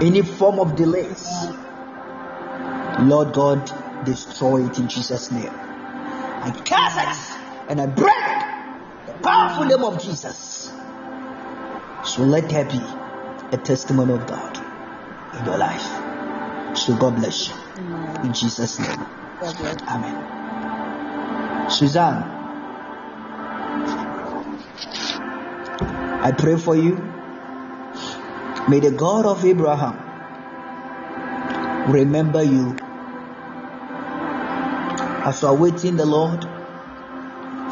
[0.00, 1.28] Any form of delays,
[3.00, 3.70] Lord God,
[4.06, 5.52] destroy it in Jesus' name.
[5.52, 7.14] I curse it
[7.68, 8.24] and I break
[9.06, 10.72] the powerful name of Jesus.
[12.04, 12.80] So let there be
[13.52, 14.56] a testimony of God
[15.34, 15.99] in your life.
[16.74, 17.54] So God bless you.
[18.24, 19.06] In Jesus' name.
[19.88, 21.70] Amen.
[21.70, 22.22] Suzanne,
[26.22, 26.96] I pray for you.
[28.68, 29.96] May the God of Abraham
[31.90, 32.76] remember you
[35.24, 36.44] as you are waiting the Lord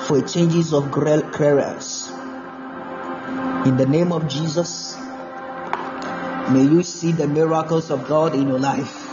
[0.02, 2.10] for changes of careers.
[3.66, 4.87] In the name of Jesus,
[6.52, 9.06] may you see the miracles of God in your life.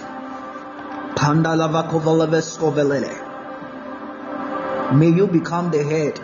[4.94, 6.20] May you become the head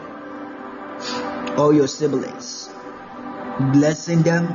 [1.57, 2.69] of your siblings,
[3.73, 4.47] blessing them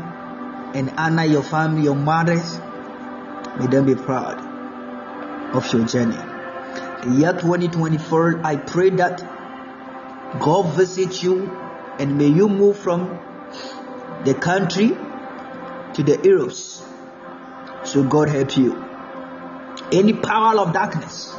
[0.74, 2.60] and honor your family, your mothers.
[3.58, 4.38] May them be proud
[5.54, 6.16] of your journey.
[7.04, 9.20] The year 2024, I pray that
[10.40, 11.50] God visit you
[11.98, 13.18] and may you move from
[14.24, 14.96] the country
[15.96, 16.52] to the Europe.
[17.86, 18.82] So God help you.
[19.92, 21.32] Any power of darkness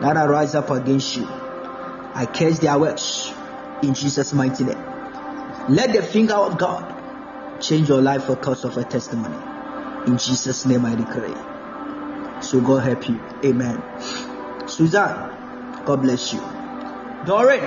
[0.00, 3.32] that arise up against you, I curse their works
[3.82, 4.82] in Jesus' mighty name.
[5.68, 9.36] Let the finger of God change your life for cause of a testimony.
[10.06, 12.42] In Jesus' name I declare.
[12.42, 13.20] So God help you.
[13.44, 13.82] Amen.
[14.66, 16.40] Suzanne, God bless you.
[17.26, 17.64] Doreen,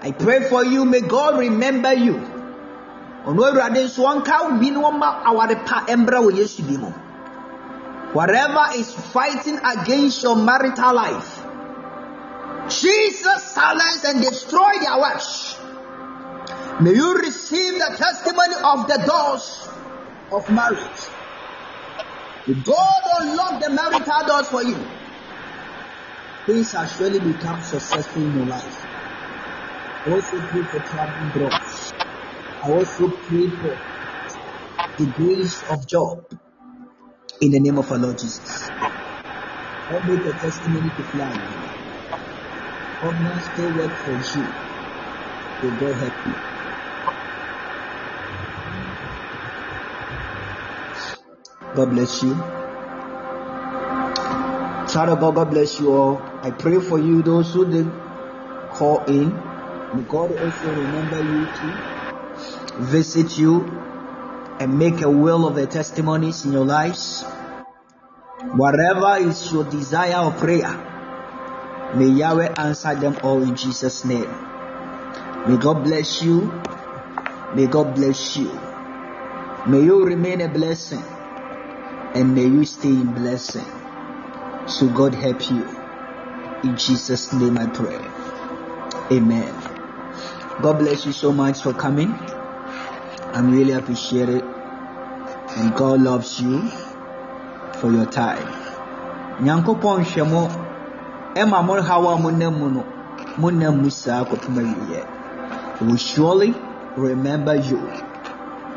[0.00, 0.84] I pray for you.
[0.84, 2.33] May God remember you.
[3.26, 6.92] Ɔno awurade nso ɔnka bi ne wɔma aware pa mbra wɔ yesu bi mu.
[8.12, 11.44] Whatever is fighting against your marital life
[12.68, 15.56] jesus silence and destroy their works.
[16.80, 19.68] May you receive the testimony of the doors
[20.32, 21.00] of marriage.
[22.64, 24.76] God unlock the marital doors for you.
[26.46, 28.86] Things have surely become successful in your life.
[30.06, 32.03] Also pray for traveling I
[32.64, 33.80] also pray for
[34.98, 36.26] the grace of job
[37.40, 38.70] in the name of our Lord Jesus.
[39.88, 41.34] or make a testimony to fly.
[43.00, 44.54] Covenant still work for you.
[45.62, 46.36] May God help you.
[51.74, 52.34] God bless you.
[54.92, 56.22] Child of God, God bless you all.
[56.42, 57.92] I pray for you, those who didn't
[58.70, 59.30] call in.
[59.94, 61.82] May God also remember you to
[62.78, 63.62] visit you
[64.60, 67.24] and make a will of the testimonies in your lives.
[68.54, 70.72] Whatever is your desire or prayer,
[71.94, 74.30] may Yahweh answer them all in Jesus' name.
[75.48, 76.62] May God bless you.
[77.54, 78.50] May God bless you.
[79.66, 81.02] May you remain a blessing
[82.14, 83.66] and may you stay in blessing.
[84.66, 85.64] So God help you.
[86.64, 88.00] In Jesus' name I pray.
[89.16, 89.54] Amen.
[90.62, 92.18] God bless you so much for coming.
[93.34, 94.44] I'm really appreciate it.
[94.44, 96.70] And God loves you
[97.80, 98.46] for your time.
[99.42, 100.48] Nyankopɔn hwɛ mo
[101.34, 102.16] ɛma mo haw a
[105.84, 106.54] will surely
[106.96, 107.78] remember you.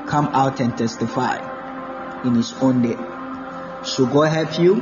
[0.08, 1.38] Come out and testify
[2.24, 2.98] in his own day.
[3.84, 4.76] So God help you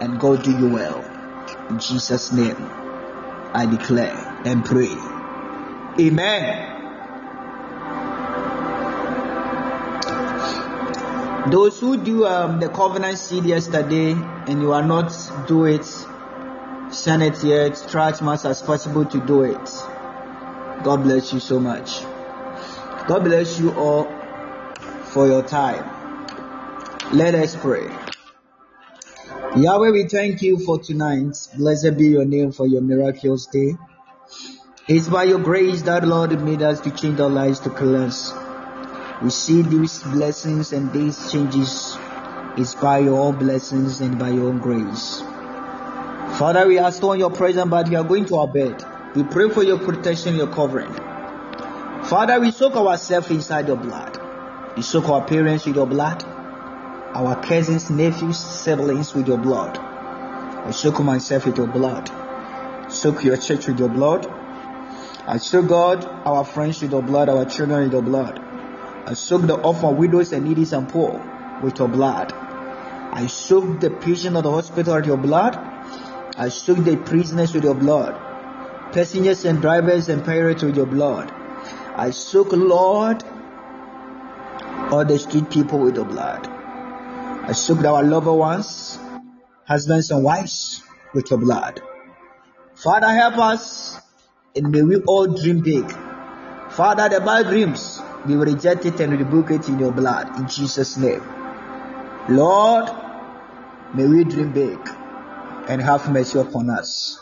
[0.00, 1.02] and God do you well.
[1.70, 2.68] In Jesus' name,
[3.54, 4.94] I declare and pray.
[5.98, 6.81] Amen.
[11.50, 15.12] Those who do um, the covenant seed yesterday and you are not
[15.48, 15.84] do it,
[16.90, 17.84] send it yet.
[17.88, 19.70] Try as much as possible to do it.
[20.84, 22.02] God bless you so much.
[23.08, 24.04] God bless you all
[25.06, 25.84] for your time.
[27.12, 27.90] Let us pray.
[29.56, 31.36] Yahweh, we thank you for tonight.
[31.58, 33.74] Blessed be your name for your miraculous day.
[34.86, 38.32] It's by your grace that Lord made us to change our lives to cleanse.
[39.22, 41.96] We see these blessings and these changes
[42.56, 45.20] is by your blessings and by your grace.
[46.38, 48.84] Father, we are still in your presence, but we are going to our bed.
[49.14, 50.92] We pray for your protection, your covering.
[52.04, 54.18] Father, we soak ourselves inside your blood.
[54.76, 59.78] We soak our parents with your blood, our cousins, nephews, siblings with your blood.
[59.78, 62.10] I soak myself with your blood.
[62.90, 64.26] Soak your church with your blood.
[65.26, 68.51] I soak God, our friends with your blood, our children with your blood.
[69.06, 71.20] I soak the orphan, widows, and needy and poor
[71.62, 72.32] with your blood.
[72.32, 75.56] I soak the patient of the hospital with your blood.
[76.36, 78.14] I soak the prisoners with your blood.
[78.92, 81.32] Passengers and drivers and pirates with your blood.
[81.96, 83.22] I soak, Lord,
[84.90, 86.46] all the street people with your blood.
[86.46, 88.98] I soak our loved ones,
[89.66, 91.82] husbands and wives, with your blood.
[92.76, 94.00] Father, help us,
[94.54, 95.90] and may we all dream big.
[96.70, 100.48] Father, the bad dreams, we will reject it and rebuke it in your blood, in
[100.48, 101.22] Jesus' name.
[102.28, 102.90] Lord,
[103.94, 104.78] may we dream big
[105.68, 107.18] and have mercy upon us.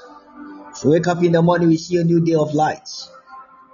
[0.74, 2.88] So wake up in the morning, we see a new day of light.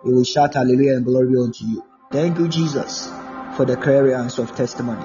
[0.04, 1.84] We will shout hallelujah and glory unto you.
[2.12, 3.08] Thank you, Jesus,
[3.56, 5.04] for the clearance of testimony.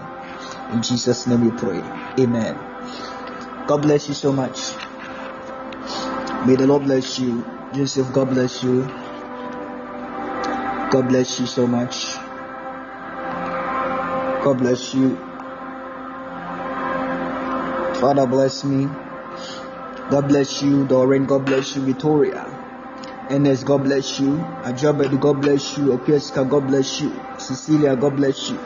[0.72, 1.82] In Jesus' name we pray.
[2.20, 2.56] Amen.
[3.68, 4.74] God bless you so much.
[6.46, 7.46] May the Lord bless you.
[7.74, 8.84] Joseph, God bless you.
[10.92, 12.16] God bless you so much.
[14.44, 15.16] God bless you.
[18.02, 18.88] Father, bless me.
[20.10, 21.26] God bless you, Doreen.
[21.28, 22.44] God bless you, Victoria.
[23.30, 24.36] Enes, God bless you.
[24.64, 25.98] Ajabed, God bless you.
[25.98, 27.18] Opieska, God bless you.
[27.40, 28.58] Cecilia, God bless you.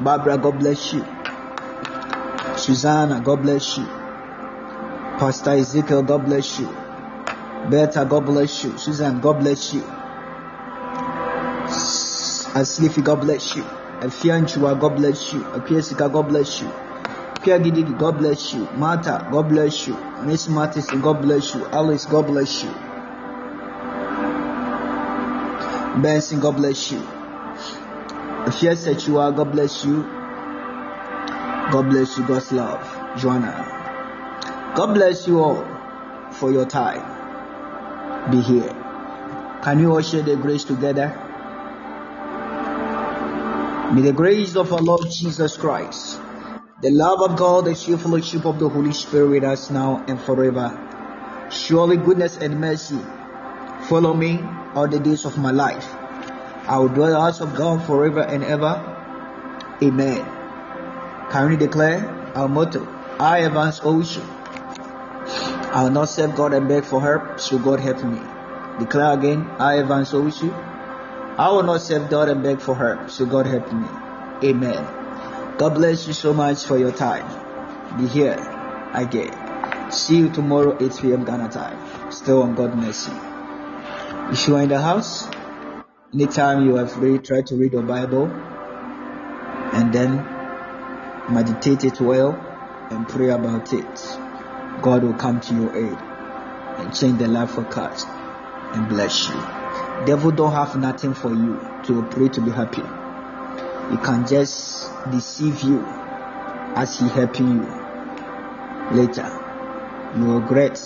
[0.00, 1.06] Barbara, God bless you.
[2.58, 3.86] Susanna, God bless you.
[5.18, 6.68] Pastor Ezekiel, God bless you.
[7.70, 8.76] Beta, God bless you.
[8.76, 9.82] Susan, God bless you.
[12.56, 13.62] Aslifi, God bless you.
[14.00, 15.40] Afianchua, God bless you.
[15.40, 16.70] Apiesika, God bless you.
[17.42, 18.66] Pierre Gidigi, God bless you.
[18.76, 19.94] Martha, God bless you.
[20.24, 21.66] Miss Martis, God bless you.
[21.66, 22.70] Alice, God bless you.
[26.00, 27.00] Benson, God bless you.
[28.52, 28.94] Fiesta
[29.32, 30.02] God bless you.
[31.72, 33.18] God bless you, God's love.
[33.18, 34.72] Joanna.
[34.74, 35.62] God bless you all
[36.32, 37.02] for your time.
[38.30, 38.74] Be here.
[39.62, 41.25] Can you all share the grace together?
[43.92, 46.20] May the grace of our Lord Jesus Christ,
[46.82, 50.20] the love of God, the sweet fellowship of the Holy Spirit with us now and
[50.20, 50.74] forever.
[51.50, 52.98] Surely goodness and mercy
[53.88, 54.40] follow me
[54.74, 55.86] all the days of my life.
[56.66, 58.74] I will dwell in the house of God forever and ever.
[59.80, 60.24] Amen.
[61.30, 62.84] Can we declare our motto?
[63.20, 64.24] I advance Ocean.
[65.70, 68.20] I will not serve God and beg for help, so God help me.
[68.80, 70.52] Declare again, I advance Ocean.
[71.38, 73.08] I will not serve God and beg for her.
[73.08, 73.86] so God help me.
[74.42, 74.86] Amen.
[75.58, 77.26] God bless you so much for your time.
[77.98, 78.36] Be here
[78.94, 79.90] again.
[79.90, 81.24] See you tomorrow, 8 p.m.
[81.24, 82.10] Ghana time.
[82.10, 83.12] Still on God mercy.
[84.32, 85.28] If you are in the house,
[86.14, 88.26] anytime you are free, try to read your Bible
[89.72, 90.16] and then
[91.28, 92.32] meditate it well
[92.90, 94.18] and pray about it.
[94.80, 95.98] God will come to your aid
[96.78, 99.65] and change the life of Christ and bless you.
[100.04, 102.82] Devil don't have nothing for you to pray to be happy.
[103.90, 105.84] He can just deceive you
[106.74, 107.86] as he helping you.
[108.92, 109.30] Later,
[110.16, 110.78] you regret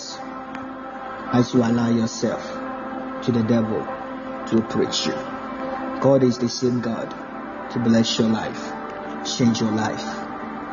[1.33, 2.43] as you allow yourself
[3.25, 3.83] to the devil
[4.49, 5.13] to approach you.
[6.01, 7.11] God is the same God
[7.73, 8.73] to bless your life,
[9.27, 10.05] change your life,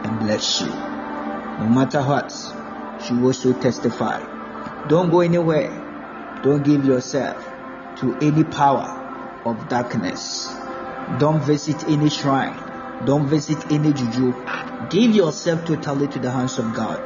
[0.06, 0.68] and bless you.
[0.68, 2.34] No matter what,
[3.10, 4.20] you also testify.
[4.88, 5.70] Don't go anywhere.
[6.44, 7.47] Don't give yourself
[8.00, 10.48] to any power of darkness.
[11.20, 12.56] Don't visit any shrine.
[13.06, 14.34] Don't visit any juju.
[14.90, 17.00] Give yourself totally to the hands of God.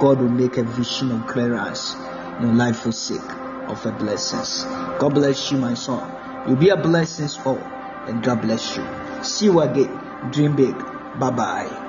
[0.00, 1.94] God will make a vision of clearance.
[2.40, 3.30] No life for sake
[3.68, 4.64] of a blessings.
[4.98, 6.12] God bless you, my son.
[6.46, 7.58] You'll be a blessing all,
[8.06, 8.86] and God bless you.
[9.22, 10.30] See you again.
[10.30, 10.76] Dream big.
[11.18, 11.85] Bye bye.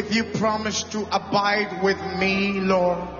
[0.00, 3.19] If you promise to abide with me, Lord,